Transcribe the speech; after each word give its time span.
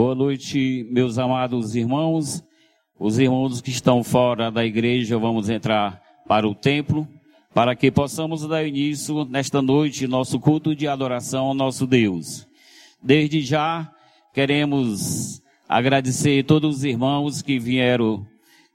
Boa 0.00 0.14
noite, 0.14 0.86
meus 0.92 1.18
amados 1.18 1.74
irmãos. 1.74 2.44
Os 3.00 3.18
irmãos 3.18 3.60
que 3.60 3.70
estão 3.70 4.04
fora 4.04 4.48
da 4.48 4.64
igreja, 4.64 5.18
vamos 5.18 5.48
entrar 5.50 6.00
para 6.28 6.46
o 6.46 6.54
templo, 6.54 7.04
para 7.52 7.74
que 7.74 7.90
possamos 7.90 8.46
dar 8.46 8.64
início 8.64 9.24
nesta 9.24 9.60
noite 9.60 10.06
nosso 10.06 10.38
culto 10.38 10.72
de 10.72 10.86
adoração 10.86 11.46
ao 11.46 11.54
nosso 11.54 11.84
Deus. 11.84 12.46
Desde 13.02 13.40
já, 13.40 13.90
queremos 14.32 15.42
agradecer 15.68 16.44
todos 16.44 16.76
os 16.76 16.84
irmãos 16.84 17.42
que 17.42 17.58
vieram 17.58 18.24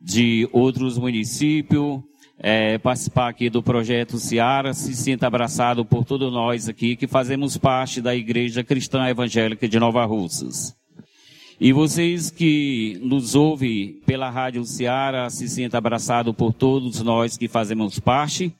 de 0.01 0.49
outros 0.51 0.97
municípios, 0.97 2.01
é, 2.37 2.77
participar 2.77 3.29
aqui 3.29 3.49
do 3.49 3.63
projeto 3.63 4.17
Seara, 4.17 4.73
se 4.73 4.93
sinta 4.93 5.27
abraçado 5.27 5.85
por 5.85 6.03
todos 6.03 6.33
nós 6.33 6.67
aqui 6.67 6.97
que 6.97 7.07
fazemos 7.07 7.55
parte 7.55 8.01
da 8.01 8.13
Igreja 8.13 8.61
Cristã 8.61 9.07
Evangélica 9.07 9.69
de 9.69 9.79
Nova 9.79 10.03
Russas. 10.03 10.82
E 11.59 11.71
vocês 11.71 12.31
que 12.31 12.99
nos 13.01 13.35
ouvem 13.35 13.99
pela 14.05 14.29
Rádio 14.29 14.65
Seara, 14.65 15.29
se 15.29 15.47
sinta 15.47 15.77
abraçado 15.77 16.33
por 16.33 16.53
todos 16.53 17.01
nós 17.01 17.37
que 17.37 17.47
fazemos 17.47 17.99
parte. 17.99 18.51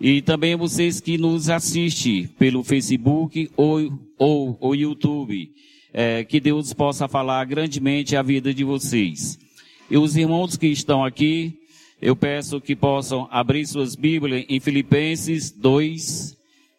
E 0.00 0.22
também 0.22 0.56
vocês 0.56 1.00
que 1.00 1.18
nos 1.18 1.50
assistem 1.50 2.26
pelo 2.38 2.64
Facebook 2.64 3.50
ou, 3.56 3.92
ou, 4.18 4.56
ou 4.60 4.74
YouTube. 4.74 5.50
É, 5.92 6.22
que 6.22 6.38
Deus 6.38 6.72
possa 6.72 7.08
falar 7.08 7.44
grandemente 7.46 8.14
a 8.14 8.22
vida 8.22 8.54
de 8.54 8.62
vocês. 8.62 9.36
E 9.90 9.98
os 9.98 10.16
irmãos 10.16 10.56
que 10.56 10.68
estão 10.68 11.04
aqui, 11.04 11.52
eu 12.00 12.14
peço 12.14 12.60
que 12.60 12.76
possam 12.76 13.26
abrir 13.28 13.66
suas 13.66 13.96
Bíblias 13.96 14.46
em 14.48 14.60
Filipenses 14.60 15.50
2, 15.50 16.36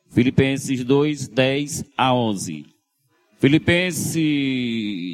Filipenses 0.09 0.85
2, 0.85 1.27
10 1.27 1.85
a 1.97 2.13
11. 2.13 2.70
Filipenses 3.41 4.13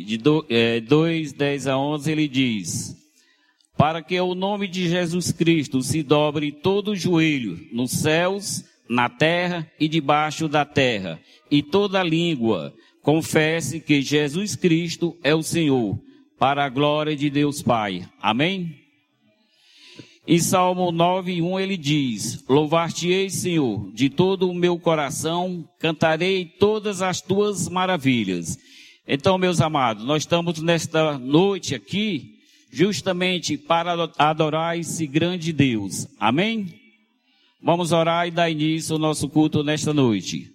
de 0.06 0.18
2, 0.18 1.32
10 1.32 1.66
é, 1.66 1.72
a 1.72 1.78
11, 1.78 2.12
ele 2.12 2.28
diz, 2.28 2.94
para 3.78 4.04
que 4.04 4.20
o 4.20 4.36
nome 4.36 4.68
de 4.68 4.90
Jesus 4.90 5.32
Cristo 5.32 5.82
se 5.82 6.04
dobre 6.04 6.52
todo 6.52 6.92
o 6.92 6.96
joelho, 6.96 7.58
nos 7.72 7.92
céus, 7.92 8.66
na 8.90 9.08
terra 9.08 9.66
e 9.80 9.88
debaixo 9.88 10.50
da 10.50 10.66
terra, 10.66 11.22
e 11.50 11.64
toda 11.64 12.04
língua 12.04 12.74
confesse 13.02 13.80
que 13.80 14.02
Jesus 14.02 14.58
Cristo 14.58 15.18
é 15.24 15.34
o 15.34 15.42
Senhor, 15.42 15.98
para 16.38 16.66
a 16.66 16.70
glória 16.70 17.16
de 17.16 17.30
Deus 17.30 17.62
Pai. 17.62 18.06
Amém? 18.22 18.87
Em 20.30 20.40
Salmo 20.40 20.92
9, 20.92 21.42
1 21.42 21.58
ele 21.58 21.78
diz: 21.78 22.44
Louvar-te-ei, 22.50 23.30
Senhor, 23.30 23.90
de 23.94 24.10
todo 24.10 24.50
o 24.50 24.54
meu 24.54 24.78
coração, 24.78 25.66
cantarei 25.80 26.44
todas 26.44 27.02
as 27.02 27.22
tuas 27.22 27.70
maravilhas. 27.70 28.58
Então, 29.08 29.38
meus 29.38 29.62
amados, 29.62 30.04
nós 30.04 30.24
estamos 30.24 30.62
nesta 30.62 31.18
noite 31.18 31.74
aqui 31.74 32.36
justamente 32.70 33.58
para 33.58 34.12
adorar 34.18 34.78
esse 34.78 35.08
grande 35.08 35.54
Deus. 35.54 36.06
Amém? 36.20 36.78
Vamos 37.64 37.94
orar 37.94 38.28
e 38.28 38.32
dar 38.32 38.50
início 38.50 38.96
ao 38.96 39.00
nosso 39.00 39.30
culto 39.30 39.64
nesta 39.64 39.94
noite. 39.94 40.52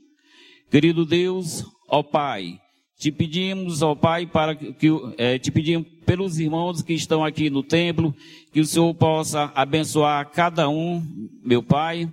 Querido 0.71 1.07
Deus, 1.07 1.65
ó 1.89 2.03
Pai, 2.03 2.61
te 3.03 3.11
pedimos, 3.11 3.83
ó 3.83 3.97
Pai, 3.97 4.27
para 4.27 4.55
que 4.55 4.87
é, 5.19 5.37
te 5.37 5.51
pedimos 5.51 5.89
pelos 6.07 6.39
irmãos 6.39 6.83
que 6.83 6.93
estão 6.93 7.25
aqui 7.25 7.51
no 7.51 7.61
templo, 7.61 8.15
que 8.53 8.61
o 8.61 8.65
Senhor 8.65 8.95
possa 8.95 9.51
abençoar 9.57 10.31
cada 10.31 10.69
um, 10.69 11.05
meu 11.45 11.65
Pai. 11.65 12.09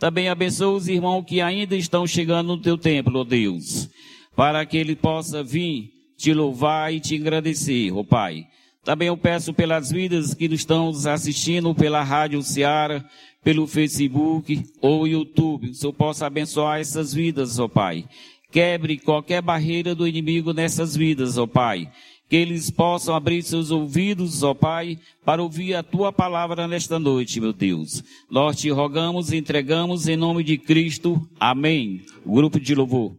Também 0.00 0.28
abençoa 0.28 0.74
os 0.76 0.88
irmãos 0.88 1.22
que 1.22 1.40
ainda 1.40 1.76
estão 1.76 2.08
chegando 2.08 2.48
no 2.48 2.60
teu 2.60 2.76
templo, 2.76 3.20
ó 3.20 3.24
Deus, 3.24 3.88
para 4.34 4.66
que 4.66 4.76
ele 4.76 4.96
possa 4.96 5.44
vir 5.44 5.92
te 6.16 6.34
louvar 6.34 6.92
e 6.92 6.98
te 6.98 7.14
agradecer, 7.14 7.92
ó 7.92 8.02
Pai. 8.02 8.44
Também 8.82 9.06
eu 9.06 9.16
peço 9.16 9.54
pelas 9.54 9.92
vidas 9.92 10.34
que 10.34 10.46
estão 10.46 10.90
assistindo 11.08 11.72
pela 11.72 12.02
Rádio 12.02 12.42
Ceará, 12.42 13.04
pelo 13.44 13.64
Facebook 13.64 14.60
ou 14.80 15.06
YouTube. 15.06 15.70
O 15.70 15.74
Senhor 15.74 15.92
possa 15.92 16.26
abençoar 16.26 16.80
essas 16.80 17.14
vidas, 17.14 17.60
ó 17.60 17.68
Pai. 17.68 18.04
Quebre 18.52 18.98
qualquer 18.98 19.40
barreira 19.40 19.94
do 19.94 20.06
inimigo 20.06 20.52
nessas 20.52 20.94
vidas, 20.94 21.38
ó 21.38 21.46
Pai. 21.46 21.90
Que 22.28 22.36
eles 22.36 22.70
possam 22.70 23.14
abrir 23.14 23.42
seus 23.42 23.70
ouvidos, 23.70 24.42
ó 24.42 24.52
Pai, 24.52 24.98
para 25.24 25.42
ouvir 25.42 25.74
a 25.74 25.82
tua 25.82 26.12
palavra 26.12 26.68
nesta 26.68 26.98
noite, 26.98 27.40
meu 27.40 27.54
Deus. 27.54 28.04
Nós 28.30 28.58
te 28.58 28.68
rogamos 28.68 29.32
e 29.32 29.38
entregamos 29.38 30.06
em 30.06 30.16
nome 30.16 30.44
de 30.44 30.58
Cristo. 30.58 31.26
Amém. 31.40 32.02
Grupo 32.26 32.60
de 32.60 32.74
louvor. 32.74 33.16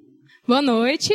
Boa 0.48 0.62
noite. 0.62 1.12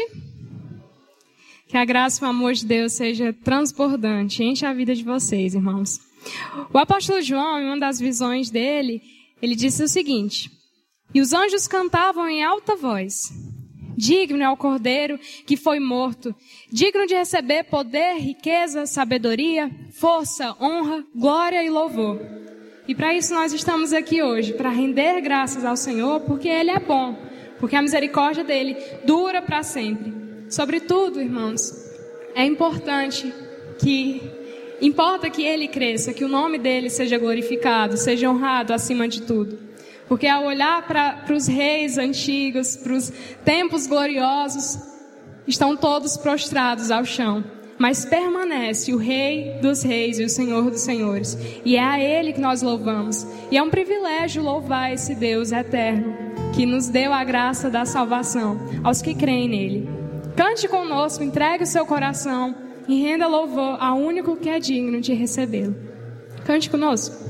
Que 1.68 1.76
a 1.76 1.84
graça 1.84 2.24
e 2.24 2.26
o 2.26 2.30
amor 2.30 2.54
de 2.54 2.66
Deus 2.66 2.94
seja 2.94 3.32
transbordante, 3.32 4.42
enche 4.42 4.66
a 4.66 4.72
vida 4.72 4.96
de 4.96 5.04
vocês, 5.04 5.54
irmãos. 5.54 6.00
O 6.72 6.78
apóstolo 6.78 7.22
João, 7.22 7.60
em 7.60 7.66
uma 7.66 7.78
das 7.78 8.00
visões 8.00 8.50
dele, 8.50 9.00
ele 9.40 9.54
disse 9.54 9.82
o 9.82 9.88
seguinte: 9.88 10.50
E 11.14 11.20
os 11.20 11.32
anjos 11.32 11.68
cantavam 11.68 12.28
em 12.28 12.42
alta 12.42 12.74
voz: 12.74 13.30
Digno 13.98 14.40
é 14.40 14.48
o 14.48 14.56
cordeiro 14.56 15.18
que 15.44 15.56
foi 15.56 15.80
morto, 15.80 16.32
digno 16.70 17.04
de 17.04 17.16
receber 17.16 17.64
poder, 17.64 18.14
riqueza, 18.14 18.86
sabedoria, 18.86 19.68
força, 19.90 20.54
honra, 20.60 21.04
glória 21.12 21.64
e 21.64 21.68
louvor. 21.68 22.20
E 22.86 22.94
para 22.94 23.12
isso 23.12 23.34
nós 23.34 23.52
estamos 23.52 23.92
aqui 23.92 24.22
hoje, 24.22 24.52
para 24.52 24.70
render 24.70 25.20
graças 25.20 25.64
ao 25.64 25.76
Senhor, 25.76 26.20
porque 26.20 26.48
Ele 26.48 26.70
é 26.70 26.78
bom, 26.78 27.18
porque 27.58 27.74
a 27.74 27.82
misericórdia 27.82 28.44
dele 28.44 28.76
dura 29.04 29.42
para 29.42 29.64
sempre. 29.64 30.14
Sobretudo, 30.48 31.20
irmãos, 31.20 31.72
é 32.36 32.44
importante 32.44 33.34
que 33.80 34.22
importa 34.80 35.28
que 35.28 35.42
Ele 35.42 35.66
cresça, 35.66 36.14
que 36.14 36.22
o 36.22 36.28
nome 36.28 36.56
dele 36.56 36.88
seja 36.88 37.18
glorificado, 37.18 37.96
seja 37.96 38.30
honrado 38.30 38.72
acima 38.72 39.08
de 39.08 39.22
tudo. 39.22 39.67
Porque 40.08 40.26
ao 40.26 40.44
olhar 40.44 40.86
para 40.86 41.34
os 41.34 41.46
reis 41.46 41.98
antigos, 41.98 42.76
para 42.76 42.94
os 42.94 43.12
tempos 43.44 43.86
gloriosos, 43.86 44.78
estão 45.46 45.76
todos 45.76 46.16
prostrados 46.16 46.90
ao 46.90 47.04
chão. 47.04 47.44
Mas 47.78 48.04
permanece 48.04 48.92
o 48.92 48.96
Rei 48.96 49.58
dos 49.62 49.82
Reis 49.82 50.18
e 50.18 50.24
o 50.24 50.28
Senhor 50.28 50.68
dos 50.68 50.80
Senhores. 50.80 51.38
E 51.64 51.76
é 51.76 51.84
a 51.84 52.00
Ele 52.00 52.32
que 52.32 52.40
nós 52.40 52.60
louvamos. 52.60 53.24
E 53.50 53.56
é 53.56 53.62
um 53.62 53.70
privilégio 53.70 54.42
louvar 54.42 54.92
esse 54.92 55.14
Deus 55.14 55.52
eterno, 55.52 56.12
que 56.56 56.66
nos 56.66 56.88
deu 56.88 57.12
a 57.12 57.22
graça 57.22 57.70
da 57.70 57.84
salvação 57.84 58.58
aos 58.82 59.00
que 59.00 59.14
creem 59.14 59.48
nele. 59.48 59.88
Cante 60.34 60.66
conosco, 60.66 61.22
entregue 61.22 61.64
o 61.64 61.66
seu 61.66 61.86
coração 61.86 62.54
e 62.88 63.00
renda 63.00 63.28
louvor 63.28 63.76
ao 63.80 63.98
único 63.98 64.36
que 64.36 64.48
é 64.48 64.58
digno 64.58 65.00
de 65.00 65.12
recebê-lo. 65.12 65.76
Cante 66.44 66.70
conosco. 66.70 67.27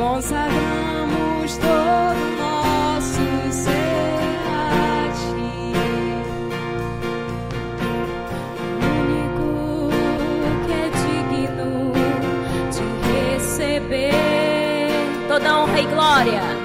consagramos 0.00 1.58
todo 1.58 2.20
nosso 2.38 3.52
ser 3.52 4.38
a 4.48 5.12
ti. 5.12 5.74
Único 8.96 9.90
que 10.64 10.72
é 10.72 10.88
digno 11.04 11.92
de 12.72 12.82
receber 13.34 14.90
toda 15.28 15.58
honra 15.58 15.80
e 15.80 15.86
glória. 15.86 16.59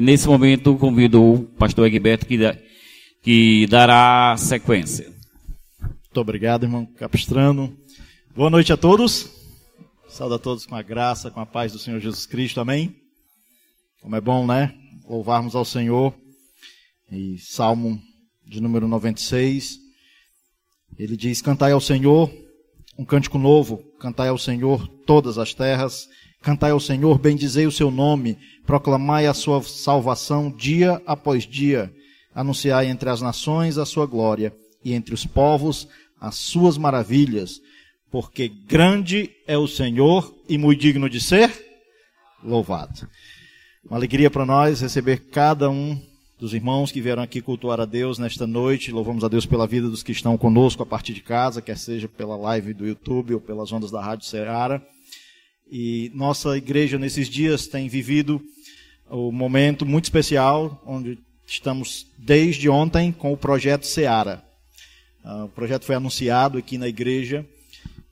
E 0.00 0.02
nesse 0.02 0.26
momento 0.26 0.78
convido 0.78 1.22
o 1.22 1.44
pastor 1.44 1.86
Egberto 1.86 2.24
que, 2.24 2.38
que 3.22 3.66
dará 3.66 4.34
sequência. 4.38 5.12
Muito 5.78 6.16
obrigado, 6.18 6.62
irmão 6.62 6.86
Capistrano. 6.86 7.76
Boa 8.34 8.48
noite 8.48 8.72
a 8.72 8.78
todos. 8.78 9.28
Saúde 10.08 10.36
a 10.36 10.38
todos 10.38 10.64
com 10.64 10.74
a 10.74 10.80
graça, 10.80 11.30
com 11.30 11.38
a 11.38 11.44
paz 11.44 11.72
do 11.72 11.78
Senhor 11.78 12.00
Jesus 12.00 12.24
Cristo. 12.24 12.62
Amém? 12.62 12.96
Como 14.00 14.16
é 14.16 14.22
bom, 14.22 14.46
né? 14.46 14.74
Louvarmos 15.06 15.54
ao 15.54 15.66
Senhor. 15.66 16.14
E 17.12 17.36
Salmo 17.36 18.00
de 18.46 18.58
número 18.58 18.88
96. 18.88 19.76
Ele 20.98 21.14
diz: 21.14 21.42
Cantai 21.42 21.72
ao 21.72 21.80
Senhor 21.80 22.32
um 22.98 23.04
cântico 23.04 23.36
novo, 23.36 23.84
cantai 24.00 24.28
ao 24.28 24.38
Senhor 24.38 24.88
todas 25.04 25.36
as 25.36 25.52
terras, 25.52 26.08
cantai 26.42 26.70
ao 26.70 26.80
Senhor, 26.80 27.18
bendizei 27.18 27.66
o 27.66 27.72
seu 27.72 27.90
nome, 27.90 28.38
proclamai 28.66 29.26
a 29.26 29.34
sua 29.34 29.62
salvação 29.62 30.50
dia 30.50 31.00
após 31.06 31.46
dia, 31.46 31.92
anunciai 32.34 32.86
entre 32.86 33.10
as 33.10 33.20
nações 33.20 33.78
a 33.78 33.84
sua 33.84 34.06
glória 34.06 34.54
e 34.84 34.92
entre 34.92 35.14
os 35.14 35.26
povos 35.26 35.88
as 36.20 36.34
suas 36.34 36.76
maravilhas, 36.76 37.60
porque 38.10 38.48
grande 38.48 39.30
é 39.46 39.56
o 39.56 39.66
Senhor 39.66 40.34
e 40.48 40.58
muito 40.58 40.80
digno 40.80 41.08
de 41.08 41.20
ser 41.20 41.50
louvado. 42.44 43.08
Uma 43.84 43.96
alegria 43.96 44.30
para 44.30 44.44
nós 44.44 44.80
receber 44.82 45.30
cada 45.30 45.70
um 45.70 45.98
dos 46.38 46.52
irmãos 46.52 46.92
que 46.92 47.00
vieram 47.00 47.22
aqui 47.22 47.40
cultuar 47.40 47.80
a 47.80 47.84
Deus 47.84 48.18
nesta 48.18 48.46
noite. 48.46 48.92
Louvamos 48.92 49.24
a 49.24 49.28
Deus 49.28 49.46
pela 49.46 49.66
vida 49.66 49.88
dos 49.88 50.02
que 50.02 50.12
estão 50.12 50.36
conosco 50.36 50.82
a 50.82 50.86
partir 50.86 51.14
de 51.14 51.22
casa, 51.22 51.62
quer 51.62 51.78
seja 51.78 52.08
pela 52.08 52.36
live 52.36 52.74
do 52.74 52.86
YouTube 52.86 53.34
ou 53.34 53.40
pelas 53.40 53.72
ondas 53.72 53.90
da 53.90 54.02
Rádio 54.02 54.26
Ceará. 54.26 54.82
E 55.70 56.10
nossa 56.14 56.56
igreja 56.56 56.98
nesses 56.98 57.28
dias 57.28 57.68
tem 57.68 57.88
vivido 57.88 58.42
o 59.08 59.30
momento 59.30 59.86
muito 59.86 60.04
especial, 60.04 60.82
onde 60.84 61.18
estamos 61.46 62.06
desde 62.18 62.68
ontem 62.68 63.12
com 63.12 63.32
o 63.32 63.36
projeto 63.36 63.86
Seara. 63.86 64.42
Uh, 65.24 65.44
o 65.44 65.48
projeto 65.48 65.84
foi 65.84 65.94
anunciado 65.94 66.58
aqui 66.58 66.76
na 66.76 66.88
igreja 66.88 67.46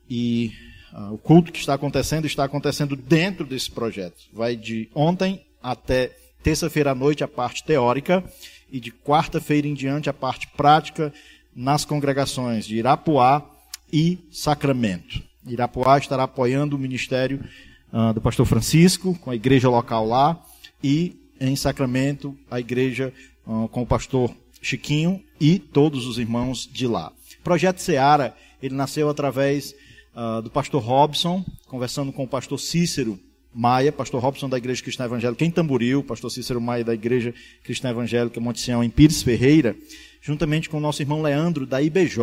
e 0.08 0.52
uh, 0.92 1.14
o 1.14 1.18
culto 1.18 1.50
que 1.50 1.58
está 1.58 1.74
acontecendo 1.74 2.26
está 2.26 2.44
acontecendo 2.44 2.94
dentro 2.94 3.44
desse 3.44 3.70
projeto. 3.70 4.16
Vai 4.32 4.54
de 4.54 4.88
ontem 4.94 5.44
até 5.62 6.16
terça-feira 6.42 6.92
à 6.92 6.94
noite 6.94 7.24
a 7.24 7.28
parte 7.28 7.64
teórica 7.64 8.22
e 8.70 8.78
de 8.78 8.92
quarta-feira 8.92 9.66
em 9.66 9.74
diante 9.74 10.08
a 10.08 10.12
parte 10.12 10.46
prática 10.56 11.12
nas 11.54 11.84
congregações 11.84 12.66
de 12.66 12.76
Irapuá 12.76 13.44
e 13.92 14.18
Sacramento. 14.30 15.27
Irapuá 15.54 15.98
estará 15.98 16.24
apoiando 16.24 16.76
o 16.76 16.78
ministério 16.78 17.44
uh, 17.92 18.12
do 18.12 18.20
pastor 18.20 18.46
Francisco, 18.46 19.18
com 19.20 19.30
a 19.30 19.36
igreja 19.36 19.68
local 19.68 20.06
lá, 20.06 20.40
e 20.82 21.16
em 21.40 21.54
Sacramento, 21.56 22.36
a 22.50 22.58
igreja 22.60 23.12
uh, 23.46 23.68
com 23.68 23.82
o 23.82 23.86
pastor 23.86 24.30
Chiquinho 24.60 25.22
e 25.40 25.58
todos 25.58 26.06
os 26.06 26.18
irmãos 26.18 26.68
de 26.70 26.86
lá. 26.86 27.12
O 27.40 27.42
projeto 27.44 27.78
Seara, 27.78 28.34
ele 28.62 28.74
nasceu 28.74 29.08
através 29.08 29.74
uh, 30.14 30.42
do 30.42 30.50
pastor 30.50 30.82
Robson, 30.82 31.44
conversando 31.66 32.12
com 32.12 32.24
o 32.24 32.28
pastor 32.28 32.58
Cícero 32.58 33.18
Maia, 33.54 33.90
pastor 33.90 34.20
Robson 34.20 34.48
da 34.48 34.58
Igreja 34.58 34.82
Cristã 34.82 35.04
Evangélica 35.04 35.44
em 35.44 35.50
Tamboril, 35.50 36.02
pastor 36.02 36.30
Cícero 36.30 36.60
Maia 36.60 36.84
da 36.84 36.94
Igreja 36.94 37.34
Cristã 37.64 37.90
Evangélica 37.90 38.40
Monte 38.40 38.60
Sião 38.60 38.84
em 38.84 38.90
Pires 38.90 39.22
Ferreira, 39.22 39.74
juntamente 40.20 40.68
com 40.68 40.78
o 40.78 40.80
nosso 40.80 41.02
irmão 41.02 41.22
Leandro 41.22 41.66
da 41.66 41.80
IBJ. 41.80 42.18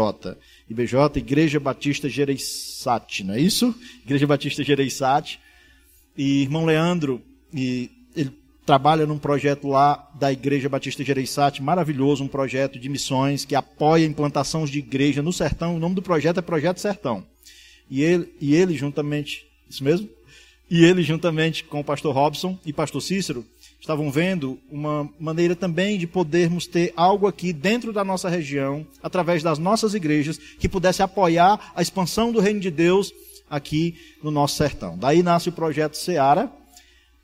IBJ, 0.70 0.96
Igreja 1.16 1.60
Batista 1.60 2.10
Gereissati, 2.10 3.24
não 3.24 3.34
é 3.34 3.40
isso? 3.40 3.76
Igreja 4.04 4.28
Batista 4.28 4.64
Gereissati. 4.64 5.40
E 6.18 6.44
irmão 6.44 6.66
Leandro, 6.66 7.22
e 7.54 7.92
ele 8.16 8.32
trabalha 8.66 9.06
num 9.06 9.18
projeto 9.18 9.68
lá 9.68 10.10
da 10.16 10.32
Igreja 10.32 10.68
Batista 10.68 11.04
Gereissati, 11.04 11.62
maravilhoso, 11.62 12.24
um 12.24 12.28
projeto 12.28 12.80
de 12.80 12.90
missões 12.90 13.46
que 13.46 13.54
apoia 13.54 14.06
a 14.06 14.10
implantação 14.10 14.66
de 14.66 14.80
igreja 14.80 15.22
no 15.22 15.32
sertão. 15.32 15.76
O 15.76 15.80
nome 15.80 15.96
do 15.96 16.02
projeto 16.02 16.40
é 16.40 16.42
Projeto 16.42 16.80
Sertão. 16.80 17.24
E 17.90 18.02
ele, 18.02 18.34
e 18.42 18.56
ele 18.56 18.76
juntamente, 18.76 19.46
isso 19.70 19.84
mesmo? 19.84 20.10
E 20.70 20.84
ele 20.84 21.04
juntamente 21.04 21.64
com 21.64 21.80
o 21.80 21.84
pastor 21.84 22.16
Robson 22.16 22.58
e 22.66 22.74
pastor 22.74 23.02
Cícero, 23.02 23.46
estavam 23.86 24.10
vendo 24.10 24.58
uma 24.72 25.08
maneira 25.20 25.56
também 25.56 26.00
de 26.00 26.08
podermos 26.08 26.66
ter 26.66 26.92
algo 26.98 27.28
aqui 27.28 27.54
dentro 27.54 27.94
da 27.94 28.04
nossa 28.04 28.28
região, 28.28 28.86
através 29.02 29.44
das 29.44 29.60
nossas 29.60 29.94
igrejas, 29.94 30.40
que 30.40 30.68
pudesse 30.68 31.04
apoiar 31.04 31.72
a 31.76 31.84
expansão 31.84 32.32
do 32.32 32.40
reino 32.40 32.60
de 32.60 32.72
Deus 32.72 33.14
aqui 33.48 33.96
no 34.24 34.32
nosso 34.32 34.56
sertão. 34.56 34.98
Daí 34.98 35.22
nasce 35.22 35.50
o 35.50 35.52
projeto 35.52 35.96
Seara, 35.98 36.52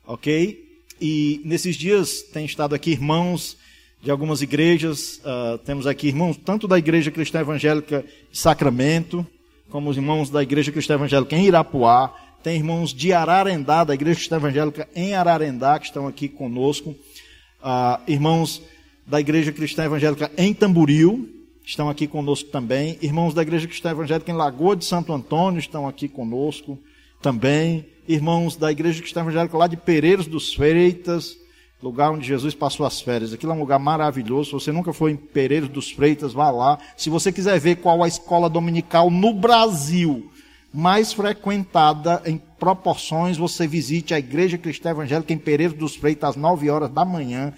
ok? 0.06 0.64
E 1.00 1.40
nesses 1.44 1.74
dias 1.74 2.22
tem 2.22 2.44
estado 2.44 2.76
aqui 2.76 2.92
irmãos 2.92 3.56
de 4.00 4.12
algumas 4.12 4.40
igrejas, 4.40 5.20
uh, 5.24 5.58
temos 5.58 5.84
aqui 5.84 6.08
irmãos 6.08 6.36
tanto 6.36 6.68
da 6.68 6.78
Igreja 6.78 7.10
Cristã 7.10 7.40
Evangélica 7.40 8.04
Sacramento, 8.32 9.26
como 9.68 9.90
os 9.90 9.96
irmãos 9.96 10.30
da 10.30 10.40
Igreja 10.44 10.70
Cristã 10.70 10.94
Evangélica 10.94 11.34
em 11.34 11.46
Irapuá, 11.46 12.14
tem 12.42 12.56
irmãos 12.56 12.92
de 12.92 13.12
Ararendá, 13.12 13.84
da 13.84 13.94
Igreja 13.94 14.18
Cristã 14.18 14.36
Evangélica 14.36 14.88
em 14.94 15.14
Ararendá, 15.14 15.78
que 15.78 15.86
estão 15.86 16.06
aqui 16.08 16.28
conosco, 16.28 16.90
uh, 16.90 18.00
irmãos 18.06 18.60
da 19.06 19.20
Igreja 19.20 19.52
Cristã 19.52 19.84
Evangélica 19.84 20.30
em 20.36 20.52
Tamburil, 20.52 21.28
estão 21.64 21.88
aqui 21.88 22.06
conosco 22.06 22.50
também, 22.50 22.98
irmãos 23.00 23.32
da 23.32 23.42
Igreja 23.42 23.68
Cristã 23.68 23.90
Evangélica 23.90 24.30
em 24.30 24.34
Lagoa 24.34 24.74
de 24.74 24.84
Santo 24.84 25.12
Antônio 25.12 25.60
estão 25.60 25.86
aqui 25.86 26.08
conosco 26.08 26.78
também, 27.20 27.86
irmãos 28.08 28.56
da 28.56 28.72
Igreja 28.72 29.00
Cristã 29.00 29.20
Evangélica 29.20 29.56
lá 29.56 29.68
de 29.68 29.76
Pereiros 29.76 30.26
dos 30.26 30.52
Freitas, 30.52 31.36
lugar 31.80 32.10
onde 32.10 32.26
Jesus 32.26 32.54
passou 32.54 32.84
as 32.86 33.00
férias. 33.00 33.32
Aquilo 33.32 33.52
é 33.52 33.54
um 33.54 33.60
lugar 33.60 33.78
maravilhoso. 33.78 34.50
Se 34.50 34.52
você 34.52 34.72
nunca 34.72 34.92
foi 34.92 35.10
em 35.12 35.16
Pereiro 35.16 35.68
dos 35.68 35.90
Freitas, 35.90 36.32
vá 36.32 36.48
lá. 36.48 36.78
Se 36.96 37.10
você 37.10 37.32
quiser 37.32 37.58
ver 37.58 37.76
qual 37.76 38.04
a 38.04 38.08
escola 38.08 38.48
dominical 38.48 39.10
no 39.10 39.32
Brasil 39.32 40.30
mais 40.72 41.12
frequentada 41.12 42.22
em 42.24 42.38
proporções, 42.58 43.36
você 43.36 43.66
visite 43.66 44.14
a 44.14 44.18
Igreja 44.18 44.56
Cristã 44.56 44.90
Evangélica 44.90 45.32
em 45.32 45.38
Pereiro 45.38 45.74
dos 45.74 45.94
Freitas 45.94 46.30
às 46.30 46.36
9 46.36 46.70
horas 46.70 46.90
da 46.90 47.04
manhã. 47.04 47.52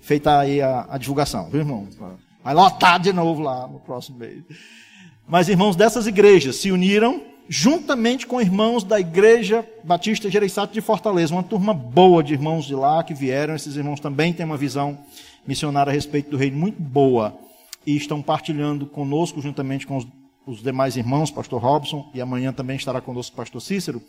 Feita 0.00 0.38
aí 0.38 0.62
a, 0.62 0.86
a 0.88 0.98
divulgação, 0.98 1.50
viu, 1.50 1.60
irmão? 1.60 1.88
Vai 2.42 2.54
lotar 2.54 3.00
de 3.00 3.12
novo 3.12 3.42
lá 3.42 3.66
no 3.66 3.80
próximo 3.80 4.18
mês. 4.18 4.42
Mas 5.26 5.48
irmãos 5.48 5.76
dessas 5.76 6.06
igrejas 6.06 6.56
se 6.56 6.70
uniram 6.70 7.22
juntamente 7.48 8.26
com 8.26 8.40
irmãos 8.40 8.84
da 8.84 8.98
Igreja 8.98 9.66
Batista 9.82 10.30
Gereissati 10.30 10.72
de 10.72 10.80
Fortaleza, 10.80 11.34
uma 11.34 11.42
turma 11.42 11.74
boa 11.74 12.22
de 12.22 12.32
irmãos 12.32 12.64
de 12.64 12.74
lá 12.74 13.02
que 13.02 13.14
vieram. 13.14 13.54
Esses 13.54 13.76
irmãos 13.76 14.00
também 14.00 14.32
têm 14.32 14.46
uma 14.46 14.56
visão 14.56 14.98
missionária 15.46 15.90
a 15.90 15.94
respeito 15.94 16.30
do 16.30 16.36
reino 16.36 16.56
muito 16.56 16.80
boa 16.80 17.36
e 17.86 17.96
estão 17.96 18.22
partilhando 18.22 18.86
conosco, 18.86 19.42
juntamente 19.42 19.86
com 19.86 19.96
os, 19.96 20.06
os 20.46 20.62
demais 20.62 20.96
irmãos, 20.96 21.30
pastor 21.30 21.60
Robson, 21.60 22.10
e 22.14 22.20
amanhã 22.20 22.52
também 22.52 22.76
estará 22.76 23.00
conosco 23.00 23.34
o 23.34 23.36
pastor 23.36 23.60
Cícero, 23.60 24.02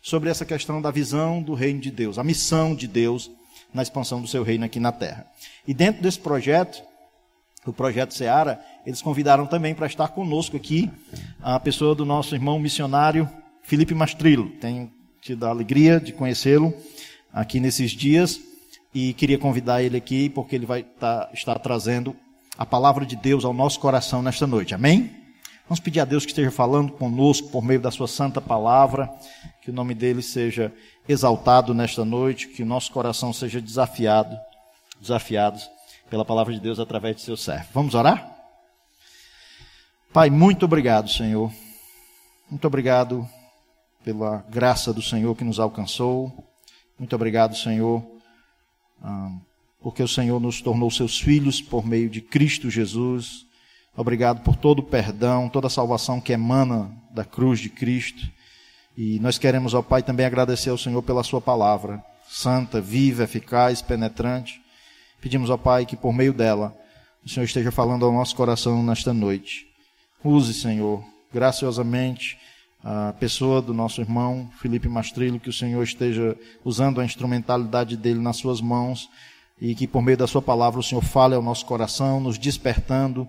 sobre 0.00 0.30
essa 0.30 0.44
questão 0.44 0.82
da 0.82 0.90
visão 0.90 1.42
do 1.42 1.54
reino 1.54 1.80
de 1.80 1.90
Deus, 1.90 2.18
a 2.18 2.24
missão 2.24 2.74
de 2.74 2.88
Deus 2.88 3.30
na 3.72 3.82
expansão 3.82 4.20
do 4.20 4.26
seu 4.26 4.42
reino 4.42 4.64
aqui 4.64 4.80
na 4.80 4.92
terra. 4.92 5.26
E 5.66 5.72
dentro 5.72 6.02
desse 6.02 6.18
projeto, 6.18 6.82
o 7.64 7.72
projeto 7.72 8.12
Seara, 8.12 8.60
eles 8.84 9.00
convidaram 9.00 9.46
também 9.46 9.74
para 9.74 9.86
estar 9.86 10.08
conosco 10.08 10.56
aqui 10.56 10.90
a 11.40 11.60
pessoa 11.60 11.94
do 11.94 12.04
nosso 12.04 12.34
irmão 12.34 12.58
missionário 12.58 13.28
Felipe 13.62 13.94
Mastrilo. 13.94 14.50
Tenho 14.60 14.90
tido 15.20 15.46
a 15.46 15.50
alegria 15.50 16.00
de 16.00 16.12
conhecê-lo 16.12 16.74
aqui 17.32 17.60
nesses 17.60 17.92
dias 17.92 18.40
e 18.92 19.14
queria 19.14 19.38
convidar 19.38 19.82
ele 19.82 19.96
aqui 19.96 20.28
porque 20.28 20.56
ele 20.56 20.66
vai 20.66 20.80
estar, 20.80 21.30
estar 21.32 21.58
trazendo 21.60 22.16
a 22.58 22.66
palavra 22.66 23.06
de 23.06 23.14
Deus 23.14 23.44
ao 23.44 23.54
nosso 23.54 23.78
coração 23.78 24.20
nesta 24.20 24.46
noite. 24.46 24.74
Amém? 24.74 25.21
Vamos 25.68 25.80
pedir 25.80 26.00
a 26.00 26.04
Deus 26.04 26.24
que 26.24 26.32
esteja 26.32 26.50
falando 26.50 26.92
conosco 26.92 27.48
por 27.48 27.62
meio 27.62 27.80
da 27.80 27.90
sua 27.90 28.08
santa 28.08 28.40
palavra, 28.40 29.10
que 29.62 29.70
o 29.70 29.72
nome 29.74 29.94
dele 29.94 30.22
seja 30.22 30.72
exaltado 31.08 31.72
nesta 31.72 32.04
noite, 32.04 32.48
que 32.48 32.62
o 32.62 32.66
nosso 32.66 32.92
coração 32.92 33.32
seja 33.32 33.60
desafiado, 33.60 34.36
desafiados 35.00 35.70
pela 36.10 36.24
palavra 36.24 36.52
de 36.52 36.60
Deus 36.60 36.78
através 36.78 37.16
de 37.16 37.22
seu 37.22 37.36
servo. 37.36 37.68
Vamos 37.72 37.94
orar? 37.94 38.28
Pai, 40.12 40.28
muito 40.28 40.66
obrigado, 40.66 41.08
Senhor. 41.08 41.50
Muito 42.50 42.66
obrigado 42.66 43.26
pela 44.04 44.44
graça 44.50 44.92
do 44.92 45.00
Senhor 45.00 45.34
que 45.34 45.44
nos 45.44 45.58
alcançou. 45.58 46.30
Muito 46.98 47.16
obrigado, 47.16 47.56
Senhor, 47.56 48.04
ah, 49.02 49.32
porque 49.80 50.02
o 50.02 50.08
Senhor 50.08 50.38
nos 50.38 50.60
tornou 50.60 50.90
seus 50.90 51.18
filhos 51.18 51.62
por 51.62 51.86
meio 51.86 52.10
de 52.10 52.20
Cristo 52.20 52.68
Jesus. 52.68 53.46
Obrigado 53.94 54.40
por 54.42 54.56
todo 54.56 54.78
o 54.78 54.82
perdão, 54.82 55.48
toda 55.48 55.66
a 55.66 55.70
salvação 55.70 56.20
que 56.20 56.32
emana 56.32 56.90
da 57.10 57.24
cruz 57.24 57.60
de 57.60 57.68
Cristo. 57.68 58.26
E 58.96 59.18
nós 59.20 59.36
queremos, 59.36 59.74
ó 59.74 59.82
Pai, 59.82 60.02
também 60.02 60.24
agradecer 60.24 60.70
ao 60.70 60.78
Senhor 60.78 61.02
pela 61.02 61.22
Sua 61.22 61.40
palavra, 61.40 62.02
santa, 62.26 62.80
viva, 62.80 63.24
eficaz, 63.24 63.82
penetrante. 63.82 64.62
Pedimos, 65.20 65.50
ó 65.50 65.58
Pai, 65.58 65.84
que 65.84 65.96
por 65.96 66.12
meio 66.12 66.32
dela 66.32 66.74
o 67.24 67.28
Senhor 67.28 67.44
esteja 67.44 67.70
falando 67.70 68.06
ao 68.06 68.12
nosso 68.12 68.34
coração 68.34 68.82
nesta 68.82 69.12
noite. 69.12 69.66
Use, 70.24 70.54
Senhor, 70.54 71.04
graciosamente 71.32 72.38
a 72.82 73.12
pessoa 73.12 73.62
do 73.62 73.72
nosso 73.72 74.00
irmão 74.00 74.50
Felipe 74.60 74.88
Mastrilho, 74.88 75.38
que 75.38 75.50
o 75.50 75.52
Senhor 75.52 75.82
esteja 75.82 76.36
usando 76.64 77.00
a 77.00 77.04
instrumentalidade 77.04 77.96
dele 77.96 78.20
nas 78.20 78.38
suas 78.38 78.60
mãos 78.60 79.08
e 79.60 79.74
que 79.74 79.86
por 79.86 80.02
meio 80.02 80.16
da 80.16 80.26
sua 80.26 80.42
palavra 80.42 80.80
o 80.80 80.82
Senhor 80.82 81.02
fale 81.02 81.34
ao 81.34 81.42
nosso 81.42 81.64
coração, 81.64 82.20
nos 82.20 82.38
despertando, 82.38 83.28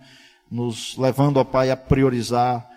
nos 0.53 0.95
levando, 0.97 1.37
ó 1.37 1.43
Pai, 1.43 1.71
a 1.71 1.75
priorizar 1.75 2.69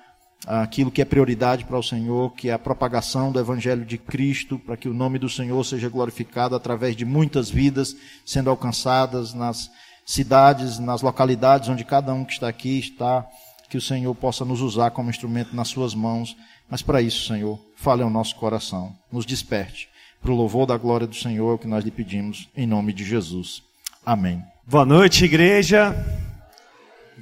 aquilo 0.47 0.91
que 0.91 1.03
é 1.03 1.05
prioridade 1.05 1.65
para 1.67 1.79
o 1.79 1.83
Senhor, 1.83 2.33
que 2.33 2.49
é 2.49 2.55
a 2.55 2.59
propagação 2.59 3.31
do 3.31 3.39
Evangelho 3.39 3.85
de 3.85 3.99
Cristo, 3.99 4.59
para 4.59 4.79
que 4.79 4.89
o 4.89 4.95
nome 4.95 5.19
do 5.19 5.29
Senhor 5.29 5.63
seja 5.63 5.89
glorificado 5.89 6.57
através 6.57 6.97
de 6.97 7.05
muitas 7.05 7.51
vidas 7.51 7.95
sendo 8.25 8.49
alcançadas 8.49 9.35
nas 9.35 9.71
cidades, 10.07 10.79
nas 10.79 11.03
localidades 11.03 11.69
onde 11.69 11.85
cada 11.85 12.15
um 12.15 12.25
que 12.25 12.33
está 12.33 12.49
aqui 12.49 12.79
está, 12.79 13.27
que 13.69 13.77
o 13.77 13.83
Senhor 13.83 14.15
possa 14.15 14.43
nos 14.43 14.63
usar 14.63 14.91
como 14.93 15.11
instrumento 15.11 15.55
nas 15.55 15.69
suas 15.69 15.95
mãos. 15.95 16.35
Mas 16.71 16.81
para 16.81 17.03
isso, 17.03 17.27
Senhor, 17.27 17.61
fale 17.77 18.03
ao 18.03 18.11
nosso 18.11 18.37
coração, 18.37 18.95
nos 19.13 19.27
desperte. 19.27 19.89
Para 20.23 20.33
o 20.33 20.37
louvor 20.37 20.67
da 20.67 20.79
glória 20.79 21.07
do 21.07 21.15
Senhor 21.15 21.51
é 21.51 21.55
o 21.55 21.59
que 21.59 21.69
nós 21.69 21.85
lhe 21.85 21.91
pedimos, 21.91 22.49
em 22.57 22.67
nome 22.67 22.95
de 22.95 23.05
Jesus. 23.05 23.63
Amém. 24.05 24.43
Boa 24.67 24.87
noite, 24.87 25.25
igreja. 25.25 25.95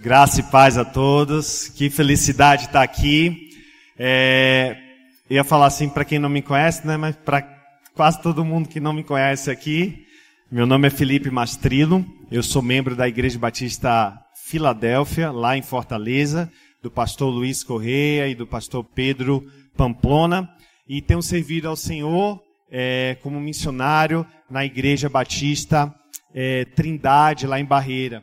Graça 0.04 0.40
e 0.40 0.42
paz 0.42 0.76
a 0.76 0.84
todos. 0.84 1.68
Que 1.68 1.88
felicidade 1.88 2.66
estar 2.66 2.82
aqui. 2.82 3.49
É, 3.99 4.76
ia 5.30 5.42
falar 5.42 5.64
assim 5.64 5.88
para 5.88 6.04
quem 6.04 6.18
não 6.18 6.28
me 6.28 6.42
conhece, 6.42 6.87
né? 6.87 6.99
Mas 6.99 7.16
para 7.16 7.40
quase 7.94 8.20
todo 8.20 8.44
mundo 8.44 8.68
que 8.68 8.80
não 8.80 8.92
me 8.92 9.02
conhece 9.02 9.50
aqui. 9.50 10.04
Meu 10.52 10.66
nome 10.66 10.88
é 10.88 10.90
Felipe 10.90 11.30
Mastrilo. 11.30 12.04
Eu 12.30 12.42
sou 12.42 12.61
membro 12.61 12.94
da 12.94 13.08
Igreja 13.08 13.38
Batista 13.38 14.14
Filadélfia, 14.44 15.30
lá 15.30 15.56
em 15.56 15.62
Fortaleza, 15.62 16.52
do 16.82 16.90
pastor 16.90 17.32
Luiz 17.32 17.64
Correia 17.64 18.28
e 18.28 18.34
do 18.34 18.46
pastor 18.46 18.84
Pedro 18.84 19.42
Pamplona. 19.75 20.50
E 20.87 21.00
tenho 21.00 21.23
servido 21.23 21.66
ao 21.66 21.76
Senhor 21.76 22.42
é, 22.70 23.16
como 23.23 23.40
missionário 23.40 24.26
na 24.50 24.66
Igreja 24.66 25.08
Batista 25.08 25.94
é, 26.34 26.66
Trindade, 26.66 27.46
lá 27.46 27.58
em 27.58 27.64
Barreira 27.64 28.23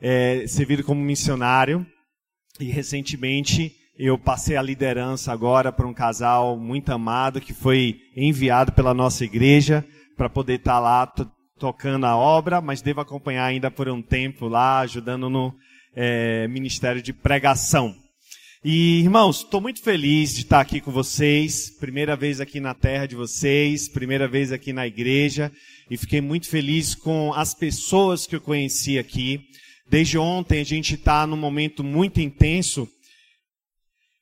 é, 0.00 0.46
servido 0.46 0.84
como 0.84 1.00
missionário 1.00 1.86
e 2.60 2.66
recentemente 2.66 3.72
eu 3.98 4.16
passei 4.16 4.56
a 4.56 4.62
liderança 4.62 5.32
agora 5.32 5.72
para 5.72 5.86
um 5.86 5.94
casal 5.94 6.56
muito 6.56 6.90
amado 6.90 7.40
que 7.40 7.52
foi 7.52 7.96
enviado 8.16 8.72
pela 8.72 8.94
nossa 8.94 9.24
igreja 9.24 9.84
para 10.16 10.28
poder 10.28 10.54
estar 10.54 10.74
tá 10.74 10.80
lá 10.80 11.12
tocando 11.58 12.06
a 12.06 12.16
obra, 12.16 12.60
mas 12.60 12.80
devo 12.80 13.00
acompanhar 13.00 13.44
ainda 13.44 13.70
por 13.70 13.88
um 13.88 14.00
tempo 14.00 14.46
lá, 14.46 14.80
ajudando 14.80 15.28
no 15.28 15.52
é, 15.94 16.46
ministério 16.46 17.02
de 17.02 17.12
pregação. 17.12 17.94
E, 18.64 19.00
irmãos, 19.00 19.38
estou 19.38 19.60
muito 19.60 19.82
feliz 19.82 20.34
de 20.34 20.42
estar 20.42 20.60
aqui 20.60 20.80
com 20.80 20.90
vocês, 20.90 21.70
primeira 21.78 22.16
vez 22.16 22.40
aqui 22.40 22.58
na 22.58 22.74
terra 22.74 23.06
de 23.06 23.14
vocês, 23.14 23.88
primeira 23.88 24.26
vez 24.26 24.50
aqui 24.52 24.72
na 24.72 24.86
igreja, 24.86 25.52
e 25.88 25.96
fiquei 25.96 26.20
muito 26.20 26.48
feliz 26.48 26.94
com 26.94 27.32
as 27.34 27.54
pessoas 27.54 28.26
que 28.26 28.34
eu 28.34 28.40
conheci 28.40 28.98
aqui. 28.98 29.40
Desde 29.90 30.18
ontem 30.18 30.60
a 30.60 30.64
gente 30.64 30.94
está 30.94 31.26
num 31.26 31.36
momento 31.36 31.82
muito 31.82 32.20
intenso. 32.20 32.86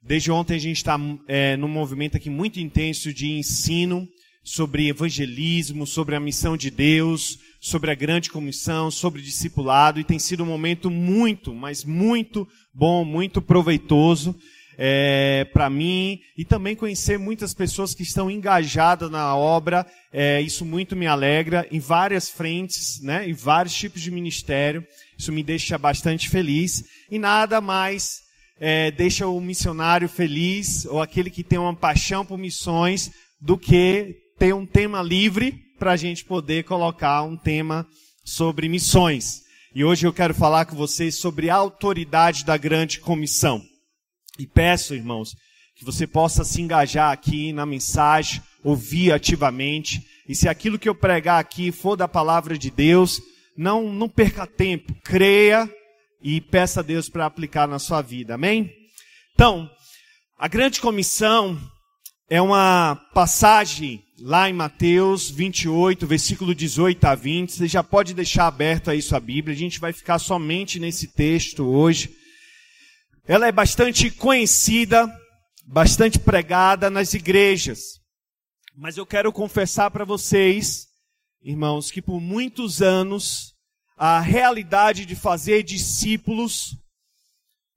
Desde 0.01 0.31
ontem 0.31 0.55
a 0.55 0.61
gente 0.61 0.77
está 0.77 0.97
é, 1.27 1.57
num 1.57 1.67
movimento 1.67 2.17
aqui 2.17 2.31
muito 2.31 2.61
intenso 2.61 3.13
de 3.13 3.33
ensino 3.33 4.07
sobre 4.45 4.89
evangelismo, 4.89 5.85
sobre 5.85 6.15
a 6.15 6.21
missão 6.21 6.57
de 6.57 6.71
Deus, 6.71 7.41
sobre 7.61 7.91
a 7.91 7.97
grande 7.97 8.31
comissão, 8.31 8.93
sobre 8.93 9.21
discipulado, 9.21 9.99
e 9.99 10.05
tem 10.05 10.21
sido 10.21 10.45
um 10.45 10.47
momento 10.47 10.89
muito, 10.89 11.53
mas 11.53 11.85
muito 11.85 12.47
bom, 12.73 13.05
muito 13.05 13.43
proveitoso 13.43 14.37
é, 14.79 15.47
para 15.53 15.71
mim 15.71 16.21
e 16.37 16.45
também 16.45 16.77
conhecer 16.77 17.19
muitas 17.19 17.55
pessoas 17.55 17.95
que 17.95 18.03
estão 18.03 18.31
engajadas 18.31 19.11
na 19.11 19.35
obra. 19.35 19.87
É, 20.13 20.41
isso 20.41 20.65
muito 20.65 20.95
me 20.95 21.07
alegra 21.07 21.67
em 21.71 21.81
várias 21.81 22.29
frentes, 22.29 23.01
né, 23.03 23.29
em 23.29 23.33
vários 23.33 23.75
tipos 23.75 24.01
de 24.03 24.11
ministério. 24.11 24.87
Isso 25.19 25.33
me 25.33 25.43
deixa 25.43 25.79
bastante 25.79 26.29
feliz. 26.29 26.85
E 27.11 27.19
nada 27.19 27.61
mais 27.61 28.21
é, 28.59 28.91
deixa 28.91 29.27
o 29.27 29.41
missionário 29.41 30.09
feliz, 30.09 30.85
ou 30.87 31.01
aquele 31.01 31.31
que 31.31 31.45
tem 31.45 31.59
uma 31.59 31.75
paixão 31.75 32.25
por 32.25 32.39
missões, 32.39 33.11
do 33.41 33.59
que 33.59 34.17
ter 34.39 34.55
um 34.55 34.67
tema 34.67 35.03
livre 35.03 35.63
para 35.79 35.93
a 35.93 35.97
gente 35.97 36.25
poder 36.25 36.65
colocar 36.65 37.23
um 37.23 37.37
tema 37.37 37.87
sobre 38.25 38.69
missões. 38.69 39.43
E 39.75 39.85
hoje 39.85 40.07
eu 40.07 40.13
quero 40.13 40.35
falar 40.35 40.65
com 40.65 40.75
vocês 40.75 41.17
sobre 41.17 41.51
a 41.51 41.55
autoridade 41.55 42.45
da 42.45 42.57
grande 42.57 42.99
comissão. 42.99 43.63
E 44.39 44.47
peço, 44.47 44.95
irmãos, 44.95 45.35
que 45.77 45.85
você 45.85 46.07
possa 46.07 46.45
se 46.45 46.63
engajar 46.63 47.13
aqui 47.13 47.53
na 47.53 47.67
mensagem, 47.67 48.43
ouvir 48.65 49.13
ativamente. 49.13 50.03
E 50.27 50.35
se 50.35 50.49
aquilo 50.49 50.79
que 50.79 50.89
eu 50.89 50.95
pregar 50.95 51.39
aqui 51.39 51.71
for 51.71 51.95
da 51.95 52.09
palavra 52.09 52.57
de 52.57 52.71
Deus, 52.71 53.21
não, 53.57 53.93
não 53.93 54.09
perca 54.09 54.47
tempo, 54.47 54.95
creia 55.03 55.71
e 56.23 56.41
peça 56.41 56.81
a 56.81 56.83
Deus 56.83 57.09
para 57.09 57.27
aplicar 57.27 57.67
na 57.67 57.79
sua 57.79 58.03
vida, 58.03 58.35
amém? 58.35 58.73
Então, 59.35 59.71
a 60.39 60.49
grande 60.49 60.81
comissão 60.81 61.59
é 62.29 62.43
uma 62.43 62.97
passagem 63.15 64.03
lá 64.19 64.49
em 64.49 64.53
Mateus 64.53 65.31
28, 65.31 66.07
versículo 66.07 66.55
18 66.55 67.05
a 67.05 67.15
20. 67.15 67.53
Você 67.53 67.69
já 67.69 67.83
pode 67.83 68.15
deixar 68.15 68.47
aberto 68.47 68.91
aí 68.91 69.01
sua 69.01 69.21
Bíblia, 69.21 69.55
a 69.55 69.59
gente 69.59 69.79
vai 69.79 69.93
ficar 69.93 70.19
somente 70.19 70.81
nesse 70.81 71.09
texto 71.09 71.65
hoje. 71.65 72.11
Ela 73.27 73.47
é 73.47 73.53
bastante 73.53 74.11
conhecida, 74.11 75.11
bastante 75.67 76.19
pregada 76.19 76.91
nas 76.91 77.15
igrejas. 77.15 78.01
Mas 78.77 78.97
eu 78.97 79.07
quero 79.07 79.33
confessar 79.33 79.91
para 79.91 80.05
vocês 80.05 80.87
irmãos, 81.47 81.93
que 81.93 82.03
por 82.03 82.21
muitos 82.21 82.83
anos 82.83 83.55
a 83.97 84.19
realidade 84.21 85.07
de 85.07 85.15
fazer 85.15 85.63
discípulos, 85.63 86.77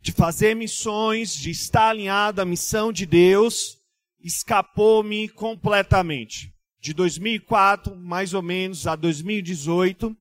de 0.02 0.12
fazer 0.12 0.56
missões, 0.56 1.36
de 1.36 1.52
estar 1.52 1.90
alinhado 1.90 2.42
à 2.42 2.46
missão 2.46 2.92
de 2.92 3.06
Deus, 3.06 3.78
escapou-me 4.20 5.30
completamente. 5.30 6.52
De 6.82 6.96
2004, 6.96 7.96
mais 7.96 8.34
ou 8.34 8.42
menos, 8.42 8.88
a 8.88 8.96
2018, 8.96 10.18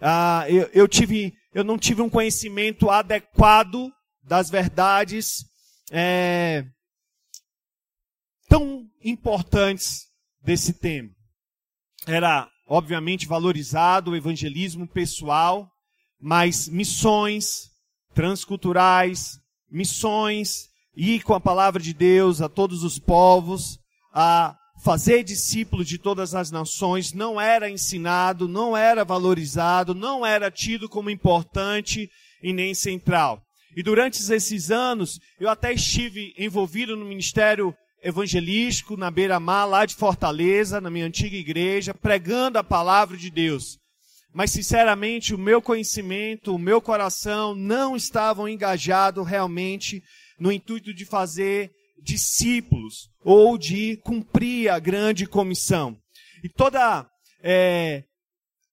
ah, 0.00 0.44
eu, 0.48 0.68
eu, 0.72 0.88
tive, 0.88 1.32
eu 1.54 1.62
não 1.62 1.78
tive 1.78 2.02
um 2.02 2.10
conhecimento 2.10 2.90
adequado 2.90 3.92
das 4.20 4.50
verdades 4.50 5.44
é, 5.92 6.64
tão 8.48 8.84
importantes 9.04 10.08
desse 10.42 10.72
tema. 10.72 11.10
Era, 12.06 12.50
obviamente, 12.70 13.26
valorizado 13.26 14.12
o 14.12 14.16
evangelismo 14.16 14.86
pessoal, 14.86 15.68
mas 16.20 16.68
missões 16.68 17.68
transculturais, 18.14 19.40
missões, 19.68 20.68
ir 20.96 21.24
com 21.24 21.34
a 21.34 21.40
palavra 21.40 21.82
de 21.82 21.92
Deus 21.92 22.40
a 22.40 22.48
todos 22.48 22.84
os 22.84 22.96
povos, 22.96 23.76
a 24.14 24.56
fazer 24.84 25.24
discípulos 25.24 25.88
de 25.88 25.98
todas 25.98 26.32
as 26.32 26.52
nações 26.52 27.12
não 27.12 27.40
era 27.40 27.68
ensinado, 27.68 28.46
não 28.46 28.76
era 28.76 29.04
valorizado, 29.04 29.92
não 29.92 30.24
era 30.24 30.48
tido 30.48 30.88
como 30.88 31.10
importante 31.10 32.08
e 32.40 32.52
nem 32.52 32.72
central. 32.72 33.42
E 33.76 33.82
durante 33.82 34.20
esses 34.32 34.70
anos, 34.70 35.18
eu 35.40 35.48
até 35.48 35.72
estive 35.72 36.32
envolvido 36.38 36.96
no 36.96 37.04
ministério 37.04 37.74
evangelístico 38.02 38.96
na 38.96 39.10
beira-mar, 39.10 39.66
lá 39.66 39.84
de 39.84 39.94
Fortaleza, 39.94 40.80
na 40.80 40.90
minha 40.90 41.06
antiga 41.06 41.36
igreja, 41.36 41.94
pregando 41.94 42.58
a 42.58 42.64
palavra 42.64 43.16
de 43.16 43.30
Deus. 43.30 43.78
Mas, 44.32 44.52
sinceramente, 44.52 45.34
o 45.34 45.38
meu 45.38 45.60
conhecimento, 45.60 46.54
o 46.54 46.58
meu 46.58 46.80
coração 46.80 47.54
não 47.54 47.96
estavam 47.96 48.48
engajados 48.48 49.26
realmente 49.26 50.02
no 50.38 50.52
intuito 50.52 50.94
de 50.94 51.04
fazer 51.04 51.70
discípulos 52.02 53.10
ou 53.22 53.58
de 53.58 53.96
cumprir 53.98 54.70
a 54.70 54.78
grande 54.78 55.26
comissão. 55.26 55.98
E 56.42 56.48
toda 56.48 57.06
é, 57.42 58.04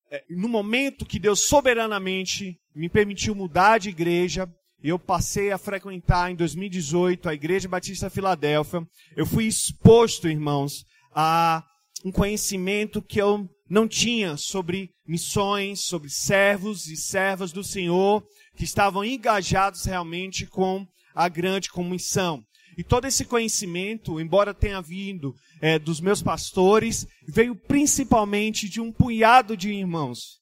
é, 0.10 0.24
no 0.30 0.48
momento 0.48 1.06
que 1.06 1.20
Deus 1.20 1.42
soberanamente 1.48 2.58
me 2.76 2.88
permitiu 2.90 3.36
mudar 3.36 3.78
de 3.78 3.90
igreja, 3.90 4.48
eu 4.84 5.00
passei 5.00 5.52
a 5.52 5.58
frequentar 5.58 6.32
em 6.32 6.36
2018 6.36 7.28
a 7.28 7.34
Igreja 7.34 7.68
Batista 7.68 8.10
Filadélfia. 8.10 8.88
Eu 9.16 9.26
fui 9.26 9.46
exposto, 9.46 10.28
irmãos, 10.28 10.86
a 11.14 11.64
um 12.06 12.12
conhecimento 12.12 13.02
que 13.02 13.20
eu 13.20 13.50
não 13.70 13.88
tinha 13.88 14.38
sobre 14.38 14.92
missões, 15.06 15.82
sobre 15.82 16.10
servos 16.10 16.88
e 16.88 16.96
servas 16.96 17.52
do 17.52 17.64
Senhor 17.64 18.24
que 18.56 18.64
estavam 18.64 19.04
engajados 19.04 19.86
realmente 19.86 20.46
com 20.46 20.86
a 21.14 21.28
grande 21.28 21.70
comissão. 21.70 22.44
E 22.78 22.84
todo 22.84 23.06
esse 23.06 23.26
conhecimento, 23.26 24.20
embora 24.22 24.54
tenha 24.54 24.82
vindo 24.82 25.34
é, 25.60 25.80
dos 25.80 26.00
meus 26.00 26.22
pastores, 26.22 27.08
veio 27.28 27.56
principalmente 27.56 28.70
de 28.70 28.80
um 28.80 28.92
punhado 28.92 29.58
de 29.58 29.72
irmãos. 29.72 30.40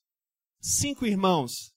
Cinco 0.60 1.06
irmãos 1.06 1.72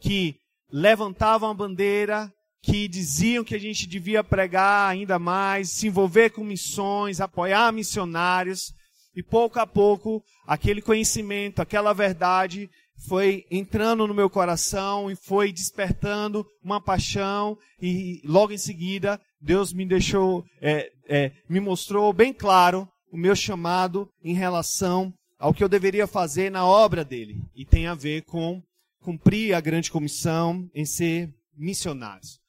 que 0.00 0.36
levantavam 0.70 1.50
a 1.50 1.54
bandeira, 1.54 2.32
que 2.62 2.88
diziam 2.88 3.44
que 3.44 3.54
a 3.54 3.60
gente 3.60 3.86
devia 3.86 4.24
pregar 4.24 4.90
ainda 4.90 5.18
mais, 5.18 5.70
se 5.70 5.86
envolver 5.86 6.30
com 6.30 6.42
missões, 6.42 7.20
apoiar 7.20 7.72
missionários. 7.72 8.72
E 9.14 9.22
pouco 9.22 9.58
a 9.58 9.66
pouco, 9.66 10.22
aquele 10.46 10.82
conhecimento, 10.82 11.62
aquela 11.62 11.92
verdade 11.92 12.68
foi 13.08 13.44
entrando 13.50 14.06
no 14.06 14.14
meu 14.14 14.28
coração 14.28 15.10
e 15.10 15.16
foi 15.16 15.52
despertando 15.52 16.46
uma 16.62 16.80
paixão 16.80 17.56
e 17.80 18.20
logo 18.24 18.52
em 18.52 18.58
seguida 18.58 19.20
Deus 19.40 19.72
me 19.72 19.86
deixou, 19.86 20.44
é, 20.60 20.90
é, 21.08 21.32
me 21.48 21.60
mostrou 21.60 22.12
bem 22.12 22.32
claro 22.32 22.88
o 23.12 23.16
meu 23.16 23.36
chamado 23.36 24.08
em 24.24 24.34
relação 24.34 25.12
ao 25.38 25.52
que 25.52 25.62
eu 25.62 25.68
deveria 25.68 26.06
fazer 26.06 26.50
na 26.50 26.66
obra 26.66 27.04
dele 27.04 27.40
e 27.54 27.64
tem 27.64 27.86
a 27.86 27.94
ver 27.94 28.22
com 28.22 28.62
cumprir 29.06 29.54
a 29.54 29.60
grande 29.60 29.88
comissão 29.88 30.68
em 30.74 30.84
ser 30.84 31.32
missionários, 31.54 32.40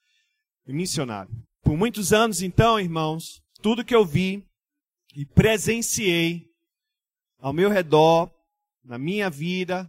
missionário. 0.66 1.32
Por 1.62 1.78
muitos 1.78 2.12
anos 2.12 2.42
então, 2.42 2.80
irmãos, 2.80 3.44
tudo 3.62 3.86
que 3.86 3.94
eu 3.94 4.04
vi 4.04 4.44
e 5.16 5.24
presenciei 5.24 6.50
ao 7.38 7.54
meu 7.54 7.70
redor, 7.70 8.34
na 8.84 8.98
minha 8.98 9.30
vida, 9.30 9.88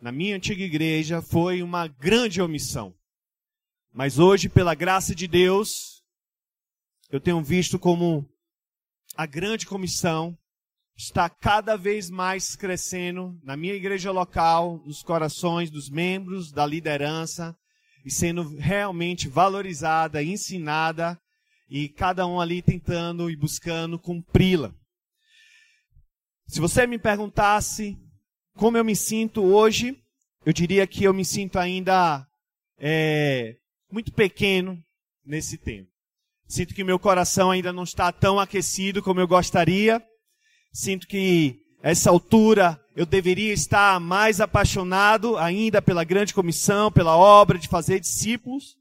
na 0.00 0.10
minha 0.10 0.34
antiga 0.34 0.64
igreja 0.64 1.20
foi 1.20 1.62
uma 1.62 1.86
grande 1.86 2.40
omissão. 2.40 2.94
Mas 3.92 4.18
hoje, 4.18 4.48
pela 4.48 4.74
graça 4.74 5.14
de 5.14 5.28
Deus, 5.28 6.02
eu 7.10 7.20
tenho 7.20 7.42
visto 7.44 7.78
como 7.78 8.26
a 9.14 9.26
grande 9.26 9.66
comissão 9.66 10.38
está 10.96 11.28
cada 11.28 11.76
vez 11.76 12.10
mais 12.10 12.54
crescendo 12.54 13.38
na 13.42 13.56
minha 13.56 13.74
igreja 13.74 14.10
local, 14.10 14.82
nos 14.84 15.02
corações 15.02 15.70
dos 15.70 15.88
membros, 15.88 16.52
da 16.52 16.66
liderança, 16.66 17.56
e 18.04 18.10
sendo 18.10 18.56
realmente 18.56 19.28
valorizada, 19.28 20.22
ensinada, 20.22 21.18
e 21.68 21.88
cada 21.88 22.26
um 22.26 22.40
ali 22.40 22.60
tentando 22.60 23.30
e 23.30 23.36
buscando 23.36 23.98
cumpri-la. 23.98 24.74
Se 26.46 26.60
você 26.60 26.86
me 26.86 26.98
perguntasse 26.98 27.96
como 28.54 28.76
eu 28.76 28.84
me 28.84 28.94
sinto 28.94 29.42
hoje, 29.42 29.98
eu 30.44 30.52
diria 30.52 30.86
que 30.86 31.04
eu 31.04 31.14
me 31.14 31.24
sinto 31.24 31.58
ainda 31.58 32.26
é, 32.78 33.56
muito 33.90 34.12
pequeno 34.12 34.78
nesse 35.24 35.56
tempo. 35.56 35.88
Sinto 36.46 36.74
que 36.74 36.84
meu 36.84 36.98
coração 36.98 37.50
ainda 37.50 37.72
não 37.72 37.84
está 37.84 38.12
tão 38.12 38.38
aquecido 38.38 39.02
como 39.02 39.20
eu 39.20 39.26
gostaria. 39.26 40.04
Sinto 40.72 41.06
que 41.06 41.60
essa 41.82 42.10
altura 42.10 42.80
eu 42.94 43.04
deveria 43.04 43.52
estar 43.52 43.98
mais 44.00 44.40
apaixonado 44.40 45.36
ainda 45.36 45.82
pela 45.82 46.04
grande 46.04 46.34
comissão, 46.34 46.90
pela 46.90 47.16
obra 47.16 47.58
de 47.58 47.68
fazer 47.68 48.00
discípulos. 48.00 48.76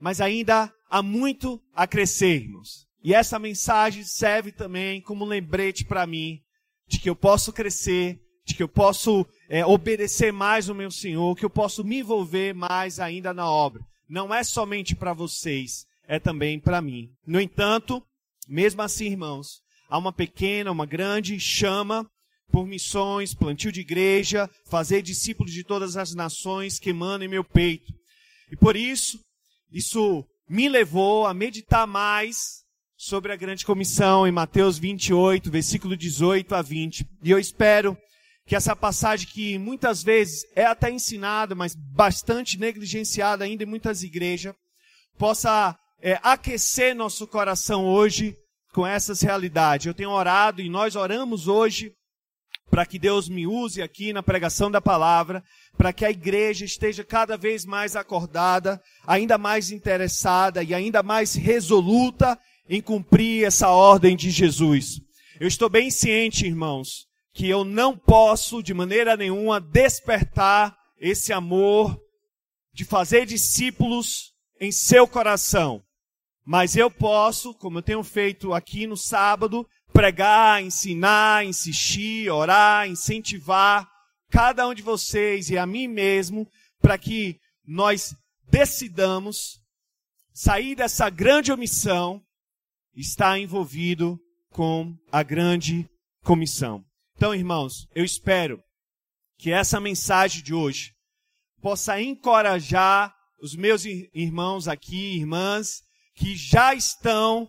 Mas 0.00 0.20
ainda 0.20 0.72
há 0.90 1.02
muito 1.02 1.60
a 1.74 1.86
crescermos. 1.86 2.86
E 3.02 3.14
essa 3.14 3.38
mensagem 3.38 4.04
serve 4.04 4.52
também 4.52 5.00
como 5.00 5.24
um 5.24 5.28
lembrete 5.28 5.84
para 5.84 6.06
mim 6.06 6.40
de 6.88 6.98
que 6.98 7.08
eu 7.08 7.16
posso 7.16 7.52
crescer 7.52 8.20
de 8.46 8.54
que 8.54 8.62
eu 8.62 8.68
posso 8.68 9.26
é, 9.48 9.66
obedecer 9.66 10.32
mais 10.32 10.68
o 10.68 10.74
meu 10.74 10.90
Senhor, 10.90 11.36
que 11.36 11.44
eu 11.44 11.50
posso 11.50 11.82
me 11.82 11.98
envolver 11.98 12.54
mais 12.54 13.00
ainda 13.00 13.34
na 13.34 13.50
obra. 13.50 13.84
Não 14.08 14.32
é 14.32 14.44
somente 14.44 14.94
para 14.94 15.12
vocês, 15.12 15.84
é 16.06 16.20
também 16.20 16.60
para 16.60 16.80
mim. 16.80 17.10
No 17.26 17.40
entanto, 17.40 18.00
mesmo 18.48 18.80
assim, 18.82 19.06
irmãos, 19.06 19.60
há 19.88 19.98
uma 19.98 20.12
pequena, 20.12 20.70
uma 20.70 20.86
grande 20.86 21.38
chama 21.38 22.08
por 22.50 22.66
missões, 22.66 23.34
plantio 23.34 23.72
de 23.72 23.80
igreja, 23.80 24.48
fazer 24.68 25.02
discípulos 25.02 25.52
de 25.52 25.64
todas 25.64 25.96
as 25.96 26.14
nações 26.14 26.78
queimando 26.78 27.24
em 27.24 27.28
meu 27.28 27.44
peito. 27.44 27.92
E 28.50 28.56
por 28.56 28.76
isso, 28.76 29.18
isso 29.70 30.24
me 30.48 30.68
levou 30.68 31.26
a 31.26 31.34
meditar 31.34 31.86
mais 31.86 32.64
sobre 32.96 33.32
a 33.32 33.36
grande 33.36 33.64
comissão 33.66 34.26
em 34.26 34.32
Mateus 34.32 34.78
28, 34.78 35.50
versículo 35.50 35.96
18 35.96 36.54
a 36.54 36.62
20. 36.62 37.06
E 37.22 37.30
eu 37.30 37.38
espero 37.38 37.96
que 38.46 38.54
essa 38.54 38.76
passagem 38.76 39.28
que 39.28 39.58
muitas 39.58 40.02
vezes 40.02 40.44
é 40.54 40.64
até 40.64 40.90
ensinada, 40.90 41.54
mas 41.54 41.74
bastante 41.74 42.58
negligenciada 42.58 43.44
ainda 43.44 43.64
em 43.64 43.66
muitas 43.66 44.02
igrejas, 44.02 44.54
possa 45.18 45.76
é, 46.00 46.18
aquecer 46.22 46.94
nosso 46.94 47.26
coração 47.26 47.84
hoje 47.84 48.36
com 48.76 48.86
essas 48.86 49.22
realidades. 49.22 49.86
Eu 49.86 49.94
tenho 49.94 50.10
orado 50.10 50.60
e 50.60 50.68
nós 50.68 50.96
oramos 50.96 51.48
hoje 51.48 51.94
para 52.70 52.84
que 52.84 52.98
Deus 52.98 53.26
me 53.26 53.46
use 53.46 53.80
aqui 53.80 54.12
na 54.12 54.22
pregação 54.22 54.70
da 54.70 54.82
palavra, 54.82 55.42
para 55.78 55.94
que 55.94 56.04
a 56.04 56.10
igreja 56.10 56.66
esteja 56.66 57.02
cada 57.02 57.38
vez 57.38 57.64
mais 57.64 57.96
acordada, 57.96 58.78
ainda 59.06 59.38
mais 59.38 59.70
interessada 59.70 60.62
e 60.62 60.74
ainda 60.74 61.02
mais 61.02 61.34
resoluta 61.34 62.38
em 62.68 62.82
cumprir 62.82 63.46
essa 63.46 63.70
ordem 63.70 64.14
de 64.14 64.30
Jesus. 64.30 65.00
Eu 65.40 65.48
estou 65.48 65.70
bem 65.70 65.90
ciente, 65.90 66.44
irmãos, 66.44 67.06
que 67.32 67.48
eu 67.48 67.64
não 67.64 67.96
posso 67.96 68.62
de 68.62 68.74
maneira 68.74 69.16
nenhuma 69.16 69.58
despertar 69.58 70.76
esse 71.00 71.32
amor 71.32 71.98
de 72.74 72.84
fazer 72.84 73.24
discípulos 73.24 74.34
em 74.60 74.70
seu 74.70 75.08
coração. 75.08 75.82
Mas 76.46 76.76
eu 76.76 76.88
posso, 76.88 77.52
como 77.54 77.78
eu 77.78 77.82
tenho 77.82 78.04
feito 78.04 78.54
aqui 78.54 78.86
no 78.86 78.96
sábado, 78.96 79.68
pregar, 79.92 80.62
ensinar, 80.62 81.44
insistir, 81.44 82.30
orar, 82.30 82.88
incentivar 82.88 83.90
cada 84.30 84.68
um 84.68 84.72
de 84.72 84.80
vocês 84.80 85.50
e 85.50 85.58
a 85.58 85.66
mim 85.66 85.88
mesmo 85.88 86.48
para 86.80 86.96
que 86.96 87.40
nós 87.66 88.14
decidamos 88.48 89.60
sair 90.32 90.76
dessa 90.76 91.10
grande 91.10 91.50
omissão 91.50 92.22
e 92.94 93.00
estar 93.00 93.36
envolvido 93.36 94.16
com 94.50 94.96
a 95.10 95.24
grande 95.24 95.88
comissão. 96.22 96.84
Então, 97.16 97.34
irmãos, 97.34 97.88
eu 97.92 98.04
espero 98.04 98.62
que 99.36 99.50
essa 99.50 99.80
mensagem 99.80 100.44
de 100.44 100.54
hoje 100.54 100.94
possa 101.60 102.00
encorajar 102.00 103.12
os 103.40 103.56
meus 103.56 103.84
irmãos 103.84 104.68
aqui, 104.68 105.16
irmãs, 105.16 105.85
que 106.16 106.34
já 106.34 106.74
estão 106.74 107.46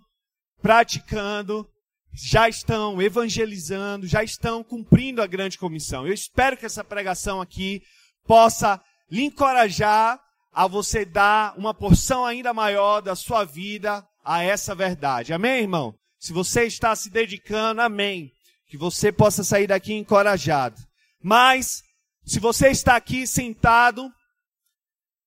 praticando, 0.61 1.67
já 2.13 2.49
estão 2.49 3.01
evangelizando, 3.01 4.05
já 4.05 4.23
estão 4.23 4.63
cumprindo 4.63 5.21
a 5.21 5.27
grande 5.27 5.57
comissão. 5.57 6.05
Eu 6.05 6.13
espero 6.13 6.57
que 6.57 6.65
essa 6.65 6.83
pregação 6.83 7.39
aqui 7.41 7.81
possa 8.25 8.81
lhe 9.09 9.23
encorajar 9.23 10.19
a 10.51 10.67
você 10.67 11.05
dar 11.05 11.57
uma 11.57 11.73
porção 11.73 12.25
ainda 12.25 12.53
maior 12.53 13.01
da 13.01 13.15
sua 13.15 13.45
vida 13.45 14.05
a 14.23 14.43
essa 14.43 14.75
verdade. 14.75 15.31
Amém, 15.31 15.61
irmão? 15.61 15.95
Se 16.19 16.33
você 16.33 16.63
está 16.63 16.95
se 16.95 17.09
dedicando, 17.09 17.81
amém. 17.81 18.31
Que 18.67 18.77
você 18.77 19.11
possa 19.11 19.43
sair 19.43 19.67
daqui 19.67 19.93
encorajado. 19.93 20.75
Mas, 21.23 21.83
se 22.25 22.39
você 22.39 22.69
está 22.69 22.95
aqui 22.97 23.25
sentado 23.25 24.11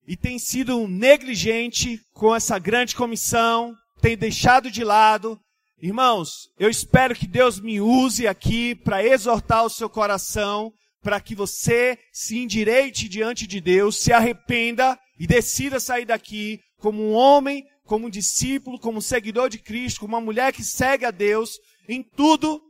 e 0.07 0.17
tem 0.17 0.39
sido 0.39 0.87
negligente 0.89 2.01
com 2.13 2.35
essa 2.35 2.59
grande 2.59 2.95
comissão, 2.95 3.75
tem 4.01 4.17
deixado 4.17 4.71
de 4.71 4.83
lado, 4.83 5.39
irmãos, 5.81 6.49
eu 6.59 6.69
espero 6.69 7.15
que 7.15 7.27
Deus 7.27 7.61
me 7.61 7.81
use 7.81 8.27
aqui 8.27 8.75
para 8.75 9.05
exortar 9.05 9.65
o 9.65 9.71
seu 9.71 9.89
coração, 9.89 10.73
para 11.03 11.21
que 11.21 11.35
você 11.35 11.99
se 12.13 12.39
endireite 12.39 13.09
diante 13.09 13.47
de 13.47 13.61
Deus, 13.61 13.97
se 13.97 14.13
arrependa 14.13 14.99
e 15.19 15.27
decida 15.27 15.81
sair 15.81 16.05
daqui 16.05 16.61
como 16.79 17.03
um 17.03 17.13
homem, 17.13 17.65
como 17.85 18.07
um 18.07 18.11
discípulo, 18.11 18.79
como 18.79 18.99
um 18.99 19.03
seguidor 19.03 19.49
de 19.49 19.59
Cristo, 19.59 20.01
como 20.01 20.15
uma 20.15 20.21
mulher 20.21 20.53
que 20.53 20.65
segue 20.65 21.05
a 21.05 21.11
Deus 21.11 21.59
em 21.89 22.03
tudo, 22.03 22.61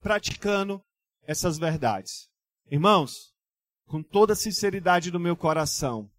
praticando 0.00 0.80
essas 1.26 1.58
verdades. 1.58 2.28
Irmãos, 2.70 3.32
com 3.86 4.02
toda 4.02 4.32
a 4.32 4.36
sinceridade 4.36 5.10
do 5.10 5.20
meu 5.20 5.36
coração, 5.36 6.10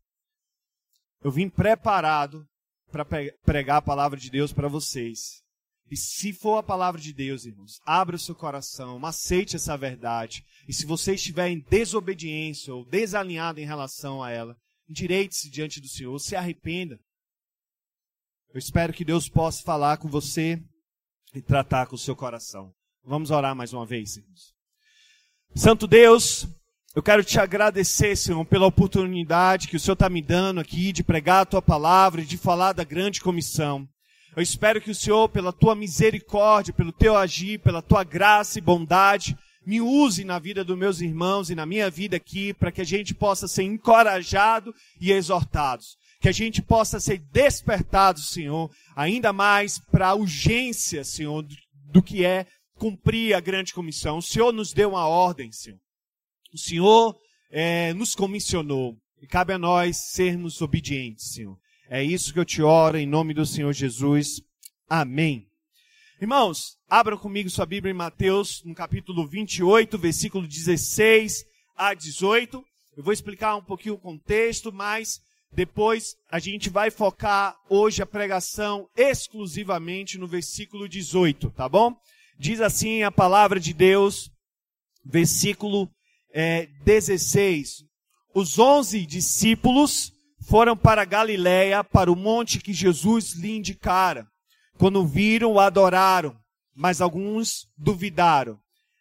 eu 1.24 1.32
vim 1.32 1.50
preparado 1.50 2.46
para 2.92 3.06
pregar 3.44 3.78
a 3.78 3.82
palavra 3.82 4.20
de 4.20 4.30
Deus 4.30 4.52
para 4.52 4.68
vocês. 4.68 5.42
E 5.90 5.98
se 5.98 6.34
for 6.34 6.58
a 6.58 6.64
palavra 6.64 7.00
de 7.00 7.14
Deus, 7.14 7.46
irmãos, 7.46 7.80
abra 7.86 8.16
o 8.16 8.20
seu 8.20 8.36
coração, 8.36 9.04
aceite 9.06 9.56
essa 9.56 9.78
verdade. 9.78 10.44
E 10.68 10.74
se 10.74 10.86
você 10.86 11.14
estiver 11.14 11.50
em 11.50 11.60
desobediência 11.60 12.74
ou 12.74 12.86
desalinhado 12.86 13.60
em 13.60 13.66
relação 13.66 14.24
a 14.24 14.32
ela, 14.32 14.58
endireite-se 14.90 15.50
diante 15.50 15.80
do 15.80 15.88
Senhor, 15.88 16.18
se 16.20 16.36
arrependa. 16.36 17.00
Eu 18.54 18.60
espero 18.60 18.94
que 18.94 19.06
Deus 19.06 19.28
possa 19.28 19.64
falar 19.64 19.98
com 19.98 20.08
você 20.08 20.62
e 21.34 21.42
tratar 21.42 21.88
com 21.88 21.96
o 21.96 22.00
seu 22.00 22.16
coração. 22.16 22.74
Vamos 23.04 23.32
orar 23.32 23.56
mais 23.56 23.74
uma 23.74 23.86
vez, 23.86 24.18
irmãos. 24.18 24.54
Santo 25.56 25.88
Deus, 25.88 26.48
eu 26.96 27.02
quero 27.02 27.24
te 27.24 27.40
agradecer, 27.40 28.16
Senhor, 28.16 28.46
pela 28.46 28.68
oportunidade 28.68 29.68
que 29.68 29.76
o 29.76 29.80
Senhor 29.80 29.94
está 29.94 30.08
me 30.10 30.22
dando 30.22 30.60
aqui 30.60 30.92
de 30.92 31.04
pregar 31.04 31.42
a 31.42 31.46
tua 31.46 31.62
palavra 31.62 32.22
e 32.22 32.26
de 32.26 32.38
falar 32.38 32.72
da 32.74 32.84
grande 32.84 33.20
comissão. 33.20 33.88
Eu 34.36 34.44
espero 34.44 34.80
que 34.80 34.92
o 34.92 34.96
Senhor, 34.96 35.28
pela 35.30 35.52
tua 35.52 35.74
misericórdia, 35.74 36.72
pelo 36.72 36.92
teu 36.92 37.18
agir, 37.18 37.60
pela 37.60 37.82
tua 37.82 38.04
graça 38.04 38.60
e 38.60 38.62
bondade, 38.62 39.36
me 39.66 39.82
use 39.82 40.24
na 40.24 40.38
vida 40.38 40.64
dos 40.64 40.78
meus 40.78 41.02
irmãos 41.02 41.50
e 41.50 41.56
na 41.56 41.66
minha 41.66 41.90
vida 41.90 42.18
aqui, 42.18 42.54
para 42.54 42.72
que 42.72 42.82
a 42.82 42.86
gente 42.86 43.16
possa 43.16 43.48
ser 43.48 43.64
encorajado 43.64 44.74
e 45.02 45.12
exortados. 45.12 45.96
Que 46.22 46.30
a 46.30 46.32
gente 46.32 46.62
possa 46.62 47.00
ser 47.00 47.18
despertado, 47.32 48.20
Senhor, 48.20 48.70
ainda 48.96 49.34
mais 49.34 49.80
para 49.80 50.10
a 50.10 50.14
urgência, 50.14 51.04
Senhor, 51.04 51.42
do, 51.42 51.56
do 51.92 52.04
que 52.04 52.24
é 52.24 52.46
cumprir 52.76 53.34
a 53.34 53.40
grande 53.40 53.74
comissão. 53.74 54.20
O 54.20 54.22
Senhor 54.22 54.52
nos 54.52 54.74
deu 54.74 54.90
uma 54.90 55.08
ordem, 55.08 55.52
Senhor. 55.52 55.83
O 56.54 56.58
Senhor 56.58 57.18
é, 57.50 57.94
nos 57.94 58.14
comissionou. 58.14 58.96
E 59.20 59.26
cabe 59.26 59.54
a 59.54 59.58
nós 59.58 59.98
sermos 59.98 60.62
obedientes, 60.62 61.34
Senhor. 61.34 61.58
É 61.90 62.04
isso 62.04 62.32
que 62.32 62.40
eu 62.40 62.46
te 62.46 62.62
oro 62.62 62.98
em 62.98 63.08
nome 63.08 63.34
do 63.34 63.46
Senhor 63.46 63.74
Jesus. 63.74 64.40
Amém. 64.88 65.48
Irmãos, 66.22 66.78
abram 66.88 67.18
comigo 67.18 67.50
sua 67.50 67.66
Bíblia 67.66 67.92
em 67.92 67.96
Mateus, 67.96 68.62
no 68.64 68.76
capítulo 68.76 69.26
28, 69.26 69.98
versículo 69.98 70.48
16 70.48 71.44
a 71.76 71.96
18. 71.96 72.64
Eu 72.96 73.04
vou 73.04 73.14
explicar 73.14 73.56
um 73.56 73.64
pouquinho 73.64 73.96
o 73.96 74.00
contexto, 74.00 74.72
mas 74.72 75.20
depois 75.52 76.16
a 76.32 76.38
gente 76.38 76.70
vai 76.70 76.92
focar 76.92 77.56
hoje 77.68 78.04
a 78.04 78.06
pregação 78.06 78.88
exclusivamente 78.96 80.20
no 80.20 80.28
versículo 80.28 80.88
18, 80.88 81.50
tá 81.50 81.68
bom? 81.68 81.96
Diz 82.38 82.62
assim 82.62 83.02
a 83.02 83.12
palavra 83.12 83.60
de 83.60 83.74
Deus, 83.74 84.30
versículo 85.04 85.90
é, 86.34 86.68
16. 86.84 87.84
Os 88.34 88.58
onze 88.58 89.06
discípulos 89.06 90.12
foram 90.48 90.76
para 90.76 91.06
Galiléia, 91.06 91.84
para 91.84 92.12
o 92.12 92.16
monte 92.16 92.60
que 92.60 92.74
Jesus 92.74 93.34
lhe 93.36 93.56
indicara. 93.56 94.28
Quando 94.78 95.06
viram, 95.06 95.60
adoraram, 95.60 96.36
mas 96.76 97.00
alguns 97.00 97.68
duvidaram. 97.78 98.60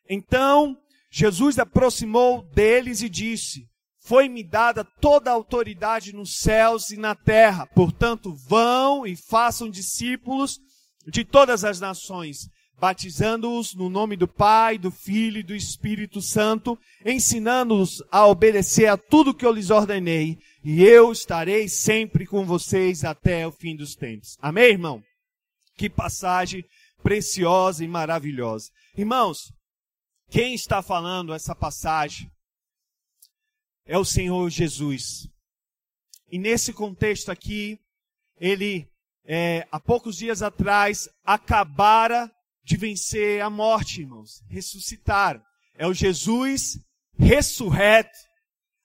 Então, 0.08 0.76
Jesus 1.10 1.58
aproximou 1.58 2.42
deles 2.54 3.00
e 3.00 3.08
disse: 3.08 3.66
Foi-me 4.04 4.44
dada 4.44 4.84
toda 4.84 5.30
a 5.30 5.34
autoridade 5.34 6.12
nos 6.12 6.38
céus 6.38 6.90
e 6.90 6.96
na 6.98 7.14
terra. 7.14 7.66
Portanto, 7.66 8.34
vão 8.34 9.06
e 9.06 9.16
façam 9.16 9.70
discípulos 9.70 10.60
de 11.06 11.24
todas 11.24 11.64
as 11.64 11.80
nações, 11.80 12.48
batizando-os 12.82 13.76
no 13.76 13.88
nome 13.88 14.16
do 14.16 14.26
Pai, 14.26 14.76
do 14.76 14.90
Filho 14.90 15.38
e 15.38 15.42
do 15.44 15.54
Espírito 15.54 16.20
Santo, 16.20 16.76
ensinando-os 17.06 18.02
a 18.10 18.26
obedecer 18.26 18.86
a 18.86 18.96
tudo 18.96 19.32
que 19.32 19.46
eu 19.46 19.52
lhes 19.52 19.70
ordenei, 19.70 20.36
e 20.64 20.82
eu 20.82 21.12
estarei 21.12 21.68
sempre 21.68 22.26
com 22.26 22.44
vocês 22.44 23.04
até 23.04 23.46
o 23.46 23.52
fim 23.52 23.76
dos 23.76 23.94
tempos. 23.94 24.36
Amém, 24.42 24.70
irmão? 24.70 25.00
Que 25.76 25.88
passagem 25.88 26.64
preciosa 27.04 27.84
e 27.84 27.86
maravilhosa. 27.86 28.68
Irmãos, 28.96 29.52
quem 30.28 30.52
está 30.52 30.82
falando 30.82 31.32
essa 31.32 31.54
passagem 31.54 32.28
é 33.86 33.96
o 33.96 34.04
Senhor 34.04 34.50
Jesus. 34.50 35.28
E 36.32 36.36
nesse 36.36 36.72
contexto 36.72 37.30
aqui, 37.30 37.78
ele, 38.40 38.88
é, 39.24 39.68
há 39.70 39.78
poucos 39.78 40.16
dias 40.16 40.42
atrás, 40.42 41.08
acabara 41.24 42.28
de 42.64 42.76
vencer 42.76 43.40
a 43.40 43.50
morte, 43.50 44.00
irmãos. 44.00 44.42
Ressuscitaram. 44.48 45.42
É 45.74 45.86
o 45.86 45.94
Jesus 45.94 46.78
ressurreto. 47.18 48.18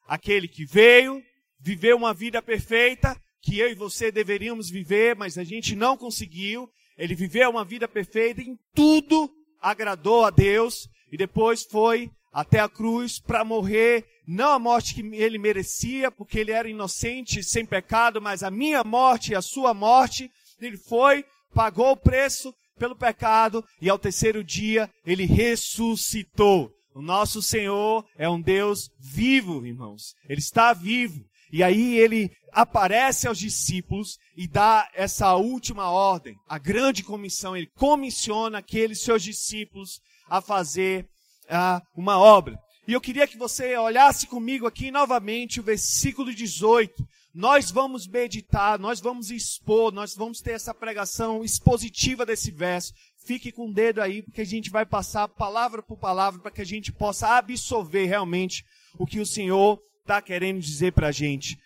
Aquele 0.08 0.48
que 0.48 0.66
veio, 0.66 1.22
viveu 1.60 1.98
uma 1.98 2.14
vida 2.14 2.42
perfeita, 2.42 3.20
que 3.42 3.60
eu 3.60 3.70
e 3.70 3.76
você 3.76 4.12
deveríamos 4.12 4.70
viver, 4.70 5.16
mas 5.16 5.38
a 5.38 5.44
gente 5.44 5.76
não 5.76 5.98
conseguiu. 5.98 6.70
Ele 6.98 7.14
viveu 7.14 7.50
uma 7.50 7.66
vida 7.66 7.88
perfeita, 7.88 8.42
em 8.42 8.58
tudo 8.74 9.30
agradou 9.62 10.24
a 10.24 10.30
Deus, 10.30 10.88
e 11.12 11.18
depois 11.18 11.64
foi 11.64 12.10
até 12.32 12.60
a 12.60 12.70
cruz 12.70 13.20
para 13.20 13.44
morrer, 13.44 14.06
não 14.28 14.52
a 14.52 14.60
morte 14.60 14.94
que 14.94 15.02
ele 15.16 15.38
merecia, 15.38 16.12
porque 16.12 16.40
ele 16.40 16.52
era 16.52 16.70
inocente, 16.70 17.44
sem 17.44 17.66
pecado, 17.66 18.22
mas 18.22 18.44
a 18.44 18.52
minha 18.52 18.84
morte 18.84 19.32
e 19.32 19.36
a 19.36 19.42
sua 19.42 19.74
morte. 19.74 20.30
Ele 20.60 20.78
foi, 20.78 21.26
pagou 21.54 21.92
o 21.92 21.98
preço, 21.98 22.54
pelo 22.78 22.96
pecado 22.96 23.64
e 23.82 23.90
ao 23.90 24.00
terceiro 24.00 24.44
dia 24.44 24.90
ele 25.06 25.26
ressuscitou. 25.26 26.72
O 26.94 27.02
nosso 27.02 27.42
Senhor 27.42 28.06
é 28.18 28.28
um 28.28 28.42
Deus 28.42 28.90
vivo, 29.00 29.66
irmãos. 29.66 30.16
Ele 30.28 30.40
está 30.40 30.74
vivo. 30.74 31.24
E 31.52 31.64
aí 31.64 31.98
ele 31.98 32.32
aparece 32.52 33.28
aos 33.28 33.38
discípulos 33.38 34.18
e 34.36 34.48
dá 34.48 34.90
essa 34.94 35.36
última 35.36 35.90
ordem, 35.90 36.36
a 36.48 36.58
grande 36.58 37.04
comissão. 37.04 37.56
Ele 37.56 37.70
comissiona 37.76 38.58
aqueles 38.58 39.02
seus 39.02 39.22
discípulos 39.22 40.00
a 40.28 40.42
fazer 40.42 41.08
uh, 41.46 41.82
uma 41.96 42.18
obra. 42.18 42.58
E 42.88 42.94
eu 42.94 43.02
queria 43.02 43.28
que 43.28 43.38
você 43.38 43.78
olhasse 43.78 44.28
comigo 44.28 44.66
aqui 44.66 44.92
novamente 44.92 45.60
o 45.60 45.64
versículo 45.64 46.34
18 46.34 47.06
nós 47.38 47.70
vamos 47.70 48.08
meditar, 48.08 48.80
nós 48.80 49.00
vamos 49.00 49.30
expor, 49.30 49.92
nós 49.92 50.16
vamos 50.16 50.42
ter 50.42 50.54
essa 50.54 50.74
pregação 50.74 51.44
expositiva 51.44 52.26
desse 52.26 52.50
verso. 52.50 52.92
Fique 53.16 53.52
com 53.52 53.70
o 53.70 53.74
dedo 53.74 54.02
aí, 54.02 54.24
porque 54.24 54.42
a 54.42 54.46
gente 54.46 54.72
vai 54.72 54.88
passar 54.88 55.28
palavra 55.28 55.84
por 55.84 56.00
palavra 56.00 56.42
para 56.42 56.50
que 56.50 56.64
a 56.64 56.66
gente 56.66 56.92
possa 56.92 57.38
absorver 57.38 58.06
realmente 58.06 58.66
o 58.98 59.06
que 59.06 59.20
o 59.20 59.26
Senhor 59.26 59.80
está 60.02 60.20
querendo 60.20 60.60
dizer 60.60 60.94
para 60.94 61.10
a 61.10 61.12
gente. 61.12 61.60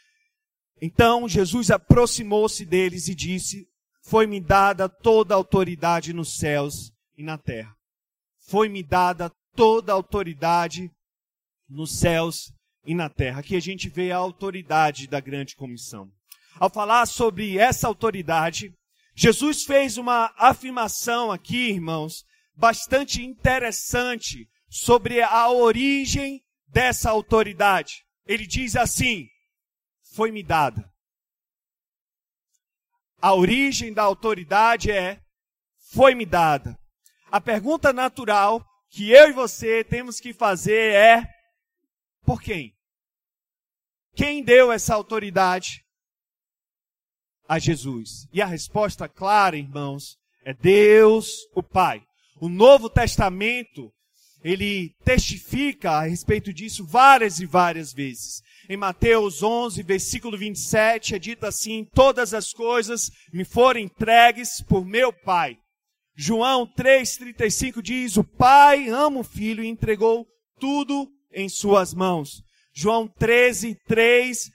Então 0.82 1.26
Jesus 1.26 1.72
aproximou-se 1.72 2.66
deles 2.66 3.08
e 3.08 3.16
disse: 3.16 3.66
Foi-me 4.04 4.42
dada 4.42 4.90
toda 4.90 5.34
a 5.34 5.38
autoridade 5.38 6.12
nos 6.12 6.38
céus 6.38 6.92
e 7.18 7.24
na 7.24 7.38
terra. 7.38 7.74
Foi-me 8.42 8.84
dada 8.84 9.32
toda 9.56 9.94
a 9.94 9.96
autoridade 9.96 10.92
nos 11.70 11.98
céus 11.98 12.52
e 12.86 12.96
na 12.96 13.10
terra. 13.10 13.40
Aqui 13.40 13.56
a 13.56 13.60
gente 13.60 13.90
vê 13.90 14.12
a 14.12 14.18
autoridade 14.18 15.08
da 15.08 15.20
grande 15.20 15.56
comissão. 15.56 16.12
Ao 16.60 16.70
falar 16.70 17.06
sobre 17.06 17.58
essa 17.58 17.88
autoridade, 17.88 18.74
Jesus 19.16 19.64
fez 19.64 19.98
uma 19.98 20.34
afirmação 20.38 21.32
aqui, 21.32 21.70
irmãos, 21.70 22.24
bastante 22.56 23.24
interessante 23.24 24.48
sobre 24.70 25.22
a 25.22 25.50
origem 25.50 26.42
dessa 26.68 27.10
autoridade. 27.10 28.04
Ele 28.26 28.46
diz 28.46 28.76
assim: 28.76 29.28
foi-me 30.14 30.44
dada. 30.44 30.90
A 33.22 33.34
origem 33.34 33.94
da 33.94 34.04
autoridade 34.04 34.92
é 34.92 35.22
foi-me 35.92 36.26
dada. 36.26 36.78
A 37.30 37.40
pergunta 37.40 37.94
natural 37.94 38.66
que 38.90 39.12
eu 39.12 39.30
e 39.30 39.34
você 39.34 39.84
temos 39.84 40.20
que 40.20 40.34
fazer 40.34 40.94
é: 40.94 41.24
por 42.26 42.42
quem? 42.42 42.74
Quem 44.16 44.44
deu 44.44 44.72
essa 44.72 44.94
autoridade? 44.94 45.84
A 47.48 47.60
Jesus. 47.60 48.28
E 48.32 48.42
a 48.42 48.46
resposta 48.46 49.08
clara, 49.08 49.58
irmãos, 49.58 50.18
é 50.44 50.54
Deus, 50.54 51.48
o 51.56 51.62
Pai. 51.62 52.02
O 52.40 52.50
Novo 52.50 52.90
Testamento, 52.90 53.92
ele 54.44 54.96
testifica 55.04 55.92
a 55.92 56.04
respeito 56.04 56.54
disso 56.54 56.86
várias 56.86 57.40
e 57.40 57.46
várias 57.46 57.94
vezes. 57.94 58.42
Em 58.70 58.78
Mateus 58.78 59.44
11, 59.44 59.84
versículo 59.84 60.38
27, 60.38 61.16
é 61.16 61.20
dito 61.20 61.46
assim: 61.46 61.86
Todas 61.94 62.34
as 62.34 62.52
coisas 62.52 63.12
me 63.34 63.44
foram 63.44 63.80
entregues 63.80 64.62
por 64.62 64.86
meu 64.86 65.12
Pai. 65.12 65.58
João 66.16 66.66
3,35 66.66 67.82
diz: 67.82 68.18
O 68.18 68.24
Pai 68.24 68.88
ama 68.90 69.20
o 69.20 69.24
Filho 69.24 69.64
e 69.64 69.68
entregou 69.68 70.26
tudo 70.60 71.08
em 71.34 71.50
suas 71.50 71.94
mãos. 71.94 72.44
João 72.74 73.08
13, 73.08 73.78
3 73.88 74.52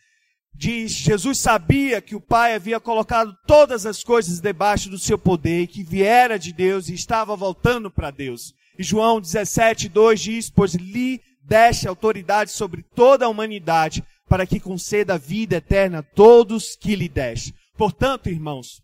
diz: 0.55 0.93
Jesus 0.93 1.39
sabia 1.39 2.01
que 2.01 2.15
o 2.15 2.21
Pai 2.21 2.55
havia 2.55 2.81
colocado 2.81 3.37
todas 3.47 3.85
as 3.87 4.03
coisas 4.03 4.41
debaixo 4.41 4.89
do 4.89 4.99
seu 4.99 5.19
poder 5.19 5.63
e 5.63 5.67
que 5.67 5.83
viera 5.83 6.39
de 6.39 6.53
Deus 6.53 6.89
e 6.89 6.95
estava 6.95 7.37
voltando 7.37 7.91
para 7.91 8.11
Deus. 8.11 8.55
E 8.79 8.83
João 8.83 9.21
17, 9.21 9.89
2 9.89 10.21
diz: 10.21 10.51
Pois 10.51 10.75
lhe 10.75 11.21
deste 11.43 11.87
autoridade 11.87 12.51
sobre 12.51 12.83
toda 12.95 13.27
a 13.27 13.29
humanidade 13.29 14.03
para 14.29 14.47
que 14.47 14.59
conceda 14.59 15.15
a 15.15 15.19
vida 15.19 15.57
eterna 15.57 15.99
a 15.99 16.03
todos 16.03 16.75
que 16.75 16.97
lhe 16.97 17.09
deste. 17.09 17.55
Portanto, 17.77 18.29
irmãos, 18.29 18.83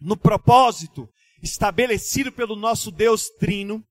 no 0.00 0.16
propósito 0.16 1.08
estabelecido 1.42 2.30
pelo 2.30 2.56
nosso 2.56 2.90
Deus 2.90 3.30
Trino, 3.38 3.82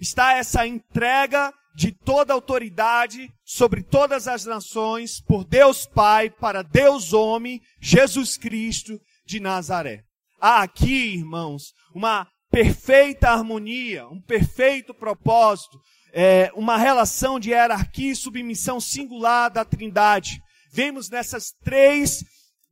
está 0.00 0.32
essa 0.32 0.66
entrega 0.66 1.52
de 1.76 1.92
toda 1.92 2.32
autoridade 2.32 3.28
sobre 3.44 3.82
todas 3.82 4.26
as 4.26 4.46
nações, 4.46 5.20
por 5.20 5.44
Deus 5.44 5.84
Pai, 5.84 6.30
para 6.30 6.62
Deus 6.62 7.12
Homem, 7.12 7.60
Jesus 7.78 8.38
Cristo 8.38 8.98
de 9.26 9.38
Nazaré. 9.38 10.02
Há 10.40 10.62
aqui, 10.62 11.16
irmãos, 11.16 11.74
uma 11.94 12.26
perfeita 12.50 13.28
harmonia, 13.28 14.08
um 14.08 14.22
perfeito 14.22 14.94
propósito, 14.94 15.78
é, 16.14 16.50
uma 16.54 16.78
relação 16.78 17.38
de 17.38 17.50
hierarquia 17.50 18.12
e 18.12 18.16
submissão 18.16 18.80
singular 18.80 19.50
da 19.50 19.62
Trindade. 19.62 20.40
Vemos 20.72 21.10
nessas 21.10 21.52
três 21.62 22.24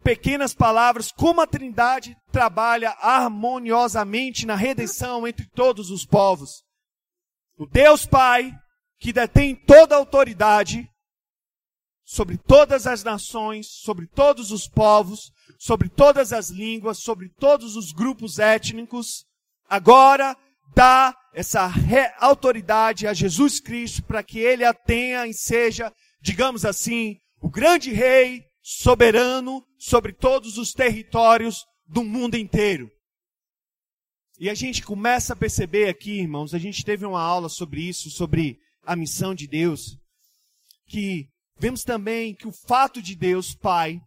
pequenas 0.03 0.55
palavras 0.55 1.13
como 1.13 1.43
a 1.43 1.47
Trindade 1.47 2.17
trabalha 2.33 2.97
harmoniosamente 3.03 4.47
na 4.47 4.55
redenção 4.55 5.29
entre 5.29 5.47
todos 5.51 5.91
os 5.91 6.07
povos. 6.07 6.63
O 7.59 7.67
Deus 7.67 8.07
Pai, 8.07 8.51
que 8.99 9.13
detém 9.13 9.55
toda 9.55 9.95
a 9.95 9.99
autoridade 9.99 10.89
sobre 12.05 12.37
todas 12.37 12.87
as 12.87 13.03
nações, 13.03 13.67
sobre 13.69 14.07
todos 14.07 14.51
os 14.51 14.69
povos, 14.69 15.33
sobre 15.59 15.89
todas 15.89 16.33
as 16.33 16.51
línguas, 16.51 16.99
sobre 16.99 17.29
todos 17.39 17.77
os 17.77 17.93
grupos 17.93 18.39
étnicos, 18.39 19.25
agora 19.69 20.37
dá 20.75 21.17
essa 21.33 21.73
autoridade 22.19 23.07
a 23.07 23.15
Jesus 23.15 23.61
Cristo 23.61 24.03
para 24.05 24.23
que 24.23 24.39
ele 24.39 24.65
a 24.65 24.75
tenha 24.75 25.27
e 25.27 25.33
seja, 25.33 25.93
digamos 26.21 26.65
assim, 26.65 27.17
o 27.41 27.49
grande 27.49 27.93
rei 27.93 28.45
soberano 28.63 29.65
sobre 29.79 30.13
todos 30.13 30.59
os 30.59 30.73
territórios 30.73 31.65
do 31.87 32.03
mundo 32.03 32.37
inteiro. 32.37 32.91
E 34.39 34.51
a 34.51 34.55
gente 34.55 34.83
começa 34.83 35.33
a 35.33 35.37
perceber 35.37 35.89
aqui, 35.89 36.21
irmãos, 36.21 36.55
a 36.55 36.59
gente 36.59 36.85
teve 36.85 37.07
uma 37.07 37.21
aula 37.21 37.49
sobre 37.49 37.83
isso, 37.83 38.11
sobre 38.11 38.59
a 38.87 38.97
missão 38.97 39.35
de 39.35 39.47
Deus, 39.47 39.97
que 40.87 41.29
vemos 41.59 41.83
também 41.83 42.35
que 42.35 42.47
o 42.47 42.53
fato 42.53 43.01
de 43.01 43.15
Deus 43.15 43.55
Pai 43.55 44.01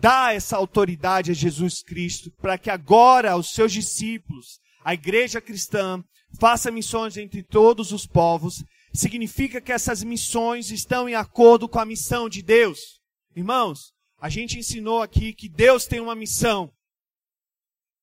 dar 0.00 0.34
essa 0.34 0.56
autoridade 0.56 1.30
a 1.30 1.34
Jesus 1.34 1.82
Cristo 1.82 2.30
para 2.40 2.56
que 2.56 2.70
agora 2.70 3.36
os 3.36 3.52
seus 3.52 3.72
discípulos, 3.72 4.58
a 4.84 4.94
igreja 4.94 5.40
cristã, 5.40 6.02
faça 6.38 6.70
missões 6.70 7.16
entre 7.16 7.42
todos 7.42 7.92
os 7.92 8.06
povos, 8.06 8.64
significa 8.94 9.60
que 9.60 9.72
essas 9.72 10.02
missões 10.02 10.70
estão 10.70 11.08
em 11.08 11.14
acordo 11.14 11.68
com 11.68 11.78
a 11.78 11.84
missão 11.84 12.28
de 12.28 12.42
Deus. 12.42 13.00
Irmãos, 13.36 13.92
a 14.20 14.28
gente 14.28 14.58
ensinou 14.58 15.02
aqui 15.02 15.34
que 15.34 15.48
Deus 15.48 15.86
tem 15.86 16.00
uma 16.00 16.14
missão. 16.14 16.72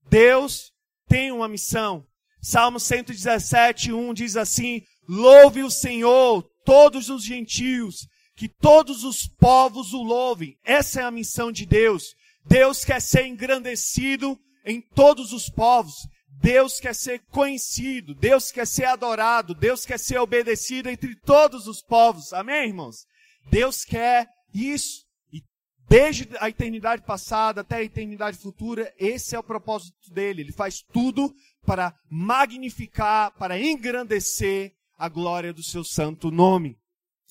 Deus 0.09 0.71
tem 1.07 1.31
uma 1.31 1.47
missão. 1.47 2.05
Salmo 2.41 2.79
117, 2.79 3.91
1 3.91 4.13
diz 4.13 4.37
assim: 4.37 4.81
Louve 5.07 5.63
o 5.63 5.71
Senhor, 5.71 6.43
todos 6.65 7.09
os 7.09 7.23
gentios, 7.23 8.07
que 8.35 8.49
todos 8.49 9.03
os 9.03 9.27
povos 9.27 9.93
o 9.93 10.03
louvem. 10.03 10.57
Essa 10.63 11.01
é 11.01 11.03
a 11.03 11.11
missão 11.11 11.51
de 11.51 11.65
Deus. 11.65 12.13
Deus 12.45 12.83
quer 12.83 13.01
ser 13.01 13.25
engrandecido 13.25 14.37
em 14.65 14.81
todos 14.81 15.31
os 15.31 15.49
povos. 15.49 15.95
Deus 16.39 16.79
quer 16.79 16.93
ser 16.93 17.19
conhecido, 17.31 18.13
Deus 18.13 18.51
quer 18.51 18.67
ser 18.67 18.85
adorado, 18.85 19.55
Deus 19.55 19.85
quer 19.85 19.97
ser 19.97 20.19
obedecido 20.19 20.87
entre 20.89 21.15
todos 21.15 21.67
os 21.67 21.81
povos. 21.81 22.31
Amém, 22.31 22.67
irmãos? 22.67 23.05
Deus 23.49 23.83
quer 23.83 24.27
isso. 24.53 25.05
E 25.33 25.41
desde 25.89 26.29
a 26.39 26.47
eternidade 26.47 27.03
passada 27.03 27.61
até 27.61 27.77
a 27.77 27.83
eternidade 27.83 28.37
futura, 28.37 28.93
esse 28.99 29.35
é 29.35 29.39
o 29.39 29.43
propósito 29.43 30.11
dele. 30.11 30.41
Ele 30.41 30.51
faz 30.51 30.83
tudo 30.93 31.33
para 31.65 31.93
magnificar, 32.09 33.31
para 33.37 33.59
engrandecer 33.59 34.76
a 34.97 35.07
glória 35.07 35.53
do 35.53 35.63
seu 35.63 35.83
santo 35.83 36.31
nome. 36.31 36.77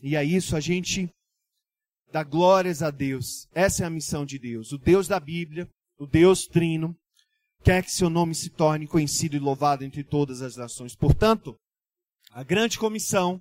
E 0.03 0.17
a 0.17 0.23
isso 0.23 0.55
a 0.55 0.61
gente 0.61 1.11
dá 2.13 2.23
glórias 2.23 2.83
a 2.83 2.91
Deus. 2.91 3.49
Essa 3.53 3.83
é 3.83 3.87
a 3.87 3.91
missão 3.91 4.25
de 4.25 4.39
Deus. 4.39 4.73
O 4.73 4.79
Deus 4.79 5.09
da 5.09 5.19
Bíblia, 5.19 5.69
o 5.99 6.07
Deus 6.07 6.47
Trino, 6.47 6.97
quer 7.65 7.83
que 7.83 7.91
seu 7.91 8.09
nome 8.09 8.35
se 8.35 8.51
torne 8.51 8.87
conhecido 8.87 9.37
e 9.37 9.41
louvado 9.41 9.85
entre 9.85 10.05
todas 10.05 10.41
as 10.43 10.57
nações. 10.57 10.95
Portanto, 10.95 11.59
a 12.31 12.43
grande 12.45 12.79
comissão, 12.79 13.41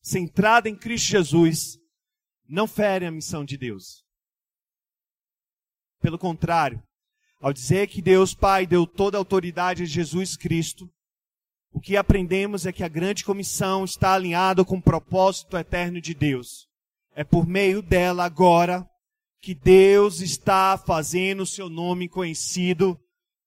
centrada 0.00 0.68
em 0.68 0.76
Cristo 0.76 1.08
Jesus, 1.08 1.78
não 2.48 2.68
fere 2.68 3.06
a 3.06 3.10
missão 3.10 3.44
de 3.44 3.56
Deus. 3.56 4.04
Pelo 6.00 6.18
contrário, 6.18 6.82
ao 7.40 7.52
dizer 7.52 7.88
que 7.88 8.02
Deus 8.02 8.34
Pai 8.34 8.66
deu 8.66 8.86
toda 8.86 9.16
a 9.16 9.20
autoridade 9.20 9.82
a 9.82 9.86
Jesus 9.86 10.36
Cristo, 10.36 10.88
o 11.74 11.80
que 11.80 11.96
aprendemos 11.96 12.66
é 12.66 12.72
que 12.72 12.84
a 12.84 12.88
grande 12.88 13.24
comissão 13.24 13.84
está 13.84 14.14
alinhada 14.14 14.64
com 14.64 14.76
o 14.76 14.82
propósito 14.82 15.58
eterno 15.58 16.00
de 16.00 16.14
Deus. 16.14 16.68
É 17.16 17.24
por 17.24 17.48
meio 17.48 17.82
dela 17.82 18.24
agora 18.24 18.86
que 19.42 19.56
Deus 19.56 20.20
está 20.20 20.78
fazendo 20.78 21.42
o 21.42 21.46
seu 21.46 21.68
nome 21.68 22.08
conhecido 22.08 22.96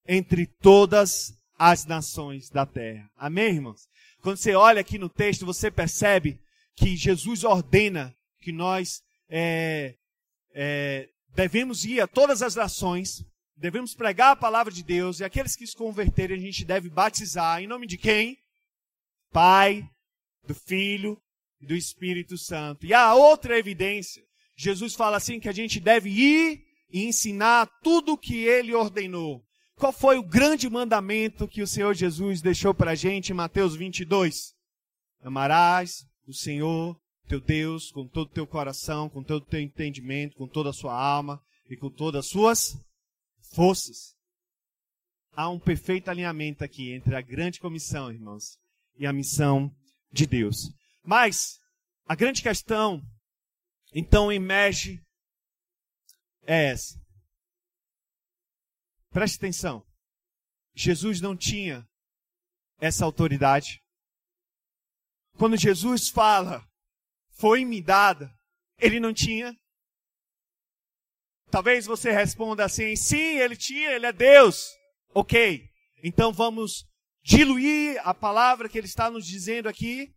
entre 0.05 0.45
todas 0.45 1.33
as 1.57 1.85
nações 1.85 2.49
da 2.49 2.65
terra. 2.65 3.09
Amém, 3.15 3.55
irmãos? 3.55 3.87
Quando 4.21 4.37
você 4.37 4.53
olha 4.53 4.81
aqui 4.81 4.97
no 4.97 5.07
texto, 5.07 5.45
você 5.45 5.71
percebe 5.71 6.37
que 6.75 6.97
Jesus 6.97 7.45
ordena 7.45 8.13
que 8.41 8.51
nós 8.51 9.01
é, 9.29 9.95
é, 10.53 11.07
devemos 11.33 11.85
ir 11.85 12.01
a 12.01 12.07
todas 12.07 12.41
as 12.41 12.55
nações 12.55 13.23
devemos 13.57 13.95
pregar 13.95 14.31
a 14.31 14.35
palavra 14.35 14.71
de 14.71 14.83
Deus 14.83 15.19
e 15.19 15.23
aqueles 15.23 15.55
que 15.55 15.65
se 15.65 15.75
converterem 15.75 16.37
a 16.37 16.39
gente 16.39 16.63
deve 16.63 16.89
batizar 16.89 17.61
em 17.61 17.67
nome 17.67 17.87
de 17.87 17.97
quem? 17.97 18.37
Pai, 19.31 19.87
do 20.45 20.53
Filho 20.53 21.19
e 21.59 21.65
do 21.65 21.75
Espírito 21.75 22.37
Santo. 22.37 22.85
E 22.85 22.93
há 22.93 23.13
outra 23.15 23.57
evidência. 23.57 24.23
Jesus 24.55 24.93
fala 24.93 25.17
assim 25.17 25.39
que 25.39 25.49
a 25.49 25.51
gente 25.51 25.79
deve 25.79 26.09
ir 26.09 26.63
e 26.89 27.05
ensinar 27.05 27.67
tudo 27.83 28.13
o 28.13 28.17
que 28.17 28.43
ele 28.43 28.73
ordenou. 28.73 29.43
Qual 29.75 29.91
foi 29.91 30.17
o 30.17 30.23
grande 30.23 30.69
mandamento 30.69 31.47
que 31.47 31.61
o 31.61 31.67
Senhor 31.67 31.93
Jesus 31.93 32.41
deixou 32.41 32.73
para 32.73 32.91
a 32.91 32.95
gente 32.95 33.31
em 33.31 33.35
Mateus 33.35 33.75
22? 33.75 34.53
Amarás 35.21 36.05
o 36.27 36.33
Senhor, 36.33 36.99
teu 37.27 37.39
Deus, 37.39 37.91
com 37.91 38.07
todo 38.07 38.27
o 38.27 38.33
teu 38.33 38.47
coração, 38.47 39.09
com 39.09 39.21
todo 39.21 39.43
o 39.43 39.45
teu 39.45 39.59
entendimento, 39.59 40.35
com 40.35 40.47
toda 40.47 40.69
a 40.69 40.73
sua 40.73 40.93
alma 40.93 41.41
e 41.69 41.75
com 41.75 41.89
todas 41.89 42.19
as 42.19 42.27
suas 42.27 42.86
forças. 43.57 44.15
Há 45.31 45.49
um 45.49 45.59
perfeito 45.59 46.09
alinhamento 46.11 46.63
aqui 46.63 46.93
entre 46.93 47.15
a 47.15 47.21
grande 47.21 47.59
comissão, 47.59 48.11
irmãos, 48.11 48.59
e 48.95 49.07
a 49.07 49.11
missão 49.11 49.75
de 50.11 50.27
Deus. 50.27 50.69
Mas 51.03 51.57
a 52.05 52.13
grande 52.13 52.43
questão, 52.43 53.01
então, 53.91 54.31
emerge 54.31 55.01
é 56.45 56.67
essa. 56.67 57.01
Preste 59.09 59.37
atenção. 59.37 59.83
Jesus 60.75 61.19
não 61.19 61.35
tinha 61.35 61.83
essa 62.79 63.05
autoridade. 63.05 63.81
quando 65.39 65.57
Jesus 65.57 66.09
fala, 66.09 66.63
foi-me 67.31 67.81
dada, 67.81 68.31
ele 68.77 68.99
não 68.99 69.13
tinha? 69.13 69.55
Talvez 71.49 71.85
você 71.85 72.11
responda 72.11 72.65
assim: 72.65 72.95
sim, 72.95 73.37
ele 73.37 73.55
tinha, 73.55 73.91
ele 73.91 74.05
é 74.05 74.13
Deus. 74.13 74.67
Ok, 75.13 75.63
então 76.03 76.31
vamos 76.31 76.85
diluir 77.23 77.99
a 78.03 78.13
palavra 78.13 78.69
que 78.69 78.77
ele 78.77 78.87
está 78.87 79.09
nos 79.09 79.25
dizendo 79.25 79.67
aqui. 79.67 80.13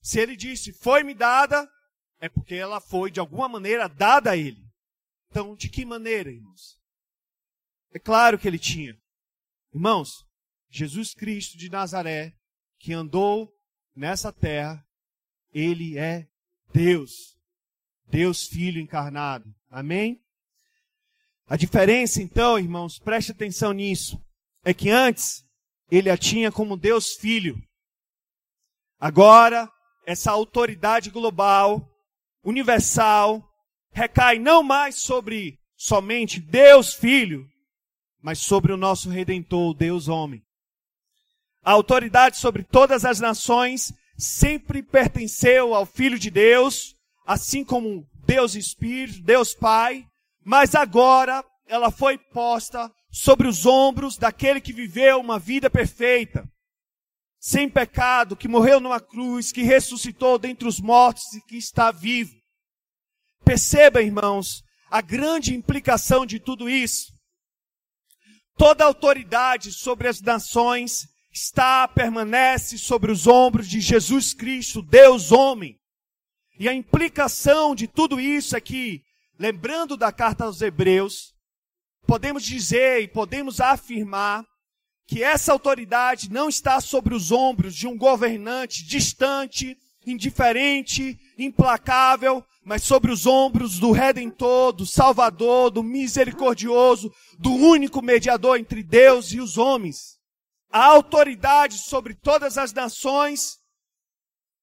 Se 0.00 0.18
ele 0.18 0.36
disse 0.36 0.72
foi-me 0.72 1.14
dada, 1.14 1.68
é 2.20 2.28
porque 2.28 2.54
ela 2.54 2.80
foi 2.80 3.10
de 3.10 3.20
alguma 3.20 3.48
maneira 3.48 3.88
dada 3.88 4.32
a 4.32 4.36
ele. 4.36 4.62
Então, 5.30 5.56
de 5.56 5.68
que 5.68 5.84
maneira, 5.84 6.30
irmãos? 6.30 6.78
É 7.92 7.98
claro 7.98 8.38
que 8.38 8.46
ele 8.46 8.58
tinha. 8.58 8.96
Irmãos, 9.72 10.24
Jesus 10.68 11.14
Cristo 11.14 11.56
de 11.56 11.70
Nazaré, 11.70 12.34
que 12.78 12.92
andou 12.92 13.50
nessa 13.94 14.32
terra, 14.32 14.86
ele 15.52 15.98
é 15.98 16.28
Deus. 16.72 17.38
Deus 18.08 18.46
Filho 18.46 18.80
encarnado. 18.80 19.54
Amém? 19.70 20.22
A 21.46 21.56
diferença, 21.56 22.22
então, 22.22 22.58
irmãos, 22.58 22.98
preste 22.98 23.32
atenção 23.32 23.72
nisso, 23.72 24.20
é 24.64 24.72
que 24.72 24.90
antes 24.90 25.44
ele 25.90 26.08
a 26.08 26.16
tinha 26.16 26.50
como 26.50 26.76
Deus 26.76 27.12
Filho. 27.12 27.60
Agora, 28.98 29.70
essa 30.06 30.30
autoridade 30.30 31.10
global, 31.10 31.86
universal, 32.44 33.42
recai 33.92 34.38
não 34.38 34.62
mais 34.62 35.00
sobre 35.00 35.58
somente 35.76 36.40
Deus 36.40 36.94
Filho, 36.94 37.46
mas 38.22 38.38
sobre 38.38 38.72
o 38.72 38.76
nosso 38.76 39.10
Redentor, 39.10 39.74
Deus 39.74 40.08
Homem. 40.08 40.42
A 41.62 41.72
autoridade 41.72 42.38
sobre 42.38 42.64
todas 42.64 43.04
as 43.04 43.20
nações 43.20 43.92
sempre 44.16 44.82
pertenceu 44.82 45.74
ao 45.74 45.84
Filho 45.84 46.18
de 46.18 46.30
Deus, 46.30 46.94
assim 47.26 47.64
como 47.64 48.06
Deus 48.24 48.54
Espírito, 48.54 49.22
Deus 49.22 49.54
Pai, 49.54 50.06
mas 50.44 50.74
agora 50.74 51.44
ela 51.66 51.90
foi 51.90 52.18
posta 52.18 52.92
sobre 53.10 53.46
os 53.46 53.66
ombros 53.66 54.16
daquele 54.16 54.60
que 54.60 54.72
viveu 54.72 55.20
uma 55.20 55.38
vida 55.38 55.70
perfeita, 55.70 56.48
sem 57.38 57.68
pecado, 57.68 58.36
que 58.36 58.48
morreu 58.48 58.80
numa 58.80 59.00
cruz, 59.00 59.50
que 59.52 59.62
ressuscitou 59.62 60.38
dentre 60.38 60.66
os 60.66 60.80
mortos 60.80 61.32
e 61.34 61.40
que 61.42 61.56
está 61.56 61.90
vivo. 61.90 62.32
Perceba, 63.44 64.00
irmãos, 64.00 64.62
a 64.90 65.00
grande 65.00 65.54
implicação 65.54 66.24
de 66.24 66.38
tudo 66.38 66.68
isso. 66.68 67.12
Toda 68.56 68.84
autoridade 68.84 69.72
sobre 69.72 70.06
as 70.06 70.20
nações 70.20 71.08
está, 71.32 71.88
permanece 71.88 72.78
sobre 72.78 73.10
os 73.10 73.26
ombros 73.26 73.68
de 73.68 73.80
Jesus 73.80 74.34
Cristo, 74.34 74.82
Deus 74.82 75.32
homem. 75.32 75.76
E 76.58 76.68
a 76.68 76.74
implicação 76.74 77.74
de 77.74 77.88
tudo 77.88 78.20
isso 78.20 78.56
é 78.56 78.60
que, 78.60 79.02
lembrando 79.42 79.96
da 79.96 80.12
carta 80.12 80.44
aos 80.44 80.62
Hebreus, 80.62 81.34
podemos 82.06 82.44
dizer 82.44 83.02
e 83.02 83.08
podemos 83.08 83.60
afirmar 83.60 84.46
que 85.04 85.24
essa 85.24 85.50
autoridade 85.50 86.30
não 86.30 86.48
está 86.48 86.80
sobre 86.80 87.12
os 87.12 87.32
ombros 87.32 87.74
de 87.74 87.88
um 87.88 87.98
governante 87.98 88.86
distante, 88.86 89.76
indiferente, 90.06 91.18
implacável, 91.36 92.44
mas 92.64 92.84
sobre 92.84 93.10
os 93.10 93.26
ombros 93.26 93.80
do 93.80 93.90
Redentor, 93.90 94.70
do 94.74 94.86
Salvador, 94.86 95.72
do 95.72 95.82
Misericordioso, 95.82 97.12
do 97.36 97.52
único 97.52 98.00
mediador 98.00 98.60
entre 98.60 98.80
Deus 98.80 99.32
e 99.32 99.40
os 99.40 99.58
homens. 99.58 100.20
A 100.70 100.84
autoridade 100.84 101.78
sobre 101.78 102.14
todas 102.14 102.56
as 102.56 102.72
nações 102.72 103.58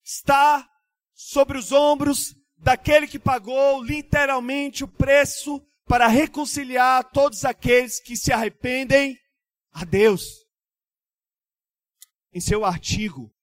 está 0.05 0.65
sobre 1.13 1.57
os 1.57 1.73
ombros 1.73 2.38
daquele 2.59 3.07
que 3.07 3.17
pagou 3.17 3.83
literalmente 3.83 4.83
o 4.83 4.87
preço 4.87 5.61
para 5.85 6.07
reconciliar 6.07 7.03
todos 7.11 7.45
aqueles 7.45 7.99
que 7.99 8.15
se 8.15 8.31
arrependem 8.31 9.17
a 9.71 9.83
Deus. 9.83 10.45
Em 12.31 12.39
seu 12.39 12.63
artigo 12.63 13.33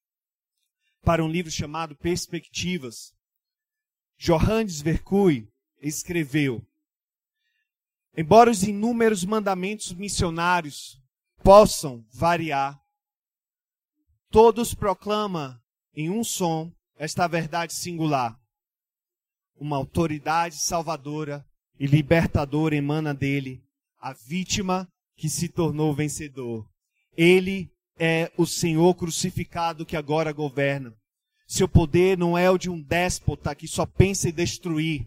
para 1.03 1.25
um 1.25 1.29
livro 1.29 1.51
chamado 1.51 1.97
Perspectivas, 1.97 3.15
Johannes 4.19 4.81
Vercui 4.81 5.49
escreveu: 5.81 6.65
Embora 8.17 8.51
os 8.51 8.63
inúmeros 8.63 9.25
mandamentos 9.25 9.93
missionários 9.93 11.01
possam 11.43 12.05
variar, 12.13 12.81
todos 14.31 14.75
proclamam 14.75 15.59
em 15.95 16.11
um 16.11 16.23
som 16.23 16.73
esta 16.97 17.27
verdade 17.27 17.75
singular. 17.75 18.39
Uma 19.59 19.77
autoridade 19.77 20.57
salvadora 20.57 21.45
e 21.79 21.87
libertadora 21.87 22.77
emana 22.77 23.15
dele, 23.15 23.63
a 24.01 24.13
vítima 24.13 24.89
que 25.17 25.29
se 25.29 25.49
tornou 25.49 25.95
vencedor. 25.95 26.67
Ele 27.17 27.71
é 27.99 28.31
o 28.37 28.47
Senhor 28.47 28.95
crucificado 28.95 29.87
que 29.87 29.97
agora 29.97 30.33
governa. 30.33 30.95
Seu 31.47 31.69
poder 31.69 32.19
não 32.19 32.37
é 32.37 32.51
o 32.51 32.59
de 32.59 32.69
um 32.69 32.81
déspota 32.81 33.55
que 33.55 33.69
só 33.69 33.87
pensa 33.87 34.29
em 34.29 34.33
destruir. 34.33 35.07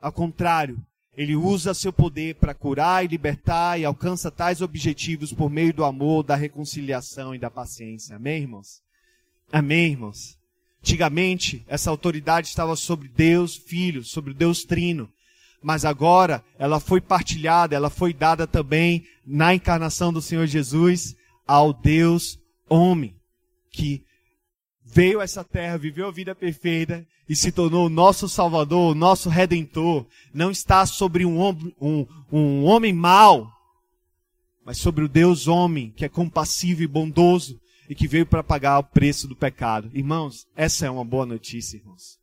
Ao 0.00 0.12
contrário, 0.12 0.84
ele 1.14 1.36
usa 1.36 1.74
seu 1.74 1.92
poder 1.92 2.36
para 2.36 2.54
curar 2.54 3.04
e 3.04 3.08
libertar 3.08 3.78
e 3.78 3.84
alcança 3.84 4.30
tais 4.30 4.60
objetivos 4.60 5.32
por 5.32 5.50
meio 5.50 5.72
do 5.72 5.84
amor, 5.84 6.22
da 6.22 6.34
reconciliação 6.34 7.34
e 7.34 7.38
da 7.38 7.50
paciência. 7.50 8.16
Amém, 8.16 8.42
irmãos? 8.42 8.82
Amém, 9.52 9.92
irmãos? 9.92 10.39
Antigamente, 10.82 11.62
essa 11.68 11.90
autoridade 11.90 12.48
estava 12.48 12.74
sobre 12.74 13.08
Deus 13.08 13.56
Filho, 13.56 14.02
sobre 14.02 14.32
Deus 14.32 14.64
Trino. 14.64 15.10
Mas 15.62 15.84
agora 15.84 16.42
ela 16.58 16.80
foi 16.80 17.00
partilhada, 17.00 17.76
ela 17.76 17.90
foi 17.90 18.14
dada 18.14 18.46
também 18.46 19.04
na 19.26 19.54
encarnação 19.54 20.10
do 20.12 20.22
Senhor 20.22 20.46
Jesus 20.46 21.14
ao 21.46 21.72
Deus 21.72 22.38
homem, 22.68 23.14
que 23.70 24.02
veio 24.82 25.20
a 25.20 25.24
essa 25.24 25.44
terra, 25.44 25.76
viveu 25.76 26.08
a 26.08 26.12
vida 26.12 26.34
perfeita 26.34 27.06
e 27.28 27.36
se 27.36 27.52
tornou 27.52 27.86
o 27.86 27.90
nosso 27.90 28.28
Salvador, 28.28 28.92
o 28.92 28.98
nosso 28.98 29.28
Redentor. 29.28 30.06
Não 30.32 30.50
está 30.50 30.86
sobre 30.86 31.26
um, 31.26 31.40
um, 31.80 32.06
um 32.32 32.64
homem 32.64 32.92
mau, 32.92 33.52
mas 34.64 34.78
sobre 34.78 35.04
o 35.04 35.08
Deus 35.08 35.46
homem, 35.46 35.92
que 35.94 36.06
é 36.06 36.08
compassivo 36.08 36.82
e 36.82 36.86
bondoso 36.86 37.60
e 37.90 37.94
que 37.96 38.06
veio 38.06 38.24
para 38.24 38.44
pagar 38.44 38.78
o 38.78 38.84
preço 38.84 39.26
do 39.26 39.34
pecado. 39.34 39.90
Irmãos, 39.92 40.46
essa 40.54 40.86
é 40.86 40.90
uma 40.90 41.04
boa 41.04 41.26
notícia, 41.26 41.76
irmãos. 41.76 42.20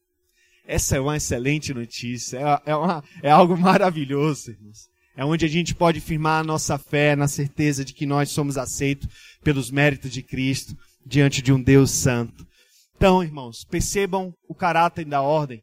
Essa 0.66 0.96
é 0.96 1.00
uma 1.02 1.18
excelente 1.18 1.74
notícia. 1.74 2.38
É, 2.40 2.72
é, 2.72 2.76
uma, 2.76 3.04
é 3.22 3.30
algo 3.30 3.56
maravilhoso, 3.60 4.52
irmãos. 4.52 4.88
É 5.18 5.26
onde 5.26 5.44
a 5.44 5.50
gente 5.50 5.76
pode 5.76 6.00
firmar 6.00 6.40
a 6.40 6.44
nossa 6.44 6.78
fé 6.78 7.18
na 7.18 7.28
certeza 7.28 7.84
de 7.84 7.94
que 7.94 8.06
nós 8.06 8.30
somos 8.30 8.58
aceitos 8.58 9.10
pelos 9.44 9.70
méritos 9.70 10.10
de 10.10 10.24
Cristo 10.24 10.74
diante 11.06 11.42
de 11.42 11.52
um 11.52 11.62
Deus 11.62 11.92
santo. 11.92 12.48
Então, 12.96 13.22
irmãos, 13.22 13.66
percebam 13.66 14.34
o 14.48 14.56
caráter 14.56 15.04
da 15.04 15.22
ordem. 15.22 15.62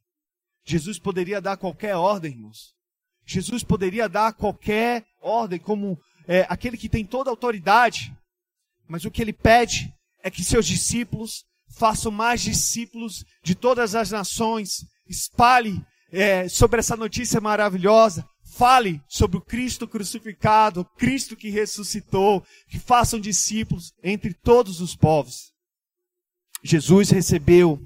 Jesus 0.66 0.98
poderia 0.98 1.40
dar 1.40 1.56
qualquer 1.56 1.96
ordem, 1.96 2.32
irmãos. 2.32 2.74
Jesus 3.24 3.64
poderia 3.64 4.06
dar 4.06 4.34
qualquer 4.34 5.06
ordem 5.22 5.58
como 5.58 5.98
é, 6.28 6.44
aquele 6.46 6.76
que 6.76 6.90
tem 6.90 7.06
toda 7.06 7.30
a 7.30 7.32
autoridade. 7.32 8.14
Mas 8.88 9.04
o 9.04 9.10
que 9.10 9.22
ele 9.22 9.32
pede 9.32 9.92
é 10.22 10.30
que 10.30 10.44
seus 10.44 10.66
discípulos 10.66 11.44
façam 11.76 12.10
mais 12.10 12.40
discípulos 12.40 13.24
de 13.42 13.54
todas 13.54 13.94
as 13.94 14.10
nações. 14.10 14.86
Espalhe 15.06 15.82
é, 16.10 16.48
sobre 16.48 16.80
essa 16.80 16.96
notícia 16.96 17.40
maravilhosa. 17.40 18.26
Fale 18.56 19.02
sobre 19.08 19.36
o 19.36 19.40
Cristo 19.40 19.88
crucificado, 19.88 20.80
o 20.80 20.84
Cristo 20.84 21.36
que 21.36 21.50
ressuscitou. 21.50 22.44
Que 22.68 22.78
façam 22.78 23.18
discípulos 23.18 23.92
entre 24.02 24.32
todos 24.32 24.80
os 24.80 24.94
povos. 24.94 25.52
Jesus 26.62 27.10
recebeu 27.10 27.78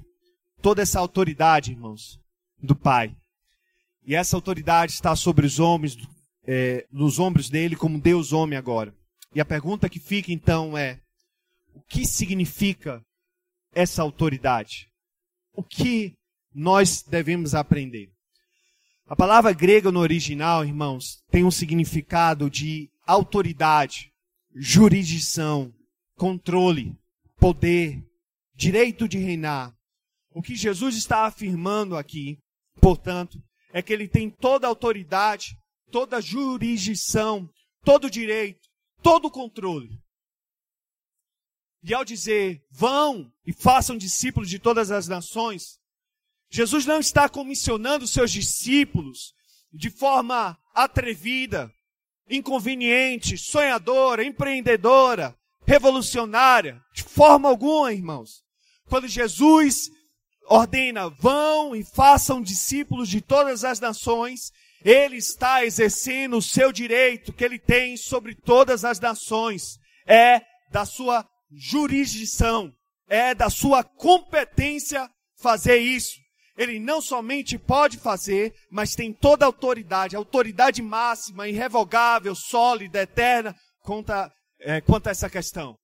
toda 0.61 0.81
essa 0.81 0.99
autoridade, 0.99 1.71
irmãos, 1.71 2.19
do 2.61 2.75
Pai. 2.75 3.15
E 4.05 4.15
essa 4.15 4.35
autoridade 4.35 4.93
está 4.93 5.15
sobre 5.15 5.45
os 5.45 5.59
homens, 5.59 5.97
é, 6.47 6.85
nos 6.91 7.19
ombros 7.19 7.49
dele, 7.49 7.75
como 7.75 7.99
Deus 7.99 8.31
homem 8.31 8.57
agora. 8.57 8.93
E 9.33 9.39
a 9.39 9.45
pergunta 9.45 9.89
que 9.89 9.99
fica 9.99 10.31
então 10.31 10.77
é: 10.77 10.99
o 11.73 11.81
que 11.81 12.05
significa 12.05 13.01
essa 13.73 14.01
autoridade? 14.01 14.89
O 15.53 15.63
que 15.63 16.15
nós 16.53 17.03
devemos 17.03 17.53
aprender? 17.53 18.11
A 19.07 19.15
palavra 19.15 19.51
grega 19.53 19.91
no 19.91 19.99
original, 19.99 20.63
irmãos, 20.63 21.23
tem 21.31 21.43
um 21.43 21.51
significado 21.51 22.49
de 22.49 22.89
autoridade, 23.07 24.11
jurisdição, 24.55 25.73
controle, 26.15 26.95
poder, 27.37 28.03
direito 28.53 29.07
de 29.07 29.17
reinar. 29.17 29.73
O 30.31 30.41
que 30.41 30.55
Jesus 30.55 30.95
está 30.95 31.25
afirmando 31.25 31.97
aqui, 31.97 32.37
portanto, 32.79 33.41
é 33.73 33.81
que 33.81 33.91
ele 33.91 34.07
tem 34.07 34.29
toda 34.29 34.67
a 34.67 34.69
autoridade, 34.69 35.57
toda 35.91 36.17
a 36.17 36.21
jurisdição, 36.21 37.49
todo 37.83 38.05
o 38.05 38.11
direito, 38.11 38.58
todo 39.01 39.25
o 39.25 39.31
controle. 39.31 39.99
E 41.83 41.93
ao 41.93 42.03
dizer, 42.03 42.61
vão 42.69 43.31
e 43.45 43.53
façam 43.53 43.97
discípulos 43.97 44.49
de 44.49 44.59
todas 44.59 44.91
as 44.91 45.07
nações, 45.07 45.79
Jesus 46.49 46.85
não 46.85 46.99
está 46.99 47.29
comissionando 47.29 48.07
seus 48.07 48.31
discípulos 48.31 49.33
de 49.71 49.89
forma 49.89 50.57
atrevida, 50.73 51.71
inconveniente, 52.29 53.37
sonhadora, 53.37 54.23
empreendedora, 54.23 55.37
revolucionária, 55.65 56.81
de 56.93 57.03
forma 57.03 57.47
alguma, 57.47 57.93
irmãos. 57.93 58.43
Quando 58.85 59.07
Jesus 59.07 59.89
ordena, 60.47 61.09
vão 61.09 61.75
e 61.75 61.83
façam 61.83 62.41
discípulos 62.41 63.07
de 63.07 63.21
todas 63.21 63.63
as 63.63 63.79
nações, 63.79 64.51
ele 64.83 65.17
está 65.17 65.65
exercendo 65.65 66.37
o 66.37 66.41
seu 66.41 66.71
direito 66.71 67.33
que 67.33 67.43
ele 67.43 67.59
tem 67.59 67.97
sobre 67.97 68.35
todas 68.35 68.85
as 68.85 68.99
nações. 68.99 69.77
É 70.07 70.41
da 70.71 70.85
sua 70.85 71.27
jurisdição, 71.51 72.71
é 73.07 73.33
da 73.33 73.49
sua 73.49 73.83
competência 73.83 75.09
fazer 75.39 75.77
isso. 75.77 76.17
Ele 76.57 76.79
não 76.79 77.01
somente 77.01 77.57
pode 77.57 77.97
fazer, 77.97 78.53
mas 78.69 78.93
tem 78.93 79.13
toda 79.13 79.45
a 79.45 79.47
autoridade, 79.47 80.15
a 80.15 80.19
autoridade 80.19 80.81
máxima, 80.81 81.47
irrevogável, 81.47 82.35
sólida, 82.35 83.01
eterna, 83.01 83.55
quanto 83.81 84.09
a, 84.11 84.29
é, 84.59 84.81
quanto 84.81 85.07
a 85.07 85.11
essa 85.11 85.29
questão. 85.29 85.77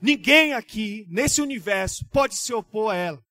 Ninguém 0.00 0.52
aqui, 0.52 1.06
nesse 1.08 1.40
universo, 1.40 2.04
pode 2.10 2.36
se 2.36 2.52
opor 2.52 2.92
a 2.92 2.96
ela, 2.96 3.22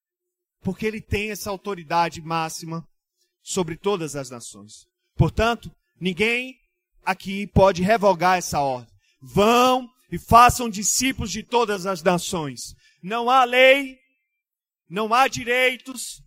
porque 0.62 0.86
ele 0.86 1.02
tem 1.02 1.30
essa 1.30 1.50
autoridade 1.50 2.22
máxima 2.22 2.84
sobre 3.44 3.78
todas 3.78 4.16
as 4.16 4.30
nações. 4.30 4.91
Portanto, 5.22 5.72
ninguém 6.00 6.58
aqui 7.06 7.46
pode 7.46 7.84
revogar 7.84 8.40
essa 8.40 8.60
ordem. 8.60 8.92
Vão 9.22 9.88
e 10.12 10.18
façam 10.18 10.68
discípulos 10.68 11.30
de 11.30 11.44
todas 11.44 11.86
as 11.86 12.02
nações. 12.02 12.74
Não 13.04 13.30
há 13.30 13.44
lei, 13.44 14.00
não 14.90 15.14
há 15.14 15.28
direitos, 15.28 16.24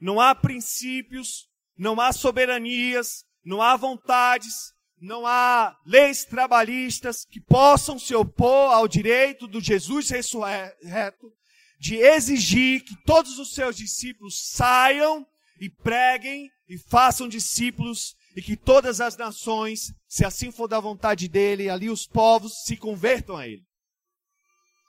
não 0.00 0.20
há 0.20 0.34
princípios, 0.34 1.46
não 1.78 2.00
há 2.00 2.12
soberanias, 2.12 3.22
não 3.44 3.62
há 3.62 3.76
vontades, 3.76 4.72
não 5.00 5.24
há 5.24 5.72
leis 5.86 6.24
trabalhistas 6.24 7.24
que 7.24 7.40
possam 7.40 8.00
se 8.00 8.16
opor 8.16 8.72
ao 8.72 8.88
direito 8.88 9.46
do 9.46 9.60
Jesus 9.60 10.10
ressurreto 10.10 11.32
de 11.78 11.98
exigir 11.98 12.82
que 12.82 12.96
todos 13.04 13.38
os 13.38 13.54
seus 13.54 13.76
discípulos 13.76 14.50
saiam 14.50 15.24
e 15.60 15.70
preguem 15.70 16.50
e 16.68 16.76
façam 16.76 17.28
discípulos 17.28 18.16
e 18.34 18.42
que 18.42 18.56
todas 18.56 19.00
as 19.00 19.16
nações, 19.16 19.92
se 20.08 20.24
assim 20.24 20.50
for 20.50 20.66
da 20.66 20.80
vontade 20.80 21.28
dele, 21.28 21.68
ali 21.68 21.88
os 21.88 22.06
povos 22.06 22.52
se 22.64 22.76
convertam 22.76 23.36
a 23.36 23.46
ele. 23.46 23.62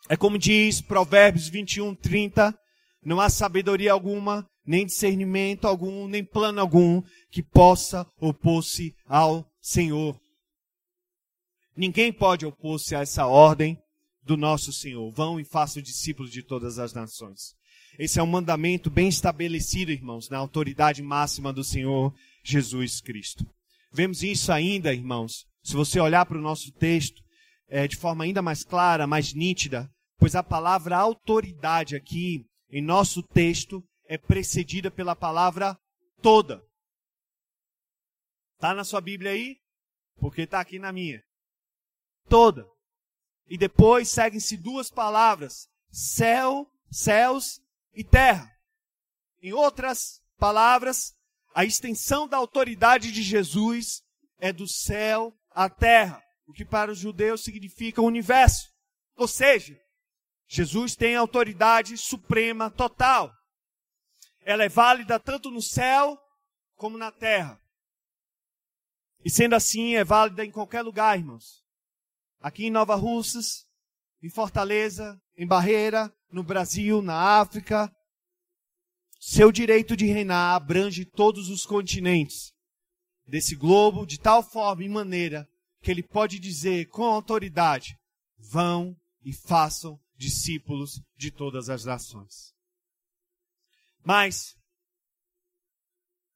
É 0.09 0.17
como 0.17 0.37
diz 0.37 0.81
Provérbios 0.81 1.47
21, 1.47 1.95
30, 1.95 2.57
não 3.03 3.21
há 3.21 3.29
sabedoria 3.29 3.91
alguma, 3.91 4.47
nem 4.65 4.85
discernimento 4.85 5.67
algum, 5.67 6.07
nem 6.07 6.23
plano 6.23 6.59
algum 6.59 7.01
que 7.31 7.43
possa 7.43 8.05
opor-se 8.19 8.95
ao 9.05 9.45
Senhor. 9.61 10.19
Ninguém 11.77 12.11
pode 12.11 12.45
opor-se 12.45 12.95
a 12.95 13.01
essa 13.01 13.27
ordem 13.27 13.77
do 14.23 14.37
nosso 14.37 14.71
Senhor. 14.71 15.11
Vão 15.11 15.39
e 15.39 15.45
façam 15.45 15.83
discípulos 15.83 16.31
de 16.31 16.41
todas 16.41 16.79
as 16.79 16.93
nações. 16.93 17.53
Esse 17.99 18.19
é 18.19 18.23
um 18.23 18.27
mandamento 18.27 18.89
bem 18.89 19.07
estabelecido, 19.07 19.91
irmãos, 19.91 20.29
na 20.29 20.37
autoridade 20.37 21.01
máxima 21.01 21.53
do 21.53 21.63
Senhor 21.63 22.13
Jesus 22.45 23.01
Cristo. 23.01 23.45
Vemos 23.91 24.23
isso 24.23 24.51
ainda, 24.51 24.93
irmãos, 24.93 25.45
se 25.63 25.73
você 25.73 25.99
olhar 25.99 26.25
para 26.25 26.37
o 26.37 26.41
nosso 26.41 26.71
texto 26.73 27.23
é, 27.67 27.87
de 27.87 27.95
forma 27.95 28.23
ainda 28.23 28.41
mais 28.41 28.63
clara, 28.63 29.07
mais 29.07 29.33
nítida, 29.33 29.89
pois 30.17 30.35
a 30.35 30.43
palavra 30.43 30.97
autoridade 30.97 31.95
aqui 31.95 32.45
em 32.69 32.81
nosso 32.81 33.23
texto 33.23 33.83
é 34.07 34.17
precedida 34.17 34.91
pela 34.91 35.15
palavra 35.15 35.77
toda. 36.21 36.61
Tá 38.59 38.73
na 38.73 38.83
sua 38.83 39.01
Bíblia 39.01 39.31
aí? 39.31 39.57
Porque 40.17 40.41
está 40.41 40.59
aqui 40.59 40.77
na 40.77 40.91
minha. 40.91 41.21
Toda. 42.29 42.65
E 43.47 43.57
depois 43.57 44.09
seguem-se 44.09 44.57
duas 44.57 44.89
palavras: 44.89 45.67
céu, 45.91 46.67
céus 46.91 47.59
e 47.93 48.03
terra. 48.03 48.49
Em 49.41 49.53
outras 49.53 50.21
palavras, 50.37 51.14
a 51.55 51.63
extensão 51.63 52.27
da 52.27 52.35
autoridade 52.35 53.13
de 53.13 53.23
Jesus 53.23 54.03
é 54.37 54.51
do 54.51 54.67
céu 54.67 55.33
à 55.49 55.69
terra, 55.69 56.21
o 56.45 56.51
que 56.51 56.65
para 56.65 56.91
os 56.91 56.99
judeus 56.99 57.45
significa 57.45 58.01
o 58.01 58.05
universo. 58.05 58.69
Ou 59.15 59.25
seja, 59.25 59.79
Jesus 60.49 60.97
tem 60.97 61.15
autoridade 61.15 61.97
suprema 61.97 62.69
total. 62.69 63.31
Ela 64.41 64.65
é 64.65 64.69
válida 64.69 65.17
tanto 65.17 65.49
no 65.49 65.61
céu 65.61 66.19
como 66.75 66.97
na 66.97 67.09
terra. 67.09 67.57
E 69.23 69.29
sendo 69.29 69.55
assim, 69.55 69.95
é 69.95 70.03
válida 70.03 70.43
em 70.43 70.51
qualquer 70.51 70.81
lugar, 70.81 71.17
irmãos. 71.17 71.63
Aqui 72.41 72.65
em 72.65 72.69
Nova 72.69 72.95
Russas, 72.95 73.65
em 74.21 74.29
Fortaleza, 74.29 75.17
em 75.37 75.47
Barreira, 75.47 76.13
no 76.29 76.43
Brasil, 76.43 77.01
na 77.01 77.39
África. 77.39 77.89
Seu 79.27 79.51
direito 79.51 79.97
de 79.97 80.05
reinar 80.05 80.53
abrange 80.53 81.03
todos 81.03 81.49
os 81.49 81.65
continentes 81.65 82.53
desse 83.25 83.55
globo 83.55 84.05
de 84.05 84.19
tal 84.19 84.43
forma 84.43 84.83
e 84.83 84.87
maneira 84.87 85.49
que 85.81 85.89
ele 85.89 86.03
pode 86.03 86.37
dizer 86.37 86.89
com 86.89 87.05
autoridade: 87.05 87.97
vão 88.37 88.95
e 89.23 89.33
façam 89.33 89.99
discípulos 90.15 91.01
de 91.17 91.31
todas 91.31 91.71
as 91.71 91.83
nações. 91.83 92.53
Mas, 94.03 94.55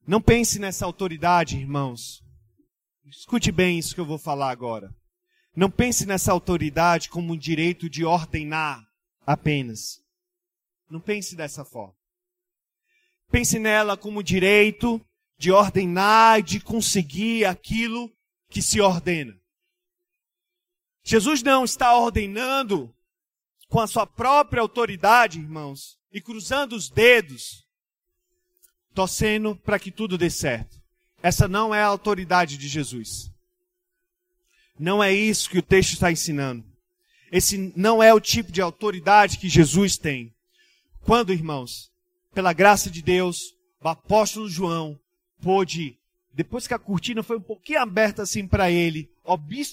não 0.04 0.20
pense 0.20 0.58
nessa 0.58 0.84
autoridade, 0.84 1.56
irmãos. 1.56 2.20
Escute 3.04 3.52
bem 3.52 3.78
isso 3.78 3.94
que 3.94 4.00
eu 4.00 4.06
vou 4.06 4.18
falar 4.18 4.50
agora. 4.50 4.92
Não 5.54 5.70
pense 5.70 6.04
nessa 6.04 6.32
autoridade 6.32 7.08
como 7.08 7.34
um 7.34 7.38
direito 7.38 7.88
de 7.88 8.04
ordenar 8.04 8.84
apenas. 9.24 10.00
Não 10.90 11.00
pense 11.00 11.36
dessa 11.36 11.64
forma. 11.64 11.99
Pense 13.30 13.58
nela 13.58 13.96
como 13.96 14.22
direito 14.22 15.00
de 15.38 15.52
ordenar 15.52 16.40
e 16.40 16.42
de 16.42 16.60
conseguir 16.60 17.44
aquilo 17.44 18.12
que 18.48 18.60
se 18.60 18.80
ordena. 18.80 19.34
Jesus 21.02 21.42
não 21.42 21.64
está 21.64 21.96
ordenando 21.96 22.94
com 23.68 23.80
a 23.80 23.86
sua 23.86 24.06
própria 24.06 24.60
autoridade, 24.60 25.38
irmãos, 25.38 25.98
e 26.12 26.20
cruzando 26.20 26.74
os 26.74 26.90
dedos, 26.90 27.64
torcendo 28.92 29.54
para 29.56 29.78
que 29.78 29.90
tudo 29.90 30.18
dê 30.18 30.28
certo. 30.28 30.80
Essa 31.22 31.46
não 31.46 31.74
é 31.74 31.82
a 31.82 31.86
autoridade 31.86 32.58
de 32.58 32.66
Jesus. 32.66 33.30
Não 34.78 35.02
é 35.02 35.12
isso 35.12 35.48
que 35.48 35.58
o 35.58 35.62
texto 35.62 35.92
está 35.92 36.10
ensinando. 36.10 36.64
Esse 37.30 37.72
não 37.76 38.02
é 38.02 38.12
o 38.12 38.20
tipo 38.20 38.50
de 38.50 38.60
autoridade 38.60 39.38
que 39.38 39.48
Jesus 39.48 39.96
tem. 39.96 40.34
Quando, 41.02 41.32
irmãos, 41.32 41.89
pela 42.34 42.52
graça 42.52 42.90
de 42.90 43.02
Deus, 43.02 43.54
o 43.82 43.88
apóstolo 43.88 44.48
João 44.48 44.98
pôde, 45.42 45.98
depois 46.32 46.66
que 46.66 46.74
a 46.74 46.78
cortina 46.78 47.22
foi 47.22 47.38
um 47.38 47.42
pouquinho 47.42 47.80
aberta 47.80 48.22
assim 48.22 48.46
para 48.46 48.70
ele, 48.70 49.10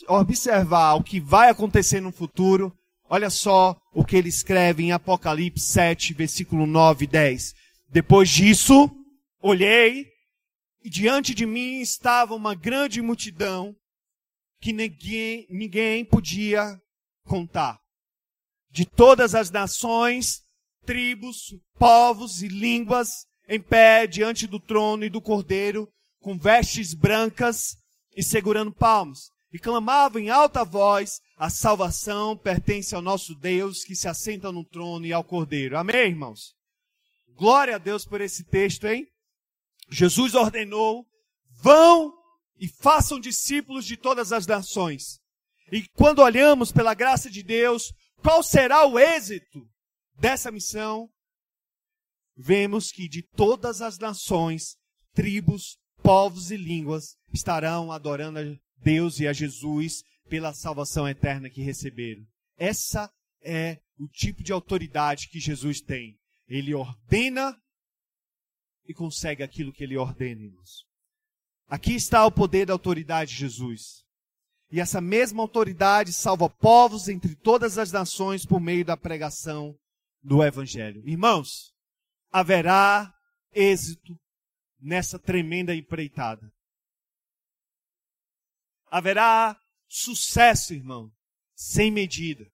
observar 0.07 0.95
o 0.95 1.03
que 1.03 1.19
vai 1.19 1.49
acontecer 1.49 2.01
no 2.01 2.11
futuro, 2.11 2.75
olha 3.09 3.29
só 3.29 3.75
o 3.93 4.03
que 4.03 4.15
ele 4.15 4.29
escreve 4.29 4.83
em 4.83 4.91
Apocalipse 4.91 5.65
7, 5.65 6.13
versículo 6.13 6.65
9 6.65 7.05
e 7.05 7.07
10. 7.07 7.55
Depois 7.89 8.29
disso, 8.29 8.89
olhei 9.41 10.07
e 10.83 10.89
diante 10.89 11.33
de 11.33 11.45
mim 11.45 11.79
estava 11.79 12.33
uma 12.33 12.55
grande 12.55 13.01
multidão 13.01 13.75
que 14.59 14.73
ninguém, 14.73 15.45
ninguém 15.49 16.03
podia 16.03 16.79
contar. 17.25 17.79
De 18.71 18.85
todas 18.85 19.35
as 19.35 19.51
nações, 19.51 20.41
tribos, 20.87 21.53
povos 21.77 22.41
e 22.41 22.47
línguas, 22.47 23.27
em 23.47 23.61
pé 23.61 24.07
diante 24.07 24.47
do 24.47 24.59
trono 24.59 25.03
e 25.03 25.09
do 25.09 25.21
cordeiro, 25.21 25.87
com 26.21 26.37
vestes 26.37 26.93
brancas 26.93 27.75
e 28.15 28.23
segurando 28.23 28.71
palmas. 28.71 29.29
E 29.51 29.59
clamavam 29.59 30.21
em 30.21 30.29
alta 30.29 30.63
voz: 30.63 31.19
A 31.37 31.49
salvação 31.49 32.37
pertence 32.37 32.95
ao 32.95 33.01
nosso 33.01 33.35
Deus 33.35 33.83
que 33.83 33.95
se 33.95 34.07
assenta 34.07 34.51
no 34.51 34.63
trono 34.63 35.05
e 35.05 35.13
ao 35.13 35.23
cordeiro. 35.23 35.77
Amém, 35.77 36.07
irmãos? 36.07 36.55
Glória 37.35 37.75
a 37.75 37.77
Deus 37.77 38.05
por 38.05 38.19
esse 38.19 38.43
texto, 38.43 38.87
hein? 38.87 39.05
Jesus 39.89 40.35
ordenou: 40.35 41.05
vão 41.61 42.13
e 42.59 42.67
façam 42.67 43.19
discípulos 43.19 43.85
de 43.85 43.95
todas 43.95 44.33
as 44.33 44.47
nações. 44.47 45.19
E 45.71 45.87
quando 45.95 46.19
olhamos 46.19 46.71
pela 46.71 46.93
graça 46.93 47.29
de 47.29 47.43
Deus, 47.43 47.93
qual 48.21 48.41
será 48.41 48.85
o 48.85 48.97
êxito 48.97 49.67
dessa 50.19 50.51
missão? 50.51 51.09
Vemos 52.35 52.91
que 52.91 53.07
de 53.07 53.21
todas 53.21 53.81
as 53.81 53.97
nações, 53.97 54.77
tribos, 55.13 55.77
povos 56.03 56.51
e 56.51 56.57
línguas 56.57 57.17
estarão 57.33 57.91
adorando 57.91 58.39
a 58.39 58.43
Deus 58.77 59.19
e 59.19 59.27
a 59.27 59.33
Jesus 59.33 60.03
pela 60.29 60.53
salvação 60.53 61.07
eterna 61.07 61.49
que 61.49 61.61
receberam. 61.61 62.23
Essa 62.55 63.11
é 63.41 63.79
o 63.97 64.07
tipo 64.07 64.43
de 64.43 64.51
autoridade 64.51 65.29
que 65.29 65.39
Jesus 65.39 65.81
tem. 65.81 66.17
Ele 66.47 66.73
ordena 66.73 67.59
e 68.87 68.93
consegue 68.93 69.43
aquilo 69.43 69.73
que 69.73 69.83
ele 69.83 69.97
ordena, 69.97 70.41
irmãos. 70.41 70.85
Aqui 71.67 71.93
está 71.95 72.25
o 72.25 72.31
poder 72.31 72.65
da 72.65 72.73
autoridade 72.73 73.31
de 73.31 73.37
Jesus. 73.37 74.05
E 74.71 74.79
essa 74.79 75.01
mesma 75.01 75.41
autoridade 75.41 76.13
salva 76.13 76.49
povos 76.49 77.09
entre 77.09 77.35
todas 77.35 77.77
as 77.77 77.91
nações 77.91 78.45
por 78.45 78.59
meio 78.59 78.85
da 78.85 78.95
pregação 78.95 79.77
do 80.27 80.43
Evangelho. 80.43 81.01
Irmãos, 81.07 81.73
haverá 82.29 83.13
êxito 83.53 84.13
nessa 84.77 85.17
tremenda 85.17 85.73
empreitada. 85.73 86.51
Haverá 88.91 89.57
sucesso, 89.87 90.73
irmão, 90.73 91.09
sem 91.55 91.89
medida. 91.89 92.45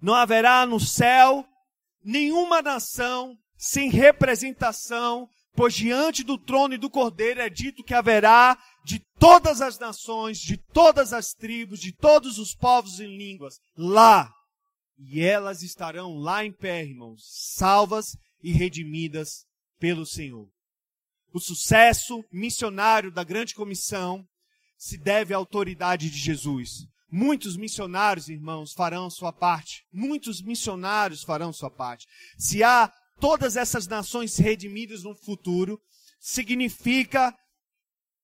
Não 0.00 0.14
haverá 0.14 0.64
no 0.64 0.78
céu 0.78 1.44
nenhuma 2.04 2.62
nação 2.62 3.36
sem 3.56 3.90
representação, 3.90 5.28
pois 5.54 5.74
diante 5.74 6.22
do 6.22 6.38
trono 6.38 6.74
e 6.74 6.78
do 6.78 6.88
cordeiro 6.88 7.40
é 7.40 7.50
dito 7.50 7.82
que 7.82 7.94
haverá 7.94 8.56
de 8.84 9.00
todas 9.18 9.60
as 9.60 9.76
nações, 9.76 10.38
de 10.38 10.56
todas 10.56 11.12
as 11.12 11.32
tribos, 11.32 11.80
de 11.80 11.92
todos 11.92 12.38
os 12.38 12.54
povos 12.54 13.00
e 13.00 13.06
línguas, 13.06 13.58
lá. 13.76 14.32
E 14.98 15.20
elas 15.20 15.62
estarão 15.62 16.14
lá 16.14 16.44
em 16.44 16.52
pé, 16.52 16.84
irmãos, 16.84 17.22
salvas 17.56 18.16
e 18.42 18.52
redimidas 18.52 19.46
pelo 19.78 20.06
Senhor. 20.06 20.48
O 21.32 21.40
sucesso 21.40 22.24
missionário 22.30 23.10
da 23.10 23.24
grande 23.24 23.54
comissão 23.54 24.26
se 24.76 24.98
deve 24.98 25.32
à 25.32 25.36
autoridade 25.36 26.10
de 26.10 26.18
Jesus. 26.18 26.86
Muitos 27.10 27.56
missionários, 27.56 28.28
irmãos, 28.28 28.72
farão 28.72 29.08
sua 29.08 29.32
parte. 29.32 29.84
Muitos 29.92 30.42
missionários 30.42 31.22
farão 31.22 31.52
sua 31.52 31.70
parte. 31.70 32.06
Se 32.38 32.62
há 32.62 32.92
todas 33.20 33.56
essas 33.56 33.86
nações 33.86 34.36
redimidas 34.36 35.02
no 35.02 35.14
futuro, 35.14 35.80
significa, 36.20 37.34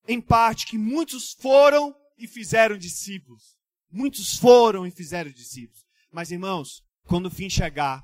em 0.06 0.20
parte, 0.20 0.66
que 0.66 0.78
muitos 0.78 1.32
foram 1.40 1.94
e 2.18 2.26
fizeram 2.26 2.76
discípulos. 2.76 3.56
Muitos 3.90 4.36
foram 4.36 4.86
e 4.86 4.90
fizeram 4.90 5.30
discípulos. 5.30 5.87
Mas, 6.12 6.30
irmãos, 6.30 6.82
quando 7.04 7.26
o 7.26 7.30
fim 7.30 7.48
chegar, 7.48 8.02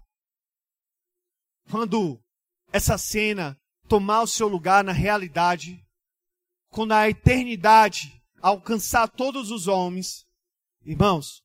quando 1.71 2.21
essa 2.73 2.99
cena 2.99 3.57
tomar 3.89 4.23
o 4.23 4.27
seu 4.27 4.49
lugar 4.49 4.85
na 4.85 4.93
realidade, 4.93 5.83
quando 6.71 6.93
a 6.93 7.09
eternidade 7.09 8.21
alcançar 8.41 9.09
todos 9.09 9.51
os 9.51 9.69
homens, 9.69 10.27
irmãos, 10.85 11.43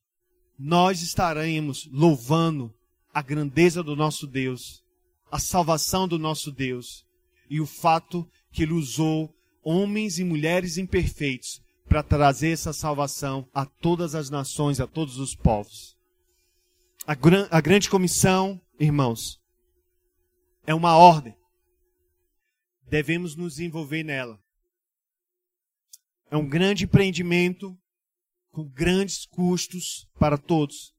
nós 0.58 1.00
estaremos 1.02 1.88
louvando 1.90 2.74
a 3.12 3.22
grandeza 3.22 3.82
do 3.82 3.96
nosso 3.96 4.26
Deus, 4.26 4.82
a 5.30 5.38
salvação 5.38 6.06
do 6.06 6.18
nosso 6.18 6.52
Deus 6.52 7.04
e 7.48 7.60
o 7.60 7.66
fato 7.66 8.28
que 8.52 8.62
ele 8.62 8.72
usou 8.72 9.34
homens 9.62 10.18
e 10.18 10.24
mulheres 10.24 10.76
imperfeitos 10.76 11.60
para 11.88 12.02
trazer 12.02 12.50
essa 12.50 12.72
salvação 12.72 13.48
a 13.52 13.64
todas 13.64 14.14
as 14.14 14.30
nações, 14.30 14.80
a 14.80 14.86
todos 14.86 15.18
os 15.18 15.34
povos. 15.34 15.96
A, 17.10 17.14
gran 17.16 17.48
a 17.50 17.60
grande 17.60 17.90
comissão, 17.90 18.60
irmãos, 18.78 19.40
é 20.64 20.72
uma 20.72 20.96
ordem. 20.96 21.36
Devemos 22.88 23.34
nos 23.34 23.58
envolver 23.58 24.04
nela. 24.04 24.40
É 26.30 26.36
um 26.36 26.48
grande 26.48 26.84
empreendimento 26.84 27.76
com 28.52 28.62
grandes 28.62 29.26
custos 29.26 30.06
para 30.20 30.38
todos. 30.38 30.94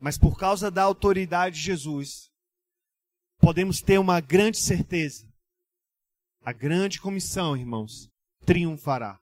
Mas 0.00 0.16
por 0.16 0.38
causa 0.38 0.70
da 0.70 0.82
autoridade 0.84 1.56
de 1.56 1.62
Jesus, 1.62 2.30
podemos 3.36 3.82
ter 3.82 3.98
uma 3.98 4.20
grande 4.20 4.56
certeza. 4.56 5.30
A 6.40 6.54
grande 6.54 6.98
comissão, 6.98 7.54
irmãos, 7.54 8.08
triunfará. 8.46 9.20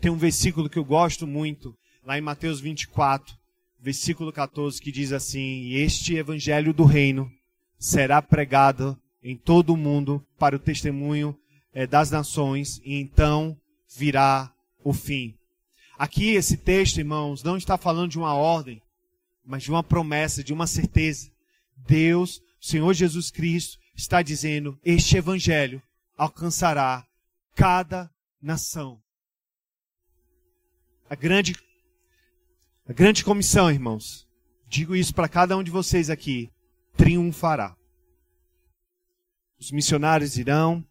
Tem 0.00 0.10
um 0.10 0.16
versículo 0.16 0.70
que 0.70 0.78
eu 0.78 0.86
gosto 0.86 1.26
muito, 1.26 1.78
lá 2.02 2.16
em 2.16 2.22
Mateus 2.22 2.60
24, 2.60 3.38
versículo 3.80 4.32
14, 4.32 4.80
que 4.80 4.92
diz 4.92 5.12
assim: 5.12 5.70
Este 5.72 6.14
evangelho 6.14 6.72
do 6.72 6.84
reino 6.84 7.30
será 7.78 8.20
pregado 8.20 8.98
em 9.22 9.36
todo 9.36 9.72
o 9.72 9.76
mundo 9.76 10.24
para 10.38 10.56
o 10.56 10.58
testemunho 10.58 11.36
é, 11.72 11.86
das 11.86 12.10
nações, 12.10 12.80
e 12.84 12.94
então 12.96 13.56
virá 13.96 14.52
o 14.82 14.92
fim. 14.92 15.34
Aqui, 15.98 16.30
esse 16.30 16.56
texto, 16.56 16.98
irmãos, 16.98 17.42
não 17.42 17.56
está 17.56 17.76
falando 17.76 18.10
de 18.10 18.18
uma 18.18 18.34
ordem, 18.34 18.80
mas 19.44 19.62
de 19.62 19.70
uma 19.70 19.82
promessa, 19.82 20.42
de 20.42 20.52
uma 20.52 20.66
certeza. 20.66 21.30
Deus, 21.76 22.40
o 22.60 22.66
Senhor 22.66 22.92
Jesus 22.94 23.30
Cristo, 23.30 23.78
está 23.94 24.22
dizendo: 24.22 24.78
este 24.84 25.16
evangelho 25.16 25.82
alcançará 26.16 27.06
cada 27.54 28.10
nação. 28.40 29.00
A 31.08 31.14
grande, 31.14 31.54
a 32.90 32.92
grande 32.92 33.24
comissão, 33.24 33.70
irmãos, 33.70 34.26
digo 34.66 34.96
isso 34.96 35.14
para 35.14 35.28
cada 35.28 35.56
um 35.56 35.62
de 35.62 35.70
vocês 35.70 36.10
aqui, 36.10 36.50
triunfará. 36.96 37.76
Os 39.60 39.70
missionários 39.70 40.36
irão, 40.36 40.84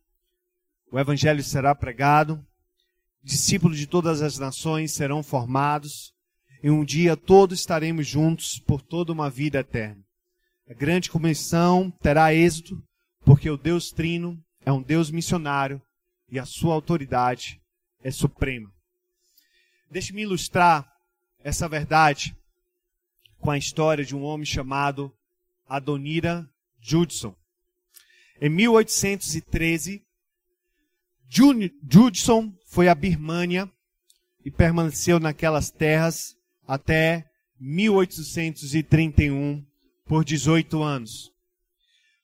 o 0.90 0.98
evangelho 0.98 1.44
será 1.44 1.76
pregado, 1.76 2.42
discípulos 3.22 3.78
de 3.78 3.86
todas 3.86 4.22
as 4.22 4.40
nações 4.40 4.94
serão 4.94 5.22
formados, 5.22 6.14
e 6.64 6.70
um 6.70 6.86
dia 6.86 7.18
todos 7.18 7.60
estaremos 7.60 8.08
juntos 8.08 8.60
por 8.60 8.82
toda 8.82 9.12
uma 9.12 9.30
vida 9.30 9.60
eterna. 9.60 10.02
A 10.70 10.74
grande 10.74 11.12
comissão 11.12 11.92
terá 12.02 12.34
êxito, 12.34 12.82
porque 13.26 13.50
o 13.50 13.58
Deus 13.58 13.92
Trino 13.92 14.42
é 14.62 14.72
um 14.72 14.82
Deus 14.82 15.12
missionário 15.12 15.82
e 16.30 16.40
a 16.40 16.46
sua 16.46 16.76
autoridade 16.76 17.62
é 18.02 18.10
suprema. 18.10 18.72
Deixe-me 19.92 20.22
ilustrar 20.22 20.90
essa 21.44 21.68
verdade 21.68 22.36
com 23.40 23.52
a 23.52 23.58
história 23.58 24.04
de 24.04 24.16
um 24.16 24.24
homem 24.24 24.46
chamado 24.46 25.14
Adonira 25.68 26.50
Judson. 26.80 27.36
Em 28.42 28.50
1813, 28.50 30.04
Judson 31.30 32.54
foi 32.66 32.88
à 32.88 32.96
Birmânia 32.96 33.72
e 34.44 34.52
permaneceu 34.52 35.20
naquelas 35.20 35.70
terras 35.70 36.36
até 36.68 37.30
1831, 37.60 39.64
por 40.06 40.24
18 40.24 40.82
anos. 40.82 41.32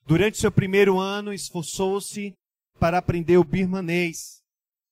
Durante 0.06 0.38
seu 0.38 0.50
primeiro 0.50 0.98
ano, 0.98 1.32
esforçou-se 1.32 2.34
para 2.78 2.98
aprender 2.98 3.36
o 3.36 3.44
birmanês. 3.44 4.42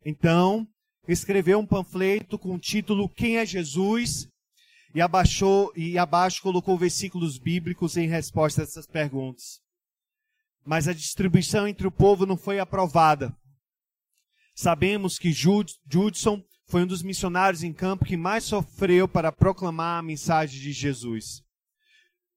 Então, 0.05 0.69
escreveu 1.07 1.59
um 1.59 1.67
panfleto 1.67 2.39
com 2.39 2.55
o 2.55 2.59
título 2.59 3.09
Quem 3.09 3.39
é 3.39 3.47
Jesus? 3.47 4.29
E, 4.95 5.01
abaixou, 5.01 5.73
e 5.77 5.99
abaixo 5.99 6.41
colocou 6.41 6.79
versículos 6.79 7.37
bíblicos 7.37 7.97
em 7.97 8.09
resposta 8.09 8.63
a 8.63 8.65
essas 8.65 8.87
perguntas. 8.87 9.61
Mas 10.65 10.87
a 10.87 10.93
distribuição 10.93 11.67
entre 11.67 11.87
o 11.87 11.91
povo 11.91 12.25
não 12.25 12.37
foi 12.37 12.59
aprovada. 12.59 13.37
Sabemos 14.55 15.19
que 15.19 15.33
Judson 15.33 16.43
foi 16.69 16.85
um 16.85 16.87
dos 16.87 17.03
missionários 17.03 17.63
em 17.63 17.73
campo 17.73 18.05
que 18.05 18.17
mais 18.17 18.45
sofreu 18.45 19.09
para 19.09 19.33
proclamar 19.33 19.99
a 19.99 20.03
mensagem 20.03 20.61
de 20.61 20.73
Jesus. 20.73 21.43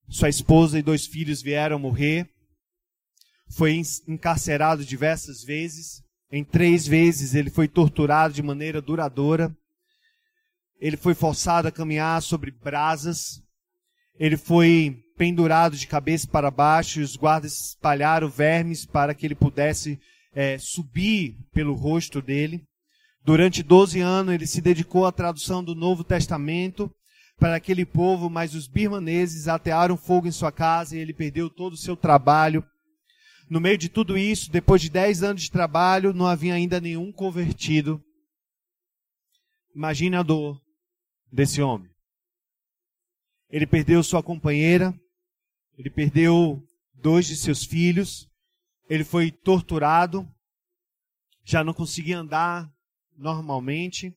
Sua 0.10 0.30
esposa 0.30 0.80
e 0.80 0.82
dois 0.82 1.06
filhos 1.06 1.42
vieram 1.42 1.78
morrer. 1.78 2.30
Foi 3.50 3.82
encarcerado 4.08 4.84
diversas 4.84 5.44
vezes. 5.44 6.02
Em 6.32 6.44
três 6.44 6.86
vezes 6.86 7.34
ele 7.34 7.50
foi 7.50 7.68
torturado 7.68 8.34
de 8.34 8.44
maneira 8.44 8.82
duradoura. 8.82 9.56
Ele 10.80 10.98
foi 10.98 11.14
forçado 11.14 11.68
a 11.68 11.72
caminhar 11.72 12.22
sobre 12.22 12.52
brasas. 12.52 13.42
Ele 14.20 14.36
foi 14.36 15.04
pendurado 15.18 15.76
de 15.76 15.88
cabeça 15.88 16.28
para 16.28 16.52
baixo 16.52 17.00
e 17.00 17.04
os 17.04 17.16
guardas 17.16 17.54
espalharam 17.70 18.30
vermes 18.30 18.86
para 18.86 19.14
que 19.14 19.26
ele 19.26 19.36
pudesse 19.36 20.00
é, 20.34 20.58
subir 20.60 21.36
pelo 21.52 21.74
rosto 21.74 22.22
dele. 22.22 22.64
Durante 23.24 23.64
12 23.64 24.00
anos 24.00 24.34
ele 24.34 24.48
se 24.48 24.62
dedicou 24.62 25.06
à 25.06 25.12
tradução 25.12 25.64
do 25.64 25.74
Novo 25.74 26.04
Testamento 26.04 26.92
para 27.40 27.56
aquele 27.56 27.86
povo, 27.86 28.30
mas 28.30 28.56
os 28.56 28.68
birmaneses 28.68 29.48
atearam 29.48 29.98
fogo 29.98 30.28
em 30.28 30.32
sua 30.32 30.52
casa 30.52 30.96
e 30.96 31.00
ele 31.00 31.14
perdeu 31.14 31.50
todo 31.50 31.74
o 31.74 31.78
seu 31.78 31.96
trabalho. 31.96 32.64
No 33.50 33.62
meio 33.62 33.78
de 33.78 33.88
tudo 33.88 34.18
isso, 34.18 34.52
depois 34.52 34.82
de 34.82 34.90
10 34.90 35.24
anos 35.24 35.44
de 35.44 35.52
trabalho, 35.52 36.14
não 36.14 36.28
havia 36.28 36.54
ainda 36.54 36.82
nenhum 36.82 37.12
convertido. 37.12 38.04
Imagine 39.74 40.18
a 40.18 40.24
dor 40.24 40.62
desse 41.32 41.62
homem. 41.62 41.90
Ele 43.50 43.66
perdeu 43.66 44.04
sua 44.04 44.22
companheira, 44.22 44.94
ele 45.78 45.90
perdeu 45.90 46.62
dois 46.94 47.26
de 47.26 47.38
seus 47.38 47.64
filhos, 47.64 48.28
ele 48.90 49.06
foi 49.06 49.32
torturado, 49.32 50.28
já 51.46 51.64
não 51.64 51.74
conseguia 51.74 52.20
andar 52.20 52.70
normalmente, 53.16 54.14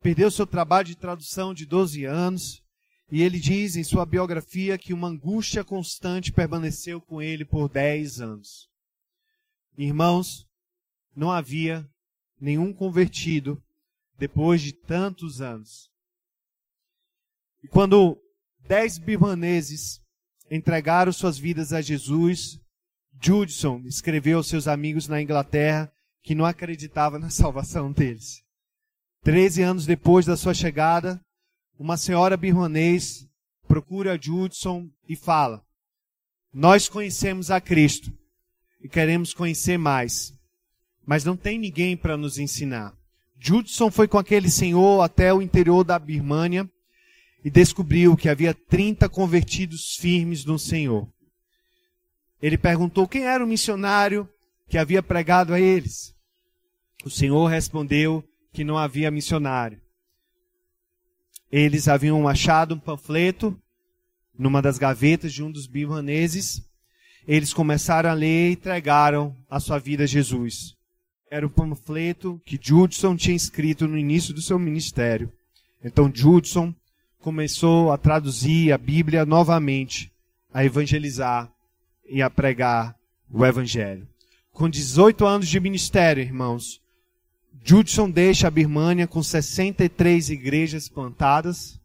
perdeu 0.00 0.28
seu 0.30 0.46
trabalho 0.46 0.88
de 0.88 0.96
tradução 0.96 1.54
de 1.54 1.66
12 1.66 2.04
anos, 2.04 2.62
E 3.10 3.22
ele 3.22 3.38
diz 3.38 3.76
em 3.76 3.84
sua 3.84 4.04
biografia 4.04 4.76
que 4.76 4.92
uma 4.92 5.08
angústia 5.08 5.62
constante 5.62 6.32
permaneceu 6.32 7.00
com 7.00 7.22
ele 7.22 7.44
por 7.44 7.68
dez 7.68 8.20
anos. 8.20 8.68
Irmãos, 9.78 10.46
não 11.14 11.30
havia 11.30 11.88
nenhum 12.40 12.72
convertido 12.72 13.62
depois 14.18 14.60
de 14.60 14.72
tantos 14.72 15.40
anos. 15.40 15.90
E 17.62 17.68
quando 17.68 18.20
dez 18.66 18.98
birmaneses 18.98 20.00
entregaram 20.50 21.12
suas 21.12 21.38
vidas 21.38 21.72
a 21.72 21.80
Jesus, 21.80 22.60
Judson 23.20 23.82
escreveu 23.86 24.38
aos 24.38 24.48
seus 24.48 24.66
amigos 24.68 25.08
na 25.08 25.20
Inglaterra 25.20 25.92
que 26.22 26.34
não 26.34 26.44
acreditava 26.44 27.18
na 27.18 27.30
salvação 27.30 27.92
deles. 27.92 28.42
Treze 29.22 29.62
anos 29.62 29.86
depois 29.86 30.26
da 30.26 30.36
sua 30.36 30.54
chegada, 30.54 31.20
uma 31.78 31.96
senhora 31.96 32.36
birmanês 32.36 33.26
procura 33.66 34.18
Judson 34.20 34.88
e 35.08 35.14
fala: 35.14 35.62
Nós 36.52 36.88
conhecemos 36.88 37.50
a 37.50 37.60
Cristo 37.60 38.12
e 38.82 38.88
queremos 38.88 39.34
conhecer 39.34 39.78
mais, 39.78 40.32
mas 41.04 41.24
não 41.24 41.36
tem 41.36 41.58
ninguém 41.58 41.96
para 41.96 42.16
nos 42.16 42.38
ensinar. 42.38 42.96
Judson 43.38 43.90
foi 43.90 44.08
com 44.08 44.18
aquele 44.18 44.50
senhor 44.50 45.02
até 45.02 45.32
o 45.32 45.42
interior 45.42 45.84
da 45.84 45.98
Birmânia 45.98 46.68
e 47.44 47.50
descobriu 47.50 48.16
que 48.16 48.28
havia 48.28 48.54
30 48.54 49.08
convertidos 49.08 49.96
firmes 49.96 50.44
no 50.44 50.58
Senhor. 50.58 51.08
Ele 52.40 52.58
perguntou 52.58 53.06
quem 53.06 53.24
era 53.24 53.44
o 53.44 53.46
missionário 53.46 54.28
que 54.68 54.78
havia 54.78 55.02
pregado 55.02 55.54
a 55.54 55.60
eles. 55.60 56.14
O 57.04 57.10
Senhor 57.10 57.46
respondeu 57.46 58.24
que 58.52 58.64
não 58.64 58.76
havia 58.76 59.10
missionário. 59.10 59.80
Eles 61.50 61.88
haviam 61.88 62.26
achado 62.26 62.74
um 62.74 62.78
panfleto 62.78 63.56
numa 64.38 64.60
das 64.60 64.78
gavetas 64.78 65.32
de 65.32 65.42
um 65.42 65.50
dos 65.50 65.66
birmaneses. 65.66 66.62
Eles 67.26 67.52
começaram 67.52 68.10
a 68.10 68.14
ler 68.14 68.50
e 68.50 68.52
entregaram 68.52 69.34
a 69.48 69.58
sua 69.58 69.78
vida 69.78 70.04
a 70.04 70.06
Jesus. 70.06 70.76
Era 71.30 71.46
o 71.46 71.50
panfleto 71.50 72.40
que 72.44 72.58
Judson 72.60 73.16
tinha 73.16 73.36
escrito 73.36 73.88
no 73.88 73.98
início 73.98 74.32
do 74.32 74.42
seu 74.42 74.58
ministério. 74.58 75.32
Então 75.82 76.10
Judson 76.12 76.74
começou 77.18 77.90
a 77.90 77.98
traduzir 77.98 78.72
a 78.72 78.78
Bíblia 78.78 79.26
novamente, 79.26 80.12
a 80.52 80.64
evangelizar 80.64 81.50
e 82.08 82.22
a 82.22 82.30
pregar 82.30 82.96
o 83.30 83.44
Evangelho. 83.44 84.06
Com 84.52 84.68
18 84.68 85.26
anos 85.26 85.48
de 85.48 85.58
ministério, 85.58 86.22
irmãos, 86.22 86.80
Judson 87.64 88.10
deixa 88.10 88.48
a 88.48 88.50
Birmânia 88.50 89.06
com 89.06 89.22
63 89.22 90.30
igrejas 90.30 90.88
plantadas, 90.88 91.80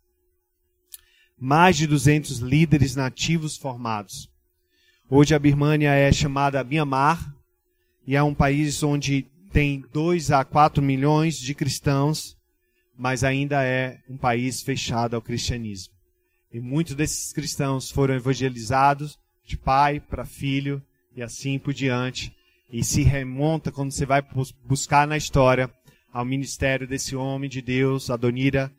mais 1.38 1.76
de 1.76 1.88
200 1.88 2.40
líderes 2.40 2.96
nativos 2.96 3.58
formados. 3.58 4.30
Hoje 5.10 5.36
a 5.36 5.40
Birmânia 5.40 5.92
é 5.92 6.12
chamada 6.12 6.64
Myanmar 6.64 7.36
e 8.06 8.16
é 8.16 8.24
um 8.24 8.34
país 8.34 8.82
onde 8.84 9.24
tem 9.52 9.84
2 9.92 10.32
a 10.32 10.46
4 10.46 10.82
milhões 10.82 11.38
de 11.38 11.54
cristãos, 11.54 12.38
mas 12.98 13.24
ainda 13.24 13.64
é 13.64 14.00
um 14.10 14.18
país 14.18 14.62
fechado 14.62 15.16
ao 15.16 15.22
cristianismo. 15.22 15.94
E 16.52 16.60
muitos 16.60 16.96
desses 16.96 17.34
cristãos 17.34 17.90
foram 17.90 18.16
evangelizados 18.16 19.18
de 19.46 19.58
pai 19.58 20.00
para 20.00 20.26
filho 20.26 20.82
e 21.16 21.22
assim 21.22 21.58
por 21.58 21.74
diante. 21.74 22.36
E 22.72 22.84
se 22.84 23.04
remonta, 23.04 23.72
quando 23.72 23.92
você 23.92 24.06
vai 24.06 24.22
buscar 24.64 25.06
na 25.06 25.18
história, 25.18 25.70
ao 26.12 26.24
ministério 26.24 26.88
desse 26.88 27.16
homem 27.16 27.50
de 27.50 27.62
Deus, 27.62 28.10
Adonira 28.10 28.72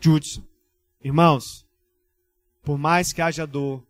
Judson. 0.00 0.42
Irmãos, 1.02 1.64
por 2.62 2.76
mais 2.76 3.12
que 3.12 3.22
haja 3.22 3.46
dor, 3.46 3.86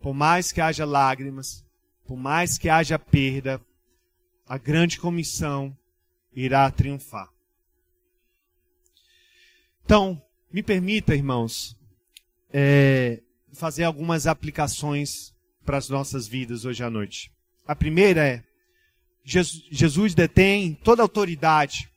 por 0.00 0.14
mais 0.14 0.52
que 0.52 0.60
haja 0.60 0.84
lágrimas, 0.84 1.64
por 2.06 2.16
mais 2.16 2.56
que 2.56 2.70
haja 2.70 2.98
perda, 2.98 3.60
a 4.46 4.56
grande 4.56 4.98
comissão 4.98 5.76
irá 6.32 6.70
triunfar. 6.70 7.28
Então, 9.84 10.20
me 10.50 10.62
permita, 10.62 11.14
irmãos, 11.14 11.76
é, 12.50 13.22
fazer 13.52 13.84
algumas 13.84 14.26
aplicações 14.26 15.34
para 15.64 15.76
as 15.76 15.90
nossas 15.90 16.26
vidas 16.26 16.64
hoje 16.64 16.82
à 16.82 16.88
noite. 16.88 17.30
A 17.66 17.76
primeira 17.76 18.26
é: 18.26 18.44
Jesus 19.28 20.14
detém 20.14 20.74
toda 20.74 21.02
autoridade. 21.02 21.92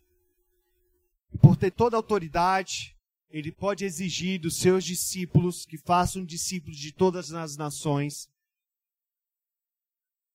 Por 1.42 1.56
ter 1.56 1.72
toda 1.72 1.96
autoridade, 1.96 2.94
ele 3.30 3.54
pode 3.54 3.86
exigir 3.86 4.38
dos 4.38 4.58
seus 4.58 4.84
discípulos 4.84 5.66
que 5.66 5.78
façam 5.78 6.26
discípulos 6.26 6.78
de 6.78 6.92
todas 6.92 7.32
as 7.32 7.56
nações, 7.56 8.30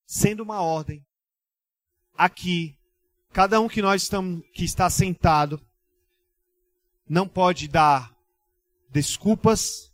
sendo 0.06 0.42
uma 0.42 0.62
ordem. 0.62 1.04
Aqui, 2.16 2.78
cada 3.30 3.60
um 3.60 3.68
que 3.68 3.82
nós 3.82 4.04
estamos, 4.04 4.42
que 4.54 4.64
está 4.64 4.88
sentado, 4.88 5.60
não 7.06 7.28
pode 7.28 7.68
dar 7.68 8.16
desculpas 8.88 9.92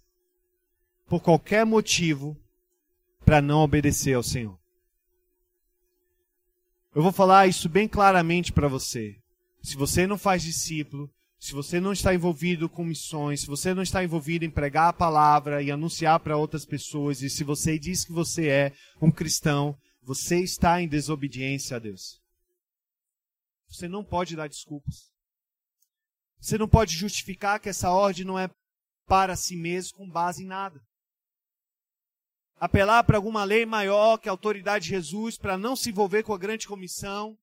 por 1.07 1.21
qualquer 1.21 1.67
motivo 1.67 2.41
para 3.25 3.43
não 3.43 3.59
obedecer 3.59 4.15
ao 4.15 4.23
Senhor. 4.23 4.62
Eu 6.95 7.03
vou 7.03 7.11
falar 7.13 7.47
isso 7.47 7.71
bem 7.71 7.89
claramente 7.89 8.53
para 8.53 8.69
você. 8.69 9.17
Se 9.63 9.77
você 9.77 10.07
não 10.07 10.19
faz 10.19 10.43
discípulo, 10.43 11.11
se 11.39 11.53
você 11.53 11.81
não 11.81 11.91
está 11.93 12.15
envolvido 12.15 12.69
com 12.69 12.85
missões, 12.85 13.41
se 13.41 13.47
você 13.47 13.73
não 13.73 13.83
está 13.83 14.05
envolvido 14.05 14.45
em 14.45 14.51
pregar 14.51 14.91
a 14.91 14.93
palavra 14.93 15.63
e 15.63 15.71
anunciar 15.71 16.21
para 16.21 16.37
outras 16.37 16.67
pessoas, 16.67 17.23
e 17.23 17.31
se 17.31 17.45
você 17.45 17.79
diz 17.79 18.05
que 18.05 18.13
você 18.13 18.49
é 18.49 18.73
um 19.01 19.11
cristão, 19.11 19.75
você 20.03 20.41
está 20.41 20.83
em 20.83 20.89
desobediência 20.89 21.77
a 21.79 21.81
Deus. 21.81 22.21
Você 23.69 23.89
não 23.89 24.05
pode 24.05 24.37
dar 24.37 24.49
desculpas. 24.49 25.11
Você 26.39 26.59
não 26.59 26.69
pode 26.69 26.95
justificar 26.95 27.59
que 27.59 27.71
essa 27.71 27.91
ordem 27.91 28.25
não 28.25 28.39
é 28.39 28.51
para 29.07 29.35
si 29.35 29.57
mesmo 29.57 29.97
com 29.97 30.11
base 30.11 30.43
em 30.43 30.47
nada 30.47 30.79
apelar 32.63 33.03
para 33.03 33.17
alguma 33.17 33.43
lei 33.43 33.67
maior 33.67 34.19
que 34.19 34.29
a 34.29 34.33
autoridade 34.33 34.85
de 34.85 34.91
Jesus 34.91 35.37
para 35.37 35.59
não 35.59 35.75
se 35.75 35.91
envolver 35.91 36.23
com 36.23 36.33
a 36.33 36.39
grande 36.39 36.69
comissão. 36.69 37.37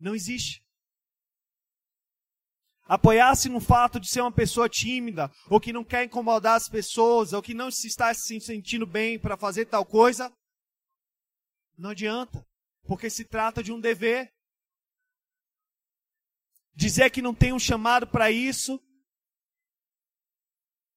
Não 0.00 0.14
existe. 0.14 0.64
Apoiar-se 2.84 3.50
no 3.50 3.60
fato 3.60 4.00
de 4.00 4.08
ser 4.08 4.22
uma 4.22 4.32
pessoa 4.32 4.66
tímida, 4.66 5.30
ou 5.50 5.60
que 5.60 5.74
não 5.74 5.84
quer 5.84 6.04
incomodar 6.04 6.56
as 6.56 6.70
pessoas, 6.70 7.34
ou 7.34 7.42
que 7.42 7.52
não 7.52 7.70
se 7.70 7.86
está 7.86 8.14
se 8.14 8.40
sentindo 8.40 8.86
bem 8.86 9.18
para 9.18 9.36
fazer 9.36 9.66
tal 9.66 9.84
coisa, 9.84 10.34
não 11.76 11.90
adianta, 11.90 12.42
porque 12.84 13.10
se 13.10 13.26
trata 13.26 13.62
de 13.62 13.72
um 13.72 13.78
dever. 13.78 14.32
Dizer 16.74 17.10
que 17.10 17.20
não 17.20 17.34
tem 17.34 17.52
um 17.52 17.58
chamado 17.58 18.06
para 18.06 18.30
isso 18.30 18.80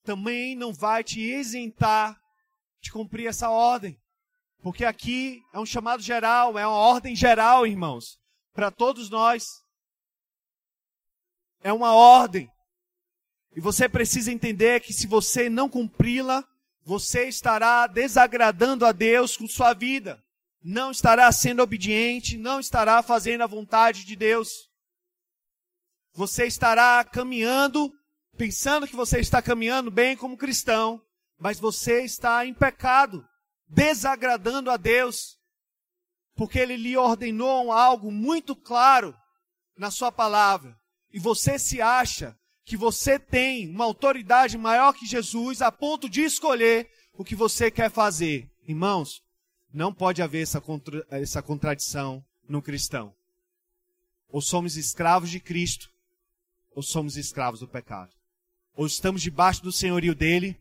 também 0.03 0.55
não 0.55 0.74
vai 0.74 1.03
te 1.03 1.20
isentar 1.20 2.20
de 2.82 2.91
cumprir 2.91 3.27
essa 3.27 3.49
ordem. 3.49 3.99
Porque 4.61 4.84
aqui 4.84 5.41
é 5.53 5.59
um 5.59 5.65
chamado 5.65 6.01
geral, 6.01 6.57
é 6.57 6.67
uma 6.67 6.75
ordem 6.75 7.15
geral, 7.15 7.65
irmãos, 7.65 8.19
para 8.53 8.69
todos 8.69 9.09
nós. 9.09 9.63
É 11.61 11.71
uma 11.71 11.93
ordem. 11.93 12.49
E 13.55 13.61
você 13.61 13.89
precisa 13.89 14.32
entender 14.32 14.82
que 14.82 14.93
se 14.93 15.07
você 15.07 15.49
não 15.49 15.69
cumpri-la, 15.69 16.45
você 16.84 17.27
estará 17.27 17.88
desagradando 17.88 18.86
a 18.86 18.91
Deus 18.91 19.36
com 19.38 19.47
sua 19.47 19.73
vida. 19.73 20.21
Não 20.61 20.91
estará 20.91 21.32
sendo 21.32 21.61
obediente, 21.61 22.38
não 22.38 22.59
estará 22.59 23.01
fazendo 23.01 23.43
a 23.43 23.47
vontade 23.47 24.03
de 24.03 24.15
Deus. 24.15 24.69
Você 26.13 26.45
estará 26.45 27.03
caminhando, 27.03 27.93
pensando 28.38 28.88
que 28.88 28.95
você 28.95 29.19
está 29.19 29.41
caminhando 29.41 29.89
bem 29.89 30.17
como 30.17 30.38
cristão, 30.38 31.01
mas 31.39 31.59
você 31.59 32.03
está 32.03 32.45
em 32.45 32.53
pecado, 32.53 33.25
desagradando 33.67 34.69
a 34.69 34.77
Deus, 34.77 35.37
porque 36.35 36.59
Ele 36.59 36.75
lhe 36.75 36.97
ordenou 36.97 37.71
algo 37.71 38.11
muito 38.11 38.55
claro 38.55 39.15
na 39.77 39.89
Sua 39.89 40.11
palavra, 40.11 40.77
e 41.11 41.19
você 41.19 41.57
se 41.57 41.81
acha 41.81 42.37
que 42.65 42.77
você 42.77 43.17
tem 43.17 43.67
uma 43.67 43.85
autoridade 43.85 44.57
maior 44.57 44.93
que 44.93 45.05
Jesus 45.05 45.61
a 45.61 45.71
ponto 45.71 46.07
de 46.07 46.21
escolher 46.21 46.87
o 47.13 47.23
que 47.23 47.35
você 47.35 47.71
quer 47.71 47.89
fazer. 47.89 48.47
Irmãos, 48.67 49.23
não 49.73 49.93
pode 49.93 50.21
haver 50.21 50.43
essa, 50.43 50.61
contra, 50.61 51.03
essa 51.09 51.41
contradição 51.41 52.23
no 52.47 52.61
cristão. 52.61 53.13
Ou 54.27 54.41
somos 54.41 54.77
escravos 54.77 55.31
de 55.31 55.39
Cristo, 55.39 55.89
ou 56.75 56.83
somos 56.83 57.17
escravos 57.17 57.61
do 57.61 57.67
pecado. 57.67 58.11
Ou 58.75 58.85
estamos 58.85 59.21
debaixo 59.21 59.63
do 59.63 59.71
senhorio 59.71 60.13
dele, 60.13 60.55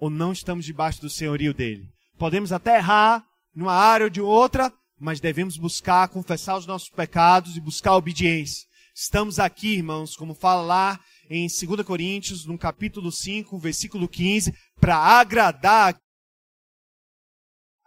ou 0.00 0.10
não 0.10 0.32
estamos 0.32 0.64
debaixo 0.64 1.00
do 1.00 1.10
senhorio 1.10 1.52
dele. 1.54 1.88
Podemos 2.16 2.52
até 2.52 2.76
errar 2.76 3.24
numa 3.54 3.72
área 3.72 4.04
ou 4.04 4.10
de 4.10 4.20
outra, 4.20 4.72
mas 4.98 5.20
devemos 5.20 5.56
buscar 5.56 6.08
confessar 6.08 6.56
os 6.56 6.66
nossos 6.66 6.88
pecados 6.88 7.56
e 7.56 7.60
buscar 7.60 7.94
obediência. 7.94 8.66
Estamos 8.94 9.38
aqui, 9.38 9.74
irmãos, 9.76 10.16
como 10.16 10.34
fala 10.34 10.62
lá 10.62 11.00
em 11.30 11.46
2 11.46 11.86
Coríntios, 11.86 12.46
no 12.46 12.58
capítulo 12.58 13.12
5, 13.12 13.58
versículo 13.58 14.08
15, 14.08 14.52
para 14.80 14.96
agradar 14.96 15.96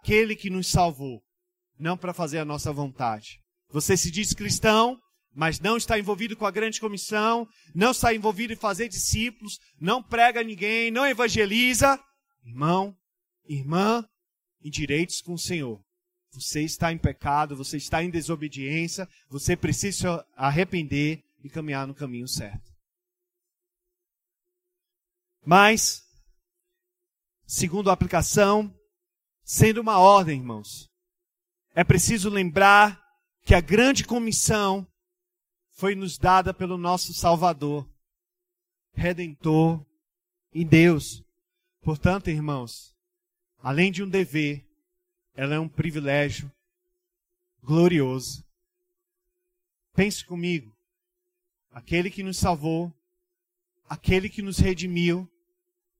aquele 0.00 0.34
que 0.34 0.48
nos 0.48 0.68
salvou, 0.68 1.22
não 1.78 1.96
para 1.96 2.14
fazer 2.14 2.38
a 2.38 2.44
nossa 2.44 2.72
vontade. 2.72 3.40
Você 3.70 3.96
se 3.96 4.10
diz 4.10 4.32
cristão, 4.32 4.98
mas 5.34 5.58
não 5.60 5.76
está 5.76 5.98
envolvido 5.98 6.36
com 6.36 6.46
a 6.46 6.50
grande 6.50 6.80
comissão, 6.80 7.48
não 7.74 7.90
está 7.90 8.14
envolvido 8.14 8.52
em 8.52 8.56
fazer 8.56 8.88
discípulos, 8.88 9.58
não 9.80 10.02
prega 10.02 10.42
ninguém, 10.42 10.90
não 10.90 11.06
evangeliza, 11.06 11.98
irmão, 12.44 12.96
irmã, 13.44 14.06
em 14.62 14.70
direitos 14.70 15.20
com 15.20 15.34
o 15.34 15.38
Senhor. 15.38 15.82
Você 16.32 16.62
está 16.62 16.92
em 16.92 16.98
pecado, 16.98 17.56
você 17.56 17.76
está 17.76 18.02
em 18.02 18.10
desobediência, 18.10 19.08
você 19.28 19.56
precisa 19.56 20.24
arrepender 20.34 21.22
e 21.42 21.48
caminhar 21.48 21.86
no 21.86 21.94
caminho 21.94 22.28
certo. 22.28 22.70
Mas, 25.44 26.02
segundo 27.46 27.90
a 27.90 27.92
aplicação, 27.92 28.72
sendo 29.44 29.80
uma 29.80 29.98
ordem, 29.98 30.38
irmãos, 30.38 30.88
é 31.74 31.82
preciso 31.82 32.30
lembrar 32.30 33.02
que 33.44 33.54
a 33.54 33.60
grande 33.60 34.04
comissão 34.04 34.86
foi 35.72 35.94
nos 35.94 36.18
dada 36.18 36.52
pelo 36.52 36.76
nosso 36.76 37.12
Salvador, 37.14 37.88
Redentor 38.92 39.84
e 40.52 40.64
Deus. 40.64 41.24
Portanto, 41.80 42.30
irmãos, 42.30 42.94
além 43.58 43.90
de 43.90 44.02
um 44.02 44.08
dever, 44.08 44.64
ela 45.34 45.54
é 45.54 45.58
um 45.58 45.68
privilégio 45.68 46.52
glorioso. 47.62 48.44
Pense 49.94 50.24
comigo. 50.24 50.72
Aquele 51.70 52.10
que 52.10 52.22
nos 52.22 52.36
salvou, 52.36 52.92
aquele 53.88 54.28
que 54.28 54.42
nos 54.42 54.58
redimiu, 54.58 55.28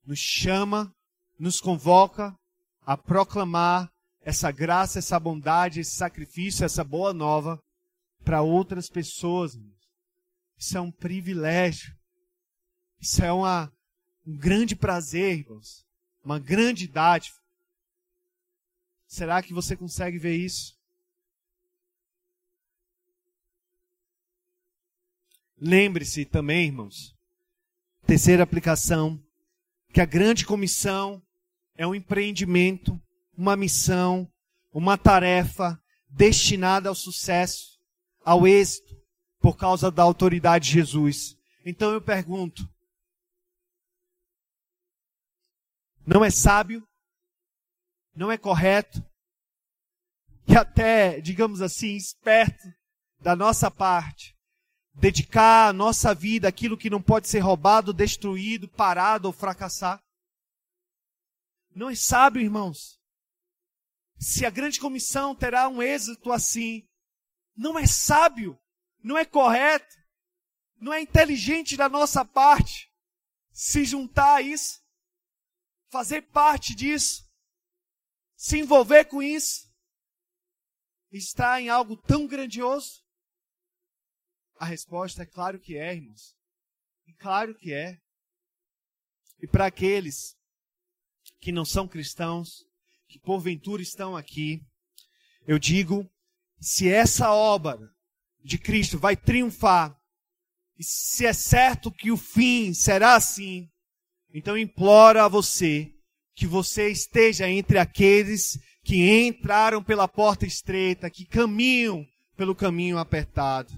nos 0.04 0.18
chama, 0.18 0.94
nos 1.38 1.60
convoca 1.60 2.38
a 2.84 2.96
proclamar 2.96 3.90
essa 4.20 4.50
graça, 4.50 4.98
essa 4.98 5.18
bondade, 5.18 5.80
esse 5.80 5.92
sacrifício, 5.92 6.64
essa 6.64 6.84
boa 6.84 7.12
nova 7.12 7.60
para 8.24 8.42
outras 8.42 8.88
pessoas. 8.88 9.58
Isso 10.56 10.76
é 10.76 10.80
um 10.80 10.90
privilégio. 10.90 11.96
Isso 13.00 13.22
é 13.22 13.32
uma, 13.32 13.72
um 14.26 14.36
grande 14.36 14.76
prazer, 14.76 15.38
irmãos. 15.40 15.84
Uma 16.24 16.38
grande 16.38 16.86
dádiva. 16.86 17.36
Será 19.06 19.42
que 19.42 19.52
você 19.52 19.76
consegue 19.76 20.18
ver 20.18 20.36
isso? 20.36 20.80
Lembre-se 25.64 26.24
também, 26.24 26.66
irmãos, 26.66 27.14
terceira 28.04 28.42
aplicação, 28.42 29.22
que 29.92 30.00
a 30.00 30.04
grande 30.04 30.44
comissão 30.44 31.22
é 31.76 31.86
um 31.86 31.94
empreendimento, 31.94 33.00
uma 33.36 33.54
missão, 33.54 34.28
uma 34.72 34.98
tarefa 34.98 35.80
destinada 36.08 36.88
ao 36.88 36.94
sucesso, 36.94 37.71
ao 38.24 38.46
êxito, 38.46 38.94
por 39.40 39.56
causa 39.56 39.90
da 39.90 40.02
autoridade 40.02 40.66
de 40.66 40.72
Jesus. 40.72 41.36
Então 41.64 41.92
eu 41.92 42.00
pergunto: 42.00 42.68
não 46.06 46.24
é 46.24 46.30
sábio? 46.30 46.86
Não 48.14 48.30
é 48.30 48.36
correto? 48.36 49.02
E 50.46 50.56
até, 50.56 51.20
digamos 51.20 51.62
assim, 51.62 51.94
esperto 51.94 52.68
da 53.20 53.36
nossa 53.36 53.70
parte, 53.70 54.36
dedicar 54.94 55.68
a 55.68 55.72
nossa 55.72 56.14
vida 56.14 56.48
àquilo 56.48 56.76
que 56.76 56.90
não 56.90 57.00
pode 57.00 57.28
ser 57.28 57.38
roubado, 57.38 57.92
destruído, 57.92 58.68
parado 58.68 59.28
ou 59.28 59.32
fracassar? 59.32 60.02
Não 61.74 61.88
é 61.88 61.94
sábio, 61.94 62.42
irmãos. 62.42 62.98
Se 64.18 64.44
a 64.44 64.50
grande 64.50 64.78
comissão 64.78 65.34
terá 65.34 65.68
um 65.68 65.82
êxito 65.82 66.30
assim, 66.30 66.86
não 67.56 67.78
é 67.78 67.86
sábio, 67.86 68.58
não 69.02 69.16
é 69.16 69.24
correto, 69.24 69.96
não 70.76 70.92
é 70.92 71.00
inteligente 71.00 71.76
da 71.76 71.88
nossa 71.88 72.24
parte 72.24 72.92
se 73.52 73.84
juntar 73.84 74.36
a 74.36 74.42
isso, 74.42 74.82
fazer 75.90 76.22
parte 76.22 76.74
disso, 76.74 77.22
se 78.34 78.58
envolver 78.58 79.04
com 79.04 79.22
isso, 79.22 79.70
estar 81.12 81.60
em 81.60 81.68
algo 81.68 81.96
tão 81.96 82.26
grandioso? 82.26 83.02
A 84.56 84.64
resposta 84.64 85.22
é 85.22 85.26
claro 85.26 85.60
que 85.60 85.76
é, 85.76 85.94
irmãos. 85.94 86.36
E 87.06 87.12
claro 87.14 87.54
que 87.54 87.72
é. 87.72 88.00
E 89.38 89.46
para 89.46 89.66
aqueles 89.66 90.36
que 91.40 91.52
não 91.52 91.64
são 91.64 91.86
cristãos, 91.86 92.64
que 93.08 93.18
porventura 93.18 93.82
estão 93.82 94.16
aqui, 94.16 94.64
eu 95.46 95.58
digo: 95.58 96.08
se 96.62 96.88
essa 96.88 97.32
obra 97.32 97.90
de 98.44 98.56
Cristo 98.56 98.96
vai 98.96 99.16
triunfar, 99.16 99.98
e 100.78 100.84
se 100.84 101.26
é 101.26 101.32
certo 101.32 101.90
que 101.90 102.12
o 102.12 102.16
fim 102.16 102.72
será 102.72 103.16
assim, 103.16 103.68
então 104.32 104.56
imploro 104.56 105.20
a 105.20 105.26
você 105.26 105.92
que 106.34 106.46
você 106.46 106.88
esteja 106.88 107.48
entre 107.48 107.78
aqueles 107.78 108.58
que 108.84 109.26
entraram 109.26 109.82
pela 109.82 110.06
porta 110.06 110.46
estreita, 110.46 111.10
que 111.10 111.26
caminham 111.26 112.06
pelo 112.36 112.54
caminho 112.54 112.96
apertado. 112.96 113.72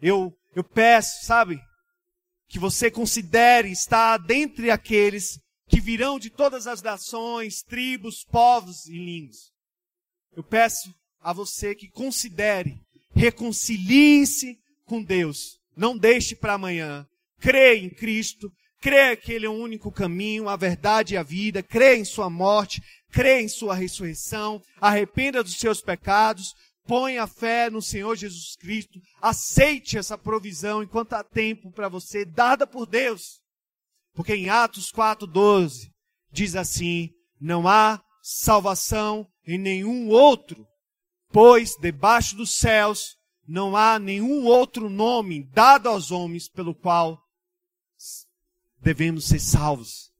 Eu, 0.00 0.32
eu 0.54 0.62
peço, 0.62 1.24
sabe, 1.24 1.58
que 2.48 2.58
você 2.58 2.90
considere 2.90 3.70
estar 3.70 4.18
dentre 4.18 4.70
aqueles 4.70 5.40
que 5.68 5.80
virão 5.80 6.18
de 6.18 6.30
todas 6.30 6.66
as 6.66 6.82
nações, 6.82 7.62
tribos, 7.62 8.24
povos 8.24 8.86
e 8.86 8.92
línguas. 8.92 9.50
Eu 10.32 10.44
peço 10.44 10.94
a 11.26 11.32
você 11.32 11.74
que 11.74 11.90
considere, 11.90 12.80
reconcilie-se 13.12 14.60
com 14.84 15.02
Deus. 15.02 15.58
Não 15.76 15.98
deixe 15.98 16.36
para 16.36 16.54
amanhã. 16.54 17.04
Creia 17.40 17.84
em 17.84 17.90
Cristo, 17.90 18.48
creia 18.80 19.16
que 19.16 19.32
Ele 19.32 19.44
é 19.44 19.48
o 19.48 19.60
único 19.60 19.90
caminho, 19.90 20.48
a 20.48 20.54
verdade 20.54 21.14
e 21.14 21.16
a 21.16 21.24
vida, 21.24 21.64
creia 21.64 21.98
em 21.98 22.04
Sua 22.04 22.30
morte, 22.30 22.80
creia 23.10 23.42
em 23.42 23.48
Sua 23.48 23.74
ressurreição, 23.74 24.62
arrependa 24.80 25.42
dos 25.42 25.58
seus 25.58 25.80
pecados, 25.80 26.54
ponha 26.86 27.24
a 27.24 27.26
fé 27.26 27.68
no 27.70 27.82
Senhor 27.82 28.14
Jesus 28.14 28.54
Cristo, 28.54 29.00
aceite 29.20 29.98
essa 29.98 30.16
provisão 30.16 30.80
enquanto 30.80 31.14
há 31.14 31.24
tempo 31.24 31.72
para 31.72 31.88
você, 31.88 32.24
dada 32.24 32.68
por 32.68 32.86
Deus. 32.86 33.40
Porque 34.14 34.36
em 34.36 34.48
Atos 34.48 34.92
4,12 34.92 35.90
diz 36.30 36.54
assim: 36.54 37.10
não 37.40 37.66
há 37.66 38.00
salvação 38.22 39.26
em 39.44 39.58
nenhum 39.58 40.08
outro, 40.08 40.64
pois 41.36 41.76
debaixo 41.76 42.34
dos 42.34 42.54
céus 42.54 43.18
não 43.46 43.76
há 43.76 43.98
nenhum 43.98 44.46
outro 44.46 44.88
nome 44.88 45.42
dado 45.52 45.86
aos 45.86 46.10
homens 46.10 46.48
pelo 46.48 46.74
qual 46.74 47.22
devemos 48.80 49.26
ser 49.26 49.38
salvos. 49.38 50.10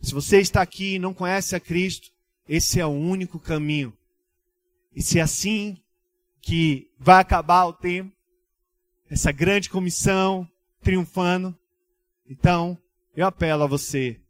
Se 0.00 0.14
você 0.14 0.38
está 0.38 0.62
aqui 0.62 0.94
e 0.94 0.98
não 1.00 1.12
conhece 1.12 1.56
a 1.56 1.58
Cristo, 1.58 2.12
esse 2.48 2.78
é 2.78 2.86
o 2.86 2.90
único 2.90 3.40
caminho. 3.40 3.92
E 4.94 5.02
se 5.02 5.18
é 5.18 5.22
assim 5.22 5.76
que 6.40 6.88
vai 6.96 7.20
acabar 7.20 7.64
o 7.64 7.72
tempo, 7.72 8.16
essa 9.10 9.32
grande 9.32 9.68
comissão 9.68 10.48
triunfando, 10.80 11.58
então, 12.30 12.78
eu 13.16 13.26
apelo 13.26 13.64
a 13.64 13.66
você, 13.66 14.20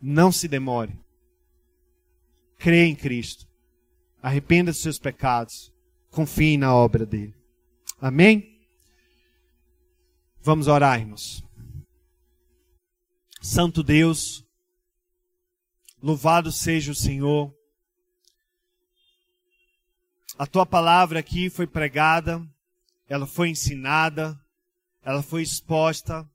não 0.00 0.30
se 0.30 0.46
demore. 0.46 0.96
Crê 2.56 2.84
em 2.84 2.94
Cristo. 2.94 3.49
Arrependa 4.22 4.70
dos 4.70 4.80
seus 4.80 4.98
pecados. 4.98 5.72
Confie 6.10 6.56
na 6.56 6.74
obra 6.74 7.06
dele. 7.06 7.34
Amém? 8.00 8.60
Vamos 10.42 10.68
orar, 10.68 10.98
irmãos. 10.98 11.44
Santo 13.42 13.82
Deus, 13.82 14.44
louvado 16.02 16.52
seja 16.52 16.92
o 16.92 16.94
Senhor. 16.94 17.54
A 20.38 20.46
tua 20.46 20.66
palavra 20.66 21.20
aqui 21.20 21.48
foi 21.50 21.66
pregada, 21.66 22.46
ela 23.08 23.26
foi 23.26 23.50
ensinada, 23.50 24.38
ela 25.02 25.22
foi 25.22 25.42
exposta 25.42 26.28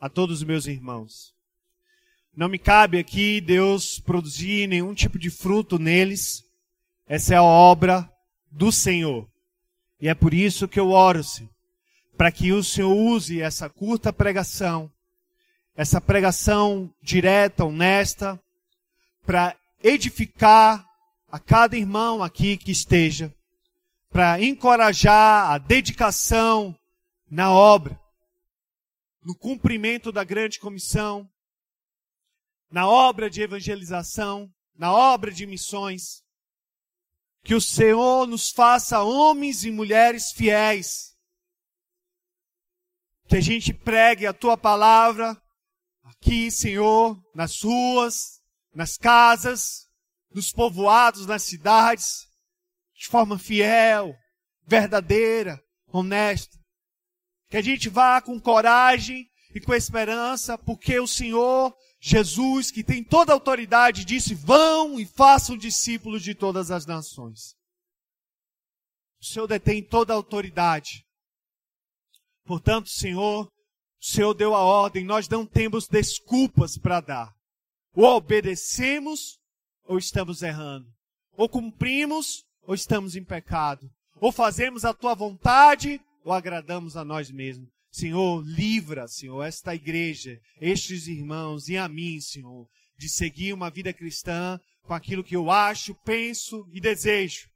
a 0.00 0.08
todos 0.08 0.38
os 0.38 0.44
meus 0.44 0.66
irmãos. 0.66 1.34
Não 2.36 2.48
me 2.48 2.58
cabe 2.58 2.98
aqui 2.98 3.40
Deus 3.40 3.98
produzir 3.98 4.68
nenhum 4.68 4.94
tipo 4.94 5.18
de 5.18 5.28
fruto 5.28 5.78
neles. 5.78 6.44
Essa 7.08 7.34
é 7.34 7.36
a 7.38 7.42
obra 7.42 8.08
do 8.50 8.70
Senhor. 8.70 9.26
E 10.00 10.08
é 10.08 10.14
por 10.14 10.34
isso 10.34 10.68
que 10.68 10.78
eu 10.78 10.90
oro, 10.90 11.24
Senhor, 11.24 11.50
para 12.16 12.30
que 12.30 12.52
o 12.52 12.62
Senhor 12.62 12.94
use 12.94 13.40
essa 13.40 13.68
curta 13.68 14.12
pregação, 14.12 14.92
essa 15.74 16.00
pregação 16.00 16.92
direta, 17.02 17.64
honesta, 17.64 18.40
para 19.24 19.56
edificar 19.82 20.86
a 21.30 21.38
cada 21.38 21.76
irmão 21.76 22.22
aqui 22.22 22.56
que 22.56 22.70
esteja, 22.70 23.34
para 24.10 24.42
encorajar 24.42 25.50
a 25.50 25.58
dedicação 25.58 26.76
na 27.30 27.52
obra 27.52 27.98
no 29.28 29.34
cumprimento 29.34 30.10
da 30.10 30.24
grande 30.24 30.58
comissão, 30.58 31.28
na 32.70 32.88
obra 32.88 33.28
de 33.28 33.42
evangelização, 33.42 34.50
na 34.74 34.90
obra 34.92 35.30
de 35.30 35.46
missões. 35.46 36.22
Que 37.48 37.54
o 37.54 37.62
Senhor 37.62 38.26
nos 38.26 38.50
faça 38.50 39.00
homens 39.00 39.64
e 39.64 39.70
mulheres 39.70 40.32
fiéis. 40.32 41.16
Que 43.26 43.38
a 43.38 43.40
gente 43.40 43.72
pregue 43.72 44.26
a 44.26 44.34
tua 44.34 44.54
palavra 44.54 45.34
aqui, 46.04 46.50
Senhor, 46.50 47.18
nas 47.34 47.62
ruas, 47.62 48.42
nas 48.74 48.98
casas, 48.98 49.86
nos 50.30 50.52
povoados, 50.52 51.24
nas 51.24 51.42
cidades, 51.42 52.26
de 52.94 53.08
forma 53.08 53.38
fiel, 53.38 54.14
verdadeira, 54.66 55.58
honesta. 55.86 56.58
Que 57.48 57.56
a 57.56 57.62
gente 57.62 57.88
vá 57.88 58.20
com 58.20 58.38
coragem 58.38 59.26
e 59.54 59.60
com 59.62 59.72
esperança, 59.72 60.58
porque 60.58 61.00
o 61.00 61.06
Senhor 61.06 61.74
Jesus, 62.00 62.70
que 62.70 62.84
tem 62.84 63.02
toda 63.02 63.32
a 63.32 63.34
autoridade, 63.34 64.04
disse: 64.04 64.34
Vão 64.34 65.00
e 65.00 65.04
façam 65.04 65.56
discípulos 65.56 66.22
de 66.22 66.34
todas 66.34 66.70
as 66.70 66.86
nações. 66.86 67.56
O 69.20 69.24
Senhor 69.24 69.46
detém 69.48 69.82
toda 69.82 70.12
a 70.12 70.16
autoridade. 70.16 71.04
Portanto, 72.44 72.88
Senhor, 72.88 73.46
o 73.46 73.50
Senhor 74.04 74.32
deu 74.32 74.54
a 74.54 74.62
ordem, 74.62 75.04
nós 75.04 75.28
não 75.28 75.44
temos 75.44 75.88
desculpas 75.88 76.78
para 76.78 77.00
dar. 77.00 77.34
Ou 77.94 78.04
obedecemos, 78.04 79.38
ou 79.84 79.98
estamos 79.98 80.42
errando. 80.42 80.86
Ou 81.36 81.48
cumprimos, 81.48 82.44
ou 82.62 82.74
estamos 82.74 83.16
em 83.16 83.24
pecado. 83.24 83.90
Ou 84.20 84.30
fazemos 84.30 84.84
a 84.84 84.94
tua 84.94 85.14
vontade, 85.14 86.00
ou 86.24 86.32
agradamos 86.32 86.96
a 86.96 87.04
nós 87.04 87.30
mesmos. 87.30 87.68
Senhor, 87.90 88.44
livra, 88.44 89.08
Senhor, 89.08 89.42
esta 89.42 89.74
igreja, 89.74 90.38
estes 90.60 91.06
irmãos 91.06 91.68
e 91.68 91.76
a 91.76 91.88
mim, 91.88 92.20
Senhor, 92.20 92.68
de 92.98 93.08
seguir 93.08 93.52
uma 93.52 93.70
vida 93.70 93.92
cristã 93.92 94.60
com 94.82 94.94
aquilo 94.94 95.24
que 95.24 95.36
eu 95.36 95.50
acho, 95.50 95.94
penso 96.04 96.66
e 96.72 96.80
desejo. 96.80 97.48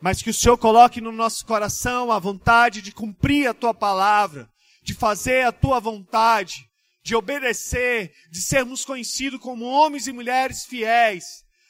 Mas 0.00 0.22
que 0.22 0.30
o 0.30 0.34
Senhor 0.34 0.56
coloque 0.56 1.00
no 1.00 1.10
nosso 1.10 1.44
coração 1.44 2.12
a 2.12 2.18
vontade 2.18 2.80
de 2.80 2.92
cumprir 2.92 3.48
a 3.48 3.54
tua 3.54 3.74
palavra, 3.74 4.48
de 4.82 4.94
fazer 4.94 5.44
a 5.44 5.52
tua 5.52 5.80
vontade, 5.80 6.68
de 7.02 7.16
obedecer, 7.16 8.12
de 8.30 8.40
sermos 8.40 8.84
conhecidos 8.84 9.40
como 9.40 9.64
homens 9.64 10.06
e 10.06 10.12
mulheres 10.12 10.64
fiéis, 10.64 11.24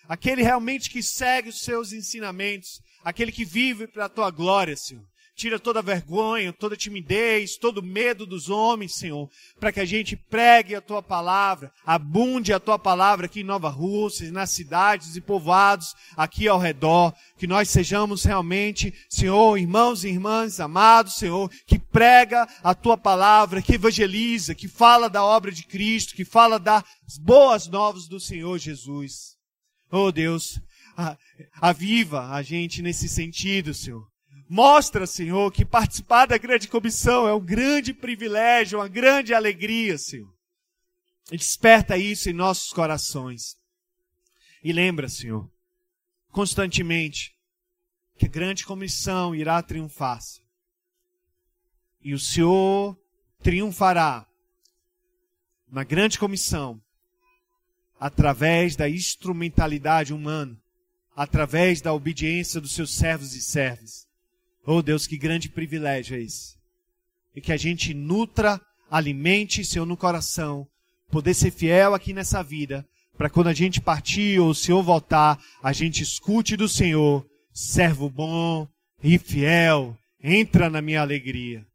aquele 0.09 0.43
realmente 0.43 0.91
que 0.91 1.03
segue 1.03 1.49
os 1.49 1.61
seus 1.61 1.93
ensinamentos, 1.93 2.81
aquele 3.03 3.33
que 3.33 3.45
vive 3.45 3.87
para 3.87 4.07
a 4.07 4.09
tua 4.09 4.31
glória, 4.31 4.77
Senhor. 4.77 5.05
Tira 5.39 5.57
toda 5.57 5.81
vergonha, 5.81 6.53
toda 6.53 6.77
timidez, 6.77 7.57
todo 7.57 7.81
medo 7.81 8.27
dos 8.27 8.51
homens, 8.51 8.97
Senhor, 8.97 9.31
para 9.61 9.71
que 9.71 9.79
a 9.79 9.85
gente 9.85 10.17
pregue 10.17 10.75
a 10.75 10.81
tua 10.81 11.01
palavra, 11.01 11.73
abunde 11.87 12.53
a 12.53 12.59
tua 12.59 12.77
palavra 12.77 13.27
aqui 13.27 13.43
em 13.43 13.45
Nova 13.45 13.69
Rússia, 13.69 14.33
nas 14.33 14.51
cidades 14.51 15.15
e 15.15 15.21
povoados 15.21 15.95
aqui 16.17 16.49
ao 16.49 16.59
redor, 16.59 17.15
que 17.39 17.47
nós 17.47 17.71
sejamos 17.71 18.25
realmente, 18.25 18.93
Senhor, 19.09 19.57
irmãos 19.57 20.03
e 20.03 20.09
irmãs 20.09 20.59
amados, 20.59 21.15
Senhor, 21.15 21.49
que 21.69 21.79
prega 21.79 22.45
a 22.61 22.75
tua 22.75 22.97
palavra, 22.97 23.63
que 23.63 23.77
evangeliza, 23.77 24.57
que 24.57 24.67
fala 24.67 25.09
da 25.09 25.25
obra 25.25 25.53
de 25.53 25.63
Cristo, 25.63 26.17
que 26.17 26.25
fala 26.25 26.59
das 26.59 26.83
boas 27.21 27.69
novas 27.69 28.09
do 28.09 28.19
Senhor 28.19 28.59
Jesus. 28.59 29.37
Oh 29.89 30.11
Deus, 30.11 30.61
aviva 31.61 32.33
a 32.33 32.43
gente 32.43 32.83
nesse 32.83 33.09
sentido, 33.09 33.73
Senhor. 33.73 34.08
Mostra, 34.49 35.07
Senhor, 35.07 35.53
que 35.53 35.63
participar 35.63 36.25
da 36.25 36.39
grande 36.39 36.69
comissão 36.69 37.29
é 37.29 37.35
um 37.35 37.41
grande 37.41 37.93
privilégio, 37.93 38.79
uma 38.79 38.89
grande 38.89 39.35
alegria, 39.35 39.99
Senhor. 39.99 40.33
E 41.31 41.37
desperta 41.37 41.99
isso 41.99 42.31
em 42.31 42.33
nossos 42.33 42.73
corações. 42.73 43.59
E 44.65 44.73
lembra, 44.73 45.07
Senhor, 45.07 45.51
constantemente, 46.31 47.37
que 48.17 48.25
a 48.25 48.31
grande 48.31 48.65
comissão 48.65 49.35
irá 49.35 49.63
triunfar. 49.63 50.19
E 52.01 52.15
o 52.15 52.19
Senhor 52.19 52.99
triunfará 53.43 54.27
na 55.71 55.85
grande 55.85 56.19
comissão 56.19 56.81
através 58.01 58.77
da 58.77 58.89
instrumentalidade 58.89 60.15
humana, 60.15 60.59
através 61.15 61.83
da 61.83 61.93
obediência 61.93 62.63
dos 62.63 62.73
seus 62.73 62.95
servos 62.95 63.35
e 63.35 63.43
servas 63.43 64.08
Oh 64.71 64.83
Deus, 64.83 65.07
que 65.07 65.17
grande 65.17 65.49
privilégio 65.49 66.15
é 66.15 66.21
esse. 66.21 66.59
E 67.35 67.41
que 67.41 67.53
a 67.53 67.57
gente 67.57 67.95
nutra, 67.95 68.61
alimente 68.91 69.65
Senhor 69.65 69.87
no 69.87 69.97
coração, 69.97 70.69
poder 71.11 71.33
ser 71.33 71.51
fiel 71.51 71.95
aqui 71.95 72.13
nessa 72.13 72.43
vida, 72.43 72.87
para 73.17 73.31
quando 73.31 73.47
a 73.47 73.55
gente 73.55 73.81
partir 73.81 74.39
ou 74.39 74.51
o 74.51 74.55
Senhor 74.55 74.83
voltar, 74.83 75.43
a 75.63 75.73
gente 75.73 76.03
escute 76.03 76.55
do 76.55 76.69
Senhor, 76.69 77.27
servo 77.51 78.11
bom 78.11 78.69
e 79.03 79.19
fiel, 79.19 79.97
entra 80.23 80.69
na 80.69 80.83
minha 80.83 81.01
alegria. 81.01 81.67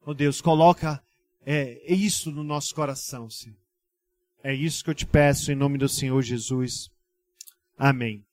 Oh 0.00 0.14
Deus, 0.14 0.40
coloca 0.40 1.02
é, 1.44 1.82
é 1.84 1.94
isso 1.94 2.30
no 2.30 2.42
nosso 2.42 2.74
coração, 2.74 3.28
Senhor. 3.28 3.58
É 4.42 4.54
isso 4.54 4.82
que 4.82 4.88
eu 4.88 4.94
te 4.94 5.04
peço 5.04 5.52
em 5.52 5.54
nome 5.54 5.76
do 5.76 5.86
Senhor 5.86 6.22
Jesus. 6.22 6.90
Amém. 7.76 8.24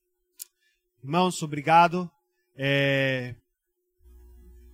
Irmãos, 1.03 1.43
obrigado. 1.43 2.09
É, 2.55 3.35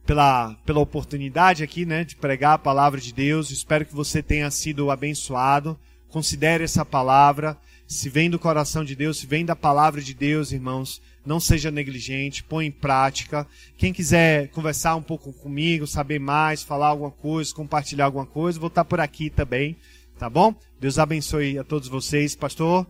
pela, 0.06 0.54
pela 0.66 0.80
oportunidade 0.80 1.64
aqui, 1.64 1.86
né, 1.86 2.04
de 2.04 2.16
pregar 2.16 2.54
a 2.54 2.60
palavra 2.60 3.02
de 3.02 3.14
Deus. 3.14 3.50
Espero 3.50 3.86
que 3.86 3.96
você 3.96 4.22
tenha 4.22 4.50
sido 4.52 4.92
abençoado. 4.92 5.78
Considere 6.10 6.64
essa 6.64 6.86
palavra. 6.86 7.58
Se 7.88 8.10
vem 8.10 8.30
do 8.30 8.40
coração 8.40 8.84
de 8.84 8.96
Deus, 8.96 9.20
se 9.20 9.28
vem 9.28 9.46
da 9.46 9.56
palavra 9.56 10.02
de 10.02 10.14
Deus, 10.14 10.52
irmãos, 10.52 11.02
não 11.26 11.40
seja 11.40 11.70
negligente, 11.70 12.44
põe 12.44 12.66
em 12.66 12.72
prática. 12.72 13.48
Quem 13.78 13.94
quiser 13.94 14.50
conversar 14.50 14.96
um 14.96 15.02
pouco 15.02 15.32
comigo, 15.34 15.86
saber 15.86 16.20
mais, 16.20 16.64
falar 16.64 16.88
alguma 16.88 17.12
coisa, 17.12 17.54
compartilhar 17.54 18.06
alguma 18.06 18.26
coisa, 18.26 18.60
vou 18.60 18.70
estar 18.70 18.86
por 18.86 19.00
aqui 19.00 19.30
também, 19.30 19.76
tá 20.18 20.30
bom? 20.30 20.56
Deus 20.80 20.98
abençoe 20.98 21.60
a 21.60 21.64
todos 21.64 21.88
vocês, 21.88 22.36
pastor. 22.36 22.88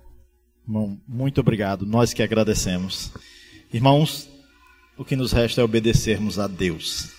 Bom, 0.65 0.97
muito 1.07 1.41
obrigado. 1.41 1.85
Nós 1.85 2.13
que 2.13 2.23
agradecemos. 2.23 3.11
Irmãos, 3.73 4.29
o 4.97 5.03
que 5.03 5.15
nos 5.15 5.31
resta 5.31 5.61
é 5.61 5.63
obedecermos 5.63 6.39
a 6.39 6.47
Deus 6.47 7.09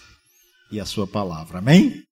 e 0.71 0.81
a 0.81 0.85
Sua 0.85 1.07
palavra. 1.07 1.59
Amém? 1.59 2.06